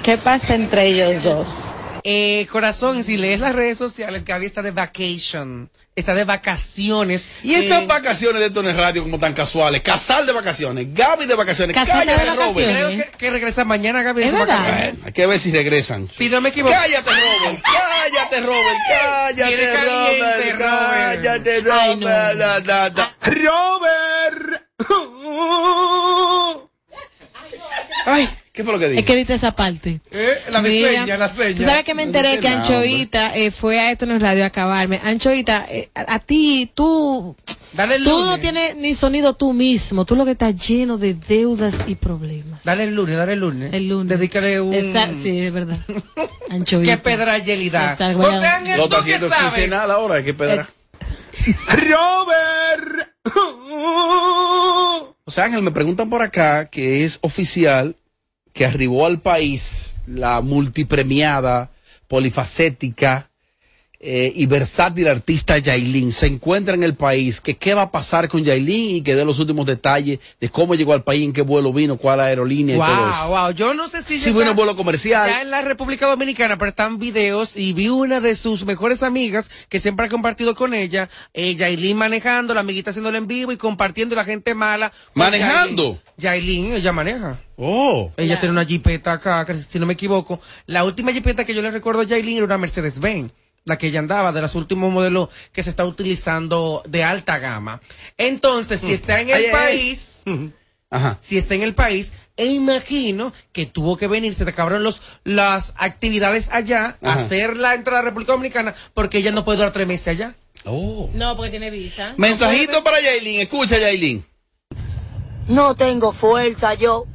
¿Qué 0.04 0.18
pasa 0.18 0.56
entre 0.56 0.88
ellos 0.88 1.24
dos? 1.24 1.72
Eh, 2.06 2.48
corazón, 2.52 3.04
si 3.06 3.16
lees 3.16 3.40
las 3.40 3.54
redes 3.56 3.78
sociales, 3.78 4.26
Gaby 4.26 4.46
está 4.46 4.62
de 4.62 4.72
vacation. 4.72 5.70
Está 5.96 6.16
de 6.16 6.24
vacaciones. 6.24 7.28
Y 7.44 7.54
estas 7.54 7.84
Eh, 7.84 7.86
vacaciones 7.86 8.42
de 8.42 8.50
Tones 8.50 8.76
Radio 8.76 9.04
como 9.04 9.20
tan 9.20 9.34
casuales. 9.34 9.82
Casal 9.84 10.26
de 10.26 10.34
vacaciones. 10.34 10.88
Gaby 10.92 11.28
de 11.28 11.36
vacaciones. 11.36 11.76
Casal 11.76 12.00
de 12.00 12.14
Cállate, 12.14 12.30
vacaciones. 12.32 12.56
Robert. 12.56 12.96
Creo 12.96 13.12
que, 13.12 13.18
que 13.18 13.30
regresa 13.30 13.64
mañana 13.64 14.02
Gaby 14.02 14.22
de 14.22 14.28
¿Es 14.28 14.34
verdad? 14.34 14.94
hay 15.06 15.12
que 15.14 15.28
ver 15.28 15.38
si 15.40 15.52
regresan. 15.52 16.08
Si 16.10 16.30
no 16.30 16.42
me 16.42 16.50
equivoco. 16.50 16.74
Cállate, 16.74 17.12
Robert. 17.12 17.64
Cállate, 17.64 18.40
Robert. 18.42 18.78
Cállate, 18.90 19.86
Robert. 19.86 20.60
Robert. 20.60 20.60
Cállate, 20.60 21.52
Ay, 21.54 21.62
Robert. 21.62 22.00
no. 22.00 22.08
Da, 22.08 22.60
da, 22.60 22.90
da. 22.90 23.14
Robert. 23.22 24.23
Ay, 28.06 28.28
¿Qué 28.52 28.64
fue 28.64 28.74
lo 28.74 28.80
que 28.80 28.88
dijo? 28.90 29.00
Es 29.00 29.06
que 29.08 29.16
diste 29.16 29.34
esa 29.34 29.56
parte. 29.56 30.00
Eh, 30.12 30.38
la 30.52 30.62
de 30.62 30.70
Mira, 30.70 30.90
seña, 30.92 31.18
la 31.18 31.28
seña. 31.30 31.56
Tú 31.56 31.64
sabes 31.64 31.84
que 31.84 31.96
me 31.96 32.04
No 32.04 32.10
enteré 32.10 32.40
que 32.40 32.50
nada, 32.50 32.62
Anchoita 32.62 33.36
eh, 33.36 33.50
fue 33.50 33.80
a 33.80 33.90
esto 33.92 34.06
en 34.06 34.12
el 34.12 34.22
radio 34.22 34.44
a 34.44 34.48
acabarme. 34.48 35.00
Anchoita, 35.04 35.66
eh, 35.70 35.90
a, 35.96 36.16
a 36.16 36.20
ti, 36.20 36.70
tú, 36.76 37.36
Dale 37.72 37.96
el 37.96 38.04
tú 38.04 38.12
lunes. 38.12 38.26
no 38.28 38.40
tienes 38.40 38.76
ni 38.78 38.94
sonido 38.94 39.34
tú 39.34 39.54
mismo. 39.54 40.06
Tú 40.06 40.16
lo 40.16 40.24
que 40.24 40.32
estás 40.32 40.56
lleno 40.56 41.00
de 41.00 41.16
deudas 41.16 41.78
y 41.88 41.96
problemas. 41.96 42.64
Dale 42.64 42.84
el 42.84 42.94
lunes, 42.94 43.18
dale 43.18 43.34
el 43.34 43.40
lunes. 43.40 43.74
El 43.74 43.88
lunes. 43.88 44.20
Dedícale 44.20 44.62
un... 44.62 44.72
Esa- 44.76 45.12
sí, 45.14 45.40
es 45.42 45.52
verdad. 45.52 45.80
Anchoita. 46.52 46.92
Qué 46.92 46.98
pedrayelidad. 47.00 47.94
Exacto, 47.94 48.18
voy 48.20 48.28
a- 48.28 48.32
José 48.34 48.48
Ángel, 48.48 48.76
¿tú 48.78 48.84
está 48.84 48.96
qué 48.98 49.02
haciendo 49.02 49.30
quincenal 49.36 49.90
ahora, 49.90 50.16
hay 50.16 50.24
que 50.26 50.34
pedrar. 50.36 50.68
Robert. 51.70 53.13
O 55.26 55.32
sea, 55.32 55.46
Ángel, 55.46 55.62
me 55.62 55.72
preguntan 55.72 56.10
por 56.10 56.22
acá 56.22 56.66
que 56.66 57.06
es 57.06 57.20
oficial 57.22 57.96
que 58.52 58.66
arribó 58.66 59.06
al 59.06 59.22
país 59.22 59.98
la 60.06 60.42
multipremiada, 60.42 61.72
polifacética 62.10 63.30
eh, 64.06 64.34
y 64.36 64.46
versátil 64.48 65.08
artista 65.08 65.58
Yailin. 65.58 66.12
Se 66.12 66.28
encuentra 66.28 66.76
en 66.76 66.84
el 66.84 66.96
país. 66.96 67.40
Que 67.40 67.56
qué 67.56 67.74
va 67.74 67.84
a 67.84 67.92
pasar 67.92 68.28
con 68.28 68.44
Yailin 68.44 68.98
y 68.98 69.02
que 69.02 69.16
dé 69.16 69.24
los 69.24 69.40
últimos 69.40 69.66
detalles 69.66 70.20
de 70.42 70.50
cómo 70.50 70.76
llegó 70.76 70.92
al 70.94 71.04
país, 71.04 71.24
en 71.24 71.32
qué 71.32 71.42
vuelo 71.42 71.72
vino, 71.72 71.96
cuál 71.96 72.20
aerolínea 72.20 72.76
y 72.76 72.80
todo 72.80 73.10
eso. 73.10 73.28
Wow, 73.30 73.38
wow. 73.38 73.52
Yo 73.52 73.74
no 73.74 73.88
sé 73.88 74.04
si. 74.04 74.16
Está- 74.16 74.30
en 74.50 74.56
vuelo 74.58 74.76
comercial. 74.76 75.30
Ya 75.30 75.42
en 75.42 75.50
la 75.50 75.62
República 75.62 76.06
Dominicana, 76.08 76.58
pero 76.58 76.70
están 76.70 77.00
videos 77.00 77.56
y 77.56 77.72
vi 77.72 77.88
una 77.88 78.20
de 78.20 78.36
sus 78.36 78.66
mejores 78.66 79.04
amigas 79.04 79.50
que 79.70 79.80
siempre 79.80 80.08
ha 80.08 80.10
compartido 80.10 80.54
con 80.54 80.74
ella, 80.74 81.10
eh, 81.34 81.56
Yailin 81.56 81.96
manejando, 81.96 82.54
la 82.54 82.60
amiguita 82.60 82.90
haciéndolo 82.90 83.18
en 83.18 83.28
vivo 83.28 83.54
y 83.54 83.58
compartiendo 83.58 84.16
la 84.16 84.26
gente 84.26 84.54
mala. 84.54 84.92
¿Manejando? 85.14 85.98
Yailin, 86.18 86.66
Yailin, 86.66 86.74
ella 86.74 86.92
maneja. 86.92 87.40
Oh. 87.56 88.12
Ella 88.18 88.40
tiene 88.40 88.52
una 88.52 88.66
jipeta 88.66 89.14
acá, 89.14 89.46
que 89.46 89.56
si 89.56 89.80
no 89.80 89.86
me 89.86 89.94
equivoco. 89.94 90.42
La 90.66 90.84
última 90.84 91.14
jipeta 91.14 91.46
que 91.46 91.56
yo 91.56 91.62
le 91.62 91.72
recuerdo 91.72 92.02
a 92.02 92.04
Yailin 92.04 92.38
era 92.38 92.46
una 92.46 92.58
Mercedes-Benz. 92.58 93.32
La 93.66 93.78
que 93.78 93.88
ella 93.88 94.00
andaba, 94.00 94.32
de 94.34 94.42
los 94.42 94.56
últimos 94.56 94.92
modelos 94.92 95.30
que 95.54 95.64
se 95.64 95.70
está 95.70 95.86
utilizando 95.86 96.84
de 96.86 97.04
alta 97.04 97.38
gama. 97.40 97.82
Entonces, 98.18 98.82
si 98.82 98.92
está 98.94 99.22
en 99.22 99.30
el 99.30 99.36
Ay, 99.36 99.44
ay, 99.46 99.52
ay. 99.52 99.52
país, 99.54 100.20
si 101.22 101.38
está 101.38 101.56
en 101.56 101.62
el 101.64 101.74
país, 101.74 102.14
e 102.36 102.48
imagino 102.48 103.32
que 103.54 103.66
tuvo 103.66 103.96
que 103.96 104.08
venir, 104.08 104.36
se 104.36 104.44
te 104.44 104.52
acabaron 104.52 104.84
los, 104.84 105.02
las 105.24 105.74
actividades 105.78 106.50
allá, 106.52 106.98
Ajá. 107.02 107.14
hacer 107.22 107.56
la 107.58 107.74
entrada 107.76 108.00
a 108.00 108.04
la 108.04 108.10
República 108.10 108.34
Dominicana, 108.34 108.76
porque 108.94 109.20
ella 109.20 109.32
no 109.32 109.46
puede 109.46 109.60
durar 109.60 109.72
tres 109.72 109.88
meses 109.88 110.08
allá. 110.10 110.36
Oh. 110.66 111.10
No, 111.14 111.36
porque 111.38 111.52
tiene 111.52 111.70
visa. 111.70 112.14
Mensajito 112.18 112.84
para 112.84 113.00
Yailin. 113.02 113.40
Escucha, 113.42 113.78
Yailin. 113.78 114.26
No 115.48 115.76
tengo 115.76 116.12
fuerza 116.14 116.74
yo. 116.74 117.06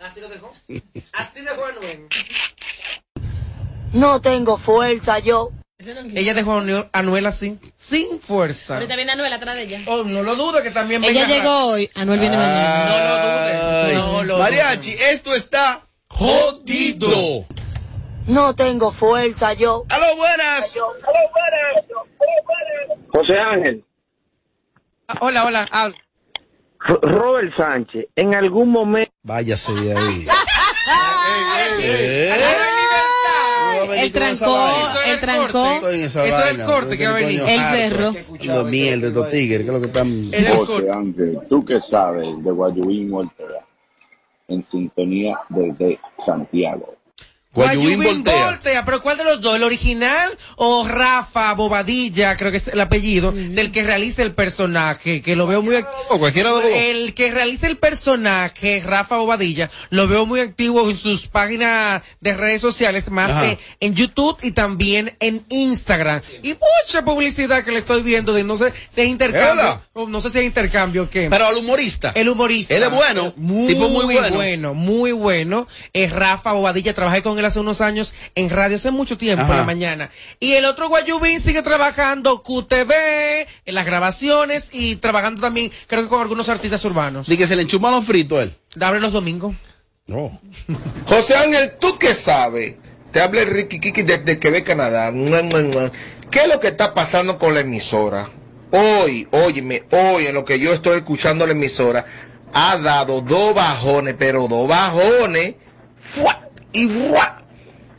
Así 0.00 0.20
lo 0.20 0.28
dejó. 0.28 0.54
Así 1.12 1.40
dejó 1.42 1.64
Anuel. 1.66 2.06
No 3.92 4.20
tengo 4.20 4.58
fuerza 4.58 5.18
yo. 5.18 5.50
Ella 5.80 6.34
dejó 6.34 6.54
a 6.54 6.60
Anuel- 6.92 7.26
así, 7.26 7.56
sin 7.76 8.20
fuerza. 8.20 8.74
Ahorita 8.74 8.96
viene 8.96 9.12
Anuel 9.12 9.32
atrás 9.32 9.54
de 9.54 9.62
ella. 9.62 9.80
Oh, 9.86 10.02
no 10.02 10.24
lo 10.24 10.34
dudo 10.34 10.60
que 10.60 10.72
también 10.72 11.04
Ella 11.04 11.22
venga 11.22 11.36
llegó 11.36 11.66
hoy, 11.66 11.88
Anuel 11.94 12.18
viene 12.18 12.36
mañana. 12.36 12.84
No 12.88 12.98
lo 12.98 13.84
dudes. 13.86 13.94
No 13.94 14.22
lo 14.24 14.38
Mariachi, 14.38 14.90
esto 14.90 15.36
está 15.36 15.82
jodido. 16.08 17.46
No 18.26 18.56
tengo 18.56 18.90
fuerza 18.90 19.52
yo. 19.52 19.84
¡Aló, 19.88 20.16
buenas! 20.16 20.74
José 23.12 23.38
Ángel, 23.38 23.84
Ah, 25.06 25.14
Hola, 25.20 25.44
hola. 25.44 25.68
Ah, 25.70 25.90
Robert 26.80 27.56
Sánchez, 27.56 28.06
en 28.16 28.34
algún 28.34 28.70
momento... 28.70 29.12
Váyase 29.22 29.72
de 29.74 29.96
ahí. 29.96 30.26
El 31.80 32.28
trancó, 32.34 32.77
el 33.94 34.12
trancó. 34.12 35.74
Estoy 35.74 35.94
en 35.94 36.00
esa 36.02 36.24
Eso 36.26 36.38
es 36.38 36.58
el 36.58 36.62
corte 36.64 36.98
que 36.98 37.06
va 37.06 37.16
a 37.16 37.20
venir. 37.20 37.42
El 37.46 37.60
cerro. 37.62 38.14
Los 38.44 38.70
mierda, 38.70 39.08
estos 39.08 39.30
tigres, 39.30 39.60
que 39.60 39.66
es 39.66 39.72
lo 39.72 39.80
que 39.80 39.86
están. 39.86 40.30
José 40.56 40.90
Ángel, 40.90 41.38
tú 41.48 41.64
que 41.64 41.80
sabes 41.80 42.42
de 42.42 42.50
Guayubín 42.50 43.10
Voltea, 43.10 43.64
en 44.48 44.62
sintonía 44.62 45.38
desde 45.48 45.98
Santiago. 46.18 46.97
Guayubín 47.54 48.02
voltea. 48.02 48.46
voltea. 48.46 48.84
Pero 48.84 49.02
¿cuál 49.02 49.16
de 49.16 49.24
los 49.24 49.40
dos? 49.40 49.56
¿El 49.56 49.62
original 49.62 50.36
o 50.56 50.86
Rafa 50.86 51.54
Bobadilla, 51.54 52.36
creo 52.36 52.50
que 52.50 52.58
es 52.58 52.68
el 52.68 52.80
apellido, 52.80 53.32
del 53.32 53.70
que 53.72 53.82
realiza 53.82 54.22
el 54.22 54.32
personaje? 54.32 55.22
Que 55.22 55.34
lo 55.34 55.46
veo 55.46 55.62
muy 55.62 55.76
activo. 55.76 55.96
O 56.10 56.18
cualquiera 56.18 56.50
de 56.50 56.54
los 56.56 56.64
dos. 56.64 56.72
El 56.74 57.14
que 57.14 57.30
realiza 57.30 57.66
el 57.66 57.78
personaje, 57.78 58.82
Rafa 58.84 59.16
Bobadilla, 59.16 59.70
lo 59.90 60.06
veo 60.08 60.26
muy 60.26 60.40
activo 60.40 60.88
en 60.90 60.96
sus 60.96 61.26
páginas 61.26 62.02
de 62.20 62.34
redes 62.34 62.60
sociales, 62.60 63.10
más 63.10 63.42
que 63.42 63.58
en 63.80 63.94
YouTube 63.94 64.36
y 64.42 64.52
también 64.52 65.16
en 65.20 65.44
Instagram. 65.48 66.20
Y 66.42 66.54
mucha 66.54 67.04
publicidad 67.04 67.64
que 67.64 67.72
le 67.72 67.78
estoy 67.78 68.02
viendo 68.02 68.32
de 68.34 68.44
no 68.44 68.56
sé 68.58 68.72
si 68.90 69.00
es 69.00 69.08
intercambio. 69.08 69.82
No 70.08 70.20
sé 70.20 70.30
si 70.30 70.38
es 70.38 70.44
intercambio 70.44 71.04
o 71.04 71.10
qué. 71.10 71.28
Pero 71.30 71.46
al 71.46 71.56
humorista. 71.56 72.12
El 72.14 72.28
humorista. 72.28 72.76
Él 72.76 72.82
es 72.82 72.90
bueno, 72.90 73.32
Muy, 73.36 73.68
tipo 73.68 73.88
muy 73.88 74.04
bueno. 74.04 74.36
bueno, 74.36 74.74
muy 74.74 75.12
bueno. 75.12 75.66
Es 75.92 76.12
Rafa 76.12 76.52
Bobadilla, 76.52 76.94
trabajé 76.94 77.22
con 77.22 77.37
él 77.38 77.44
hace 77.46 77.60
unos 77.60 77.80
años 77.80 78.14
en 78.34 78.50
radio, 78.50 78.76
hace 78.76 78.90
mucho 78.90 79.16
tiempo, 79.18 79.44
Ajá. 79.44 79.52
en 79.52 79.58
la 79.58 79.64
mañana. 79.64 80.10
Y 80.40 80.52
el 80.52 80.64
otro 80.64 80.88
Guayubín 80.88 81.40
sigue 81.40 81.62
trabajando 81.62 82.42
QTV, 82.42 82.92
en 83.66 83.74
las 83.74 83.86
grabaciones 83.86 84.68
y 84.72 84.96
trabajando 84.96 85.40
también, 85.40 85.70
creo 85.86 86.02
que 86.02 86.08
con 86.08 86.20
algunos 86.20 86.48
artistas 86.48 86.84
urbanos. 86.84 87.26
Di 87.26 87.36
que 87.36 87.46
se 87.46 87.56
le 87.56 87.62
enchuma 87.62 87.90
los 87.90 88.04
fritos 88.04 88.42
él. 88.42 88.54
Abre 88.80 89.00
los 89.00 89.12
domingos. 89.12 89.54
No. 90.06 90.40
José 91.06 91.36
Ángel, 91.36 91.72
¿tú 91.78 91.98
qué 91.98 92.14
sabes? 92.14 92.76
Te 93.12 93.20
habla 93.20 93.44
Ricky 93.44 93.80
Kiki 93.80 94.02
desde 94.02 94.38
Quebec, 94.38 94.64
Canadá. 94.64 95.12
¿Qué 96.30 96.40
es 96.40 96.48
lo 96.48 96.60
que 96.60 96.68
está 96.68 96.94
pasando 96.94 97.38
con 97.38 97.54
la 97.54 97.60
emisora? 97.60 98.30
Hoy, 98.70 99.26
óyeme, 99.30 99.84
hoy 99.90 100.26
en 100.26 100.34
lo 100.34 100.44
que 100.44 100.58
yo 100.58 100.74
estoy 100.74 100.98
escuchando 100.98 101.46
la 101.46 101.52
emisora, 101.52 102.04
ha 102.52 102.76
dado 102.76 103.22
dos 103.22 103.54
bajones, 103.54 104.14
pero 104.18 104.46
dos 104.46 104.68
bajones, 104.68 105.54
¡fua! 105.96 106.47
Y 106.72 106.88
¡fua! 106.88 107.42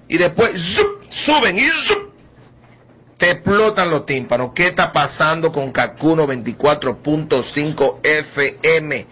y 0.08 0.18
después 0.18 0.52
¡zup! 0.76 1.10
suben 1.10 1.58
y 1.58 1.68
¡zup! 1.70 2.10
te 3.20 3.32
explotan 3.32 3.92
los 3.92 4.06
tímpanos. 4.06 4.52
¿Qué 4.56 4.68
está 4.68 4.94
pasando 4.94 5.52
con 5.52 5.72
Cacuno 5.72 6.26
24.5 6.26 8.00
FM? 8.02 9.08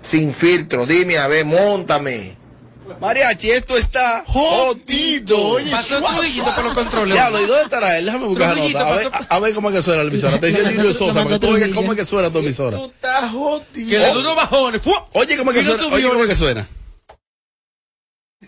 Sin 0.00 0.32
filtro, 0.32 0.86
dime, 0.86 1.18
a 1.18 1.26
ver, 1.26 1.44
montame. 1.44 2.38
Mariachi, 3.00 3.50
esto 3.50 3.76
está 3.76 4.24
jodido. 4.26 5.38
Oye, 5.38 5.70
Pasó 5.70 5.98
suave. 5.98 6.28
por 6.54 6.64
los 6.64 6.74
controles. 6.74 7.14
Diablo, 7.14 7.42
¿y 7.42 7.46
dónde 7.46 7.62
estará 7.64 7.98
él? 7.98 8.06
Déjame 8.06 8.24
buscar 8.26 8.56
la 8.56 8.62
nota. 8.62 8.88
A 8.88 8.96
ver, 8.96 9.10
a, 9.28 9.38
ver 9.40 9.54
cómo 9.54 9.68
es 9.68 9.76
que 9.76 9.82
suena 9.82 10.02
la 10.04 10.08
emisora. 10.08 10.40
Te 10.40 10.46
dice 10.46 10.64
Julio 10.76 10.94
Sosa, 10.94 11.22
porque 11.24 11.38
tú 11.38 11.74
cómo 11.74 11.92
es 11.92 11.98
que 11.98 12.06
suena 12.06 12.30
tu 12.30 12.38
emisora. 12.38 12.78
Está 12.78 13.28
jodido. 13.28 13.90
Que 13.90 13.98
le 13.98 14.16
unos 14.16 14.36
bajones. 14.36 14.80
Oye, 15.12 15.36
¿cómo 15.36 15.50
es 15.50 15.58
que 15.58 15.64
suena? 15.64 15.94
Oye, 15.94 16.08
¿cómo 16.08 16.22
es 16.22 16.30
que 16.30 16.36
suena? 16.36 16.68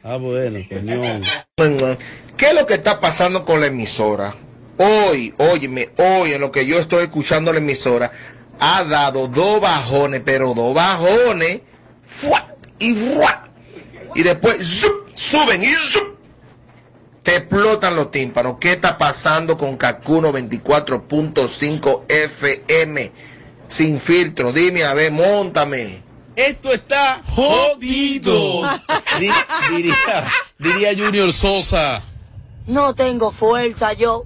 Ah, 0.02 0.16
bueno, 0.16 0.58
coño. 1.56 1.98
¿Qué 2.36 2.46
es 2.46 2.54
lo 2.54 2.66
que 2.66 2.74
está 2.74 3.00
pasando 3.00 3.44
con 3.44 3.60
la 3.60 3.66
emisora? 3.66 4.34
Hoy, 4.78 5.34
óyeme, 5.36 5.90
hoy 5.98 6.32
en 6.32 6.40
lo 6.40 6.50
que 6.50 6.64
yo 6.64 6.78
estoy 6.78 7.04
escuchando 7.04 7.52
la 7.52 7.58
emisora, 7.58 8.10
ha 8.58 8.82
dado 8.84 9.28
dos 9.28 9.60
bajones, 9.60 10.22
pero 10.24 10.54
dos 10.54 10.74
bajones, 10.74 11.60
y 12.78 12.94
¡fua! 12.94 13.48
y 14.14 14.22
después 14.22 14.56
¡zup! 14.66 15.10
suben 15.12 15.62
y 15.62 15.68
¡zup! 15.74 16.10
te 17.22 17.36
explotan 17.36 17.94
los 17.94 18.10
tímpanos. 18.10 18.56
¿Qué 18.58 18.72
está 18.72 18.96
pasando 18.96 19.58
con 19.58 19.76
Cacuno 19.76 20.32
24.5 20.32 22.04
FM? 22.08 23.12
Sin 23.68 24.00
filtro, 24.00 24.52
dime, 24.52 24.84
a 24.84 24.94
ver, 24.94 25.12
montame. 25.12 26.02
Esto 26.46 26.72
está 26.72 27.20
jodido. 27.26 28.62
Di- 29.18 29.30
diría, 29.70 29.94
diría 30.58 30.94
Junior 30.96 31.32
Sosa. 31.32 32.02
No 32.66 32.94
tengo 32.94 33.30
fuerza 33.32 33.92
yo. 33.92 34.24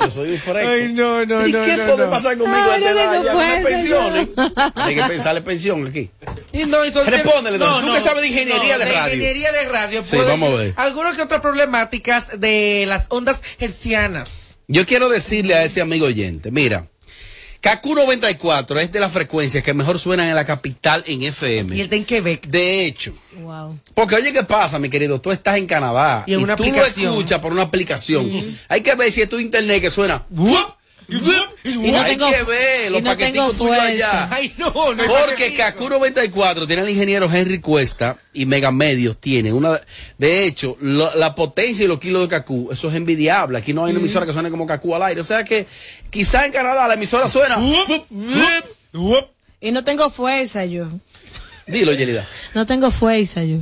Yo 0.00 0.10
soy 0.10 0.32
un 0.32 0.38
fresco. 0.38 0.70
Ay, 0.70 0.92
no, 0.92 1.24
no, 1.24 1.46
¿Y 1.46 1.52
no, 1.52 1.64
qué 1.64 1.76
no, 1.76 1.84
puede 1.86 2.04
no. 2.04 2.10
pasar 2.10 2.36
conmigo 2.36 2.58
Ay, 2.70 2.84
a 2.84 2.90
esta 2.90 3.12
no 3.14 3.22
me 3.22 3.30
fuerza, 3.30 3.68
pensiones. 3.68 4.28
Hay 4.74 4.94
que 4.94 5.02
pensarle 5.04 5.40
pensión 5.42 5.86
aquí. 5.86 6.10
Y 6.52 6.64
no, 6.64 6.84
y 6.84 6.90
Respóndele, 6.90 7.58
don. 7.58 7.84
Tú 7.84 7.92
que 7.92 8.00
sabes 8.00 8.22
de 8.22 8.28
ingeniería 8.28 8.78
de 8.78 8.84
radio. 8.84 9.14
ingeniería 9.14 9.52
de 9.52 9.64
radio. 9.68 10.02
Sí, 10.02 10.16
vamos 10.16 10.50
a 10.50 10.56
ver. 10.56 10.74
Algunas 10.76 11.16
que 11.16 11.22
otras 11.22 11.40
problemáticas 11.40 12.38
de 12.40 12.84
las 12.86 13.06
ondas 13.08 13.40
hercianas. 13.58 14.56
Yo 14.66 14.84
quiero 14.86 15.08
decirle 15.08 15.54
a 15.54 15.64
ese 15.64 15.80
amigo 15.80 16.06
oyente, 16.06 16.50
mira, 16.50 16.86
KQ 17.60 17.84
94 17.86 18.78
es 18.80 18.92
de 18.92 19.00
las 19.00 19.12
frecuencias 19.12 19.64
que 19.64 19.74
mejor 19.74 19.98
suenan 19.98 20.28
en 20.28 20.34
la 20.36 20.44
capital 20.46 21.02
en 21.06 21.22
FM. 21.22 21.76
Y 21.76 21.80
el 21.80 21.88
de 21.88 21.96
en 21.96 22.04
Quebec. 22.04 22.46
De 22.46 22.86
hecho, 22.86 23.14
Wow. 23.40 23.78
porque 23.94 24.14
oye, 24.14 24.32
¿qué 24.32 24.44
pasa, 24.44 24.78
mi 24.78 24.88
querido? 24.88 25.20
Tú 25.20 25.30
estás 25.32 25.56
en 25.58 25.66
Canadá 25.66 26.22
Y 26.26 26.34
en 26.34 26.40
una 26.42 26.54
tú 26.56 26.62
aplicación. 26.62 27.06
lo 27.06 27.12
escuchas 27.12 27.40
por 27.40 27.52
una 27.52 27.62
aplicación. 27.62 28.58
Hay 28.68 28.80
que 28.82 28.94
ver 28.94 29.10
si 29.10 29.22
es 29.22 29.28
tu 29.28 29.38
internet 29.38 29.80
que 29.80 29.90
suena 29.90 30.24
¡wup! 30.30 30.77
Y 31.08 31.90
no 31.90 32.00
Hay 32.00 32.16
tengo- 32.16 32.30
que 32.30 32.42
ver 32.42 32.90
los 32.92 33.02
no 33.02 33.10
paqueticos 33.10 33.56
tuyos 33.56 33.76
fuerza. 33.76 34.24
allá. 34.24 34.28
Ay, 34.30 34.54
no, 34.58 34.70
no 34.94 35.04
Porque. 35.06 35.54
Kaku 35.54 35.88
94 35.88 36.66
tiene 36.66 36.82
al 36.82 36.88
ingeniero 36.90 37.30
Henry 37.32 37.60
Cuesta 37.60 38.18
y 38.34 38.44
Mega 38.46 38.70
Medios 38.70 39.16
tiene 39.18 39.52
una. 39.52 39.80
De 40.18 40.44
hecho, 40.44 40.76
lo- 40.80 41.14
la 41.14 41.34
potencia 41.34 41.84
y 41.84 41.88
los 41.88 41.98
kilos 41.98 42.22
de 42.22 42.28
Kaku, 42.28 42.70
eso 42.72 42.88
es 42.90 42.94
envidiable. 42.94 43.56
Aquí 43.58 43.72
no 43.72 43.84
hay 43.86 43.92
una 43.92 44.00
emisora 44.00 44.26
que 44.26 44.32
suene 44.34 44.50
como 44.50 44.66
Kaku 44.66 44.94
al 44.94 45.02
aire. 45.04 45.20
O 45.20 45.24
sea 45.24 45.44
que 45.44 45.66
quizá 46.10 46.44
en 46.44 46.52
Canadá 46.52 46.86
la 46.86 46.94
emisora 46.94 47.28
suena. 47.28 47.56
Y 49.60 49.70
no 49.72 49.84
tengo 49.84 50.10
fuerza 50.10 50.64
yo. 50.66 50.88
Dilo, 51.66 51.92
Yelida. 51.92 52.26
No 52.54 52.66
tengo 52.66 52.90
fuerza 52.90 53.42
yo. 53.44 53.58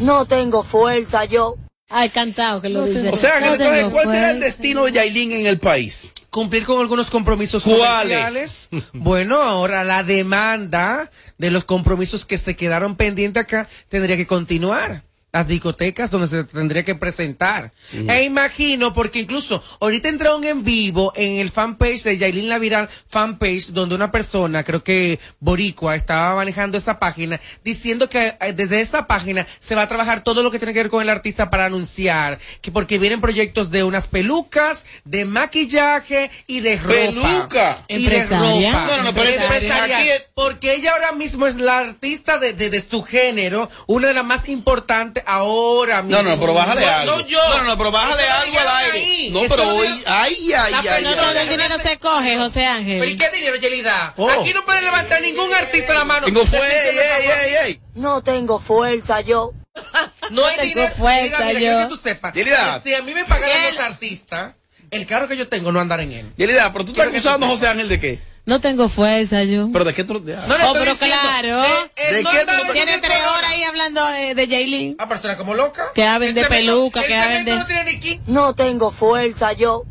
No 0.00 0.26
tengo 0.26 0.62
fuerza 0.62 1.24
yo. 1.24 1.56
Ay, 1.88 2.10
cantado 2.10 2.60
que 2.60 2.68
lo 2.68 2.84
dice. 2.84 3.08
O 3.10 3.16
sea, 3.16 3.40
No 3.40 3.54
entonces, 3.54 3.84
¿cuál 3.86 4.06
será 4.10 4.30
el 4.32 4.40
destino 4.40 4.84
de 4.84 4.92
Yailin 4.92 5.32
en 5.32 5.46
el 5.46 5.58
país? 5.58 6.12
cumplir 6.30 6.64
con 6.64 6.78
algunos 6.78 7.08
compromisos 7.08 7.62
¿Cuáles? 7.62 7.78
comerciales. 7.88 8.68
Bueno, 8.92 9.40
ahora 9.42 9.82
la 9.82 10.02
demanda 10.04 11.10
de 11.38 11.50
los 11.50 11.64
compromisos 11.64 12.26
que 12.26 12.36
se 12.36 12.54
quedaron 12.54 12.96
pendientes 12.96 13.42
acá 13.42 13.66
tendría 13.88 14.16
que 14.16 14.26
continuar. 14.26 15.02
Las 15.30 15.46
discotecas 15.46 16.10
donde 16.10 16.26
se 16.26 16.44
tendría 16.44 16.84
que 16.84 16.94
presentar. 16.94 17.70
Ujú. 17.92 18.10
E 18.10 18.24
imagino, 18.24 18.94
porque 18.94 19.20
incluso 19.20 19.62
ahorita 19.78 20.08
entraron 20.08 20.42
en 20.44 20.64
vivo 20.64 21.12
en 21.14 21.38
el 21.40 21.50
fanpage 21.50 22.02
de 22.02 22.16
Yailin 22.16 22.48
La 22.48 22.58
Viral 22.58 22.88
fanpage, 23.08 23.68
donde 23.72 23.94
una 23.94 24.10
persona, 24.10 24.64
creo 24.64 24.82
que 24.82 25.18
Boricua, 25.38 25.96
estaba 25.96 26.34
manejando 26.34 26.78
esa 26.78 26.98
página, 26.98 27.38
diciendo 27.62 28.08
que 28.08 28.36
eh, 28.40 28.52
desde 28.54 28.80
esa 28.80 29.06
página 29.06 29.46
se 29.58 29.74
va 29.74 29.82
a 29.82 29.88
trabajar 29.88 30.24
todo 30.24 30.42
lo 30.42 30.50
que 30.50 30.58
tiene 30.58 30.72
que 30.72 30.80
ver 30.84 30.90
con 30.90 31.02
el 31.02 31.10
artista 31.10 31.50
para 31.50 31.66
anunciar, 31.66 32.38
que 32.62 32.72
porque 32.72 32.98
vienen 32.98 33.20
proyectos 33.20 33.70
de 33.70 33.84
unas 33.84 34.08
pelucas, 34.08 34.86
de 35.04 35.26
maquillaje 35.26 36.30
y 36.46 36.60
de 36.60 36.76
ropa. 36.76 36.94
¿Peluca? 36.94 37.78
Y 37.88 38.06
de 38.06 38.24
ropa. 38.24 38.86
No, 38.86 38.96
no, 38.96 39.02
no, 39.04 39.14
pero 39.14 39.28
Empresaria. 39.28 39.98
aquí 39.98 40.08
es- 40.08 40.24
Porque 40.34 40.74
ella 40.74 40.92
ahora 40.92 41.12
mismo 41.12 41.46
es 41.46 41.56
la 41.56 41.78
artista 41.80 42.38
de, 42.38 42.54
de, 42.54 42.70
de 42.70 42.80
su 42.80 43.02
género, 43.02 43.68
una 43.86 44.08
de 44.08 44.14
las 44.14 44.24
más 44.24 44.48
importantes 44.48 45.17
ahora 45.26 46.02
mismo. 46.02 46.22
No, 46.22 46.30
no, 46.30 46.40
pero 46.40 46.54
bájale 46.54 46.80
no, 46.80 46.92
algo. 46.92 47.16
No, 47.16 47.26
yo. 47.26 47.48
No, 47.56 47.62
no, 47.64 47.78
pero 47.78 47.90
bájale 47.90 48.22
lo 48.26 48.34
algo 48.34 48.58
al 48.60 48.68
aire. 48.84 48.98
ahí. 48.98 49.30
No, 49.32 49.40
pero 49.48 49.74
hoy. 49.76 50.02
Ay, 50.06 50.52
ay, 50.52 50.72
La 50.72 50.78
ay. 50.94 51.04
Todo 51.04 51.30
el 51.40 51.48
dinero 51.48 51.74
se 51.82 51.98
coge, 51.98 52.36
José 52.38 52.60
¿Pero 52.84 53.04
y 53.04 53.10
Ángel. 53.10 53.16
qué 53.18 53.30
dinero, 53.30 53.56
Yelida? 53.56 54.14
Oh. 54.16 54.30
Aquí 54.30 54.52
no 54.52 54.64
puede 54.64 54.82
levantar 54.82 55.20
ningún 55.22 55.52
artista 55.54 55.94
la 55.94 56.04
mano. 56.04 56.26
Tengo 56.26 56.44
fue, 56.46 56.58
Decir 56.60 56.80
que 56.82 56.88
ey, 56.90 56.96
me 56.96 57.02
ey, 57.02 57.22
favor- 57.28 57.38
ey, 57.44 57.54
ey. 57.72 57.80
No 57.94 58.22
tengo 58.22 58.58
fuerza 58.60 59.20
yo. 59.20 59.52
No 60.30 60.44
hay 60.44 60.56
tengo 60.56 60.68
dinero. 60.74 60.94
fuerza, 60.94 61.38
Mira, 61.38 61.58
mira, 61.58 61.72
yo. 61.72 61.78
que 61.80 61.86
tú 61.86 61.96
sepas. 61.96 62.34
Yelida. 62.34 62.80
Si 62.82 62.94
a 62.94 63.00
mí 63.02 63.14
me 63.14 63.24
pagaran 63.24 63.56
los 63.74 63.78
artistas, 63.80 64.52
el 64.90 65.06
carro 65.06 65.26
que 65.28 65.36
yo 65.38 65.48
tengo 65.48 65.72
no 65.72 65.80
andar 65.80 66.00
en 66.00 66.12
él. 66.12 66.32
Yelida, 66.36 66.70
pero 66.72 66.84
tú 66.84 66.90
estás 66.92 67.06
acusando 67.08 67.46
a 67.46 67.48
José 67.48 67.68
Ángel 67.68 67.88
de 67.88 67.98
qué? 68.00 68.18
No 68.48 68.60
tengo 68.62 68.88
fuerza 68.88 69.44
yo. 69.44 69.68
¿Pero 69.70 69.84
de 69.84 69.92
qué 69.92 70.04
tú.? 70.04 70.14
ah. 70.34 70.46
No 70.48 70.56
le 70.56 70.64
Oh, 70.64 70.72
pero 70.72 70.92
diciendo, 70.92 71.16
claro. 71.20 71.60
de- 71.60 71.68
eh, 71.96 72.14
¿De 72.14 72.22
no 72.22 72.30
qué 72.30 72.38
tú 72.46 72.72
Tiene 72.72 72.96
tres 72.98 73.18
horas 73.36 73.50
ahí 73.50 73.62
hablando 73.62 74.06
de, 74.06 74.34
de 74.34 74.46
Jaylin. 74.48 74.96
Ah, 74.98 75.06
pero 75.06 75.20
será 75.20 75.36
como 75.36 75.52
loca. 75.54 75.92
Que 75.94 76.06
hablen 76.06 76.34
de 76.34 76.46
peluca, 76.46 77.02
el 77.02 77.06
que 77.08 77.14
hablen 77.14 77.44
de- 77.44 77.56
no 77.56 77.66
tiene 77.66 78.20
No 78.26 78.54
tengo 78.54 78.90
fuerza 78.90 79.52
yo. 79.52 79.84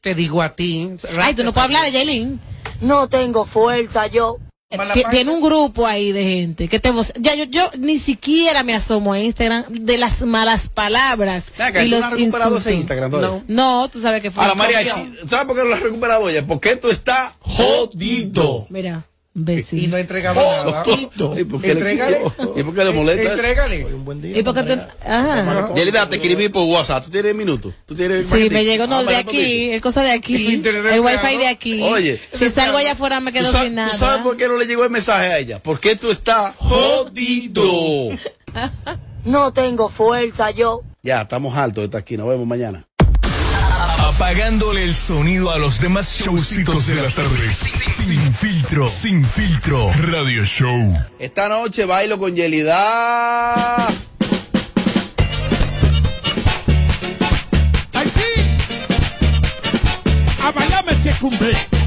Te 0.00 0.14
digo 0.14 0.40
a 0.40 0.50
ti. 0.54 0.88
Ay, 1.20 1.34
tú 1.34 1.42
no 1.42 1.52
puedes 1.52 1.64
hablar 1.64 1.82
de 1.86 1.90
Jaylin. 1.90 2.40
No 2.80 3.08
tengo 3.08 3.44
fuerza 3.44 4.06
yo. 4.06 4.38
Tiene 5.10 5.30
un 5.30 5.40
grupo 5.40 5.86
ahí 5.86 6.12
de 6.12 6.22
gente 6.24 6.68
que 6.68 6.78
te 6.78 6.92
ya 7.20 7.34
yo, 7.34 7.44
yo 7.44 7.70
ni 7.78 7.98
siquiera 7.98 8.62
me 8.64 8.74
asomo 8.74 9.14
a 9.14 9.18
Instagram 9.18 9.64
de 9.70 9.96
las 9.96 10.20
malas 10.20 10.68
palabras 10.68 11.44
y 11.58 11.84
¿tú 11.84 11.88
los 11.88 12.00
no 12.00 12.06
has 12.06 12.12
recuperado 12.12 12.58
ese. 12.58 12.74
Instagram 12.74 13.10
todavía? 13.10 13.44
No, 13.48 13.88
tú 13.88 13.98
sabes 13.98 14.20
que 14.20 14.30
fue 14.30 14.44
Ahora. 14.44 14.62
¿sabes 15.26 15.46
por 15.46 15.56
qué 15.56 15.62
no 15.62 15.68
lo 15.70 15.74
has 15.74 15.80
recuperado 15.80 16.28
ella? 16.28 16.46
Porque 16.46 16.72
esto 16.72 16.90
está 16.90 17.34
jodido. 17.38 18.66
Mira, 18.68 19.06
Y 19.38 19.40
imbécil. 19.40 19.90
no 19.90 19.96
ha 19.96 20.00
entregado 20.00 20.40
nada. 20.40 20.82
¿Y 21.38 21.44
por 21.44 21.60
qué 21.60 21.68
le- 21.68 21.72
Entrégale. 21.72 22.20
¿Y 22.56 22.62
por 22.62 22.74
qué 22.74 22.84
le 22.84 22.92
molesta? 22.92 23.32
Entrégale. 23.34 23.84
Hoy 23.84 23.92
un 23.92 24.04
buen 24.04 24.20
día. 24.20 24.36
¿Y 24.38 24.42
por 24.42 24.54
qué 24.54 24.62
tú? 24.64 24.80
Ajá. 25.06 25.74
Yelida, 25.74 26.08
te 26.08 26.16
escribí 26.16 26.48
por 26.48 26.64
WhatsApp. 26.64 27.04
¿Tú 27.04 27.10
tienes 27.10 27.34
minutos? 27.34 27.72
¿Tú 27.86 27.94
tienes 27.94 28.26
Sí, 28.26 28.50
me 28.50 28.64
llegó 28.64 28.86
no 28.86 28.98
Ah, 28.98 29.04
de 29.04 29.16
aquí, 29.16 29.70
el 29.70 29.80
cosa 29.80 30.02
de 30.02 30.10
aquí, 30.12 30.54
el 30.64 31.00
wifi 31.00 31.36
de 31.38 31.46
aquí. 31.46 31.80
Oye. 31.82 32.20
si 32.32 32.48
salgo 32.48 32.78
allá 32.78 32.92
afuera 32.92 33.20
me 33.20 33.30
¿Tú 33.32 33.38
quedo 33.38 33.52
sin 33.52 33.68
tú 33.70 33.74
nada. 33.76 33.94
sabes 33.94 34.22
por 34.22 34.36
qué 34.36 34.48
no 34.48 34.56
le 34.56 34.66
llegó 34.66 34.84
el 34.84 34.90
mensaje 34.90 35.26
a 35.28 35.38
ella? 35.38 35.60
Porque 35.62 35.92
esto 35.92 36.10
está 36.10 36.54
jodido. 36.56 37.62
No 39.24 39.52
tengo 39.52 39.88
fuerza 39.90 40.50
yo. 40.52 40.82
Ya, 41.02 41.22
estamos 41.22 41.54
altos 41.56 41.82
de 41.82 41.84
estar 41.86 42.00
aquí. 42.00 42.16
Nos 42.16 42.28
vemos 42.28 42.46
mañana. 42.46 42.87
Apagándole 44.18 44.82
el 44.82 44.94
sonido 44.96 45.52
a 45.52 45.58
los 45.58 45.80
demás 45.80 46.18
showcitos 46.18 46.88
de 46.88 46.96
las 46.96 47.14
tardes. 47.14 47.52
Sin 47.54 48.34
filtro, 48.34 48.88
sin 48.88 49.24
filtro. 49.24 49.92
Radio 49.92 50.44
Show. 50.44 50.92
Esta 51.20 51.48
noche 51.48 51.84
bailo 51.84 52.18
con 52.18 52.34
Yelida. 52.34 53.86
¡Ay, 57.92 58.08
sí! 58.12 58.20
A 60.42 60.50
bailarme 60.50 60.94
se 60.94 61.12
cumple. 61.20 61.77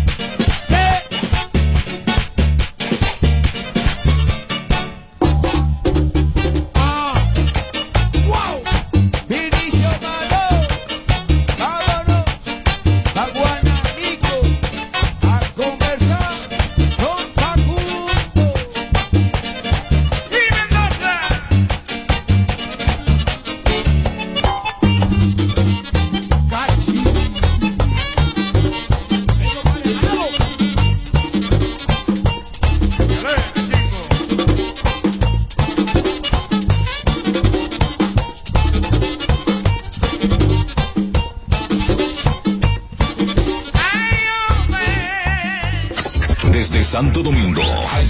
Santo 47.01 47.23
Domingo, 47.23 47.63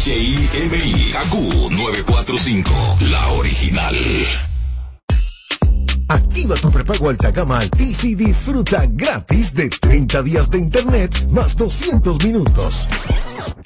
HIMI, 0.04 1.14
KQ 1.14 1.72
945, 1.72 2.74
la 3.10 3.26
original. 3.30 3.96
Activa 6.10 6.56
tu 6.56 6.70
prepago 6.70 7.08
alta 7.08 7.32
gama 7.32 7.60
Altis 7.60 8.04
y 8.04 8.16
disfruta 8.16 8.84
gratis 8.90 9.54
de 9.54 9.70
30 9.70 10.24
días 10.24 10.52
de 10.52 10.58
internet 10.58 11.26
más 11.30 11.56
200 11.56 12.22
minutos. 12.22 12.86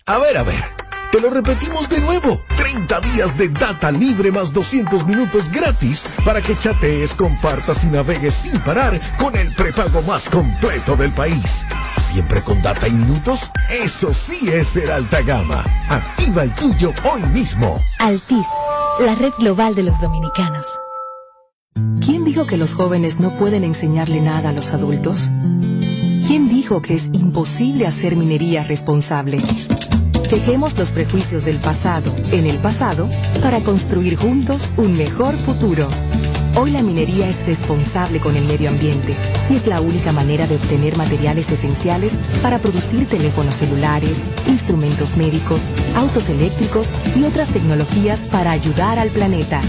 A 0.05 0.19
ver, 0.19 0.37
a 0.37 0.43
ver. 0.43 0.84
Te 1.11 1.21
lo 1.21 1.29
repetimos 1.29 1.89
de 1.89 2.01
nuevo. 2.01 2.39
30 2.57 2.99
días 3.01 3.37
de 3.37 3.49
data 3.49 3.91
libre 3.91 4.31
más 4.31 4.51
200 4.51 5.05
minutos 5.05 5.49
gratis 5.49 6.05
para 6.25 6.41
que 6.41 6.57
chatees, 6.57 7.13
compartas 7.13 7.83
y 7.83 7.87
navegues 7.87 8.33
sin 8.33 8.59
parar 8.59 8.99
con 9.17 9.35
el 9.35 9.53
prepago 9.53 10.01
más 10.03 10.29
completo 10.29 10.95
del 10.95 11.11
país. 11.11 11.65
Siempre 11.97 12.41
con 12.41 12.61
data 12.61 12.87
y 12.87 12.91
minutos. 12.91 13.51
Eso 13.69 14.13
sí 14.13 14.49
es 14.49 14.67
ser 14.67 14.91
alta 14.91 15.21
gama. 15.21 15.63
Activa 15.89 16.43
el 16.43 16.51
tuyo 16.51 16.91
hoy 17.11 17.21
mismo. 17.33 17.79
Altis, 17.99 18.47
la 18.99 19.15
red 19.15 19.33
global 19.37 19.75
de 19.75 19.83
los 19.83 19.99
dominicanos. 20.01 20.65
¿Quién 22.01 22.23
dijo 22.23 22.45
que 22.45 22.57
los 22.57 22.75
jóvenes 22.75 23.19
no 23.19 23.31
pueden 23.31 23.63
enseñarle 23.63 24.21
nada 24.21 24.49
a 24.49 24.53
los 24.53 24.73
adultos? 24.73 25.29
¿Quién 26.27 26.49
dijo 26.49 26.81
que 26.81 26.93
es 26.93 27.05
imposible 27.13 27.85
hacer 27.85 28.15
minería 28.15 28.63
responsable? 28.63 29.39
Dejemos 30.29 30.77
los 30.77 30.91
prejuicios 30.91 31.45
del 31.45 31.57
pasado 31.57 32.13
en 32.31 32.47
el 32.47 32.57
pasado 32.57 33.07
para 33.43 33.61
construir 33.61 34.15
juntos 34.15 34.71
un 34.75 34.97
mejor 34.97 35.35
futuro. 35.35 35.87
Hoy 36.57 36.71
la 36.71 36.81
minería 36.81 37.27
es 37.29 37.45
responsable 37.45 38.19
con 38.19 38.35
el 38.35 38.45
medio 38.45 38.69
ambiente 38.69 39.13
y 39.49 39.55
es 39.55 39.67
la 39.67 39.81
única 39.81 40.11
manera 40.13 40.47
de 40.47 40.55
obtener 40.55 40.97
materiales 40.97 41.51
esenciales 41.51 42.17
para 42.41 42.59
producir 42.59 43.07
teléfonos 43.07 43.55
celulares, 43.55 44.23
instrumentos 44.47 45.15
médicos, 45.15 45.67
autos 45.95 46.29
eléctricos 46.29 46.91
y 47.15 47.25
otras 47.25 47.49
tecnologías 47.49 48.27
para 48.27 48.51
ayudar 48.51 48.99
al 48.99 49.09
planeta. 49.09 49.61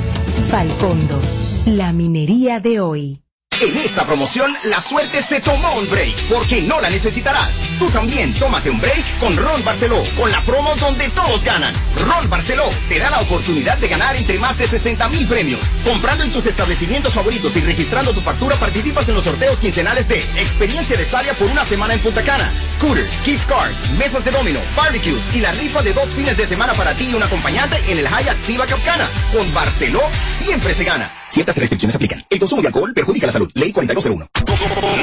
Falcondo, 0.51 1.19
la 1.67 1.93
minería 1.93 2.61
de 2.61 2.81
hoy. 2.81 3.26
En 3.59 3.75
esta 3.79 4.07
promoción, 4.07 4.55
la 4.65 4.83
suerte 4.83 5.23
se 5.23 5.41
tomó 5.41 5.77
un 5.77 5.89
break, 5.89 6.15
porque 6.29 6.61
no 6.61 6.79
la 6.79 6.91
necesitarás. 6.91 7.63
Tú 7.79 7.89
también 7.89 8.35
tómate 8.35 8.69
un 8.69 8.79
break 8.79 9.19
con 9.19 9.35
Ron 9.35 9.65
Barceló, 9.65 10.05
con 10.15 10.31
la 10.31 10.43
promo 10.43 10.77
donde 10.77 11.09
todos 11.09 11.43
ganan. 11.43 11.73
Ron 12.05 12.29
Barceló 12.29 12.65
te 12.91 12.99
da 12.99 13.09
la 13.09 13.21
oportunidad 13.21 13.79
de 13.79 13.89
ganar 13.89 14.15
entre 14.15 14.39
más 14.39 14.59
de 14.59 14.67
60 14.67 15.09
mil 15.09 15.27
premios. 15.27 15.61
Comprando 15.85 16.23
en 16.25 16.33
tus 16.33 16.45
establecimientos 16.45 17.15
favoritos 17.15 17.57
y 17.57 17.61
registrando 17.61 18.13
tu 18.13 18.21
factura, 18.21 18.57
participas 18.57 19.09
en 19.09 19.15
los 19.15 19.25
sorteos 19.25 19.59
quincenales 19.59 20.07
de 20.07 20.19
experiencia 20.19 20.99
de 20.99 21.07
Salia 21.07 21.33
por 21.33 21.51
una 21.51 21.65
semana 21.65 21.95
en 21.95 22.01
Punta 22.01 22.23
Cana, 22.23 22.53
scooters, 22.61 23.23
gift 23.23 23.49
cards, 23.49 23.89
mesas 23.99 24.23
de 24.27 24.33
domino, 24.33 24.61
barbecues 24.77 25.35
y 25.35 25.41
la 25.41 25.53
rifa 25.53 25.81
de 25.81 25.95
dos 25.95 26.11
fines 26.11 26.37
de 26.37 26.47
semana 26.47 26.75
para 26.75 26.93
ti 26.93 27.09
y 27.11 27.15
un 27.15 27.23
acompañante 27.23 27.79
en 27.91 27.97
el 27.97 28.07
Hyatt 28.07 28.37
Siva 28.47 28.67
Capcana. 28.67 29.09
Con 29.33 29.53
Barceló 29.55 30.03
siempre 30.39 30.75
se 30.75 30.85
gana. 30.85 31.11
Ciertas 31.31 31.57
restricciones 31.57 31.95
aplican. 31.95 32.25
El 32.31 32.39
consumo 32.39 32.63
de 32.63 32.69
alcohol 32.69 32.93
perjudica 32.95 33.27
la 33.27 33.33
salud. 33.33 33.51
Ley 33.55 33.73
4201. 33.73 34.29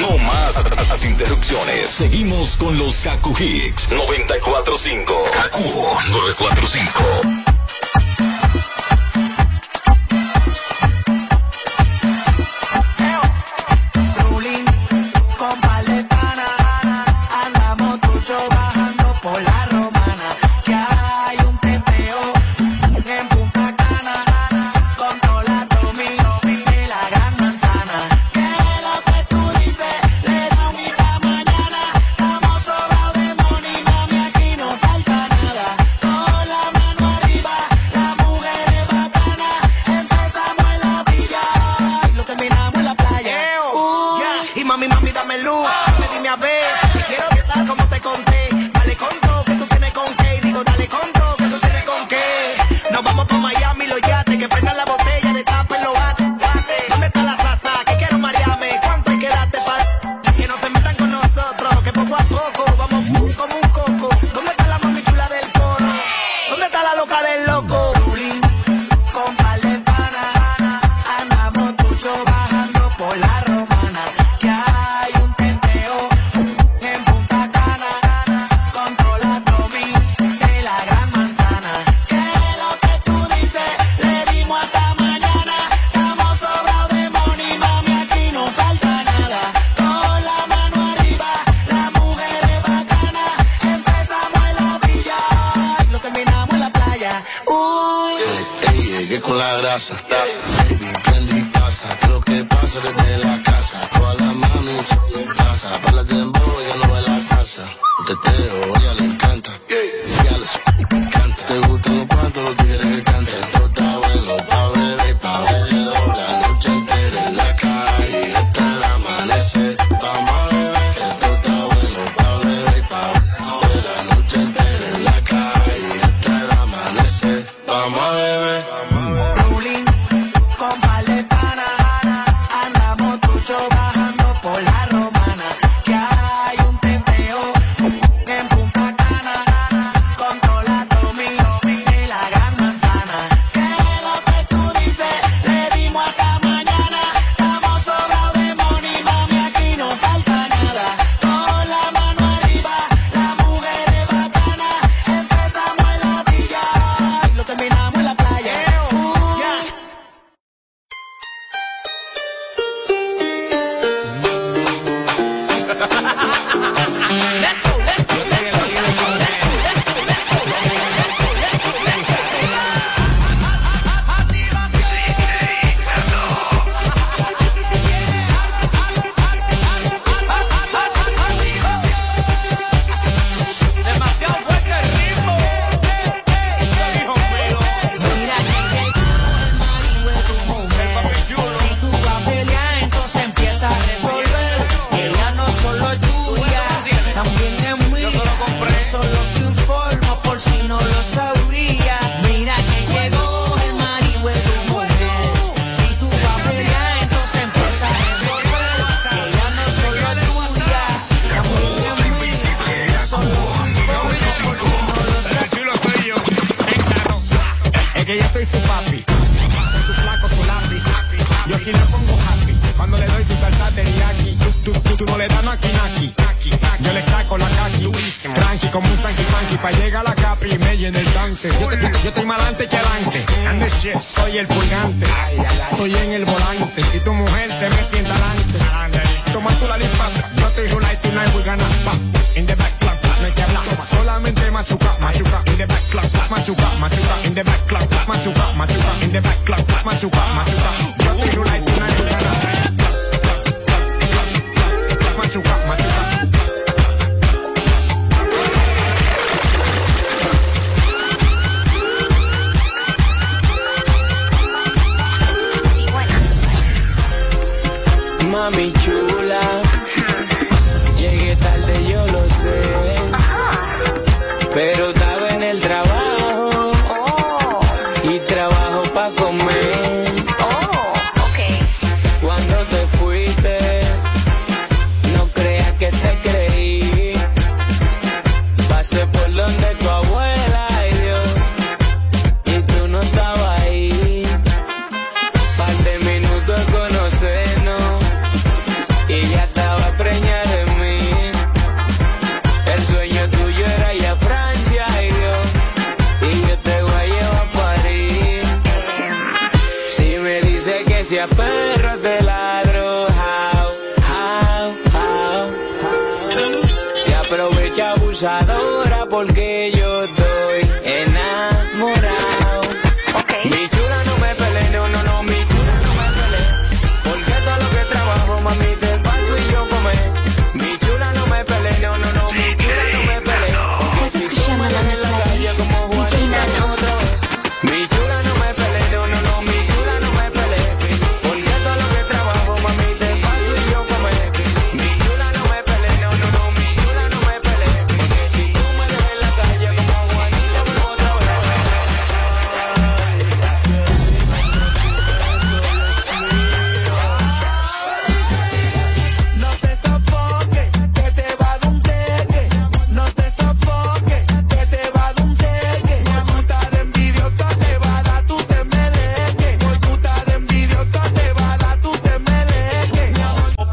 No 0.00 0.18
más 0.18 0.56
las 0.88 1.04
interrupciones. 1.04 1.88
Seguimos 1.88 2.56
con 2.56 2.76
los 2.76 2.96
Kaku 2.96 3.34
Hicks 3.38 3.90
945. 3.90 5.14
Kaku 5.32 5.60
945. 6.10 7.53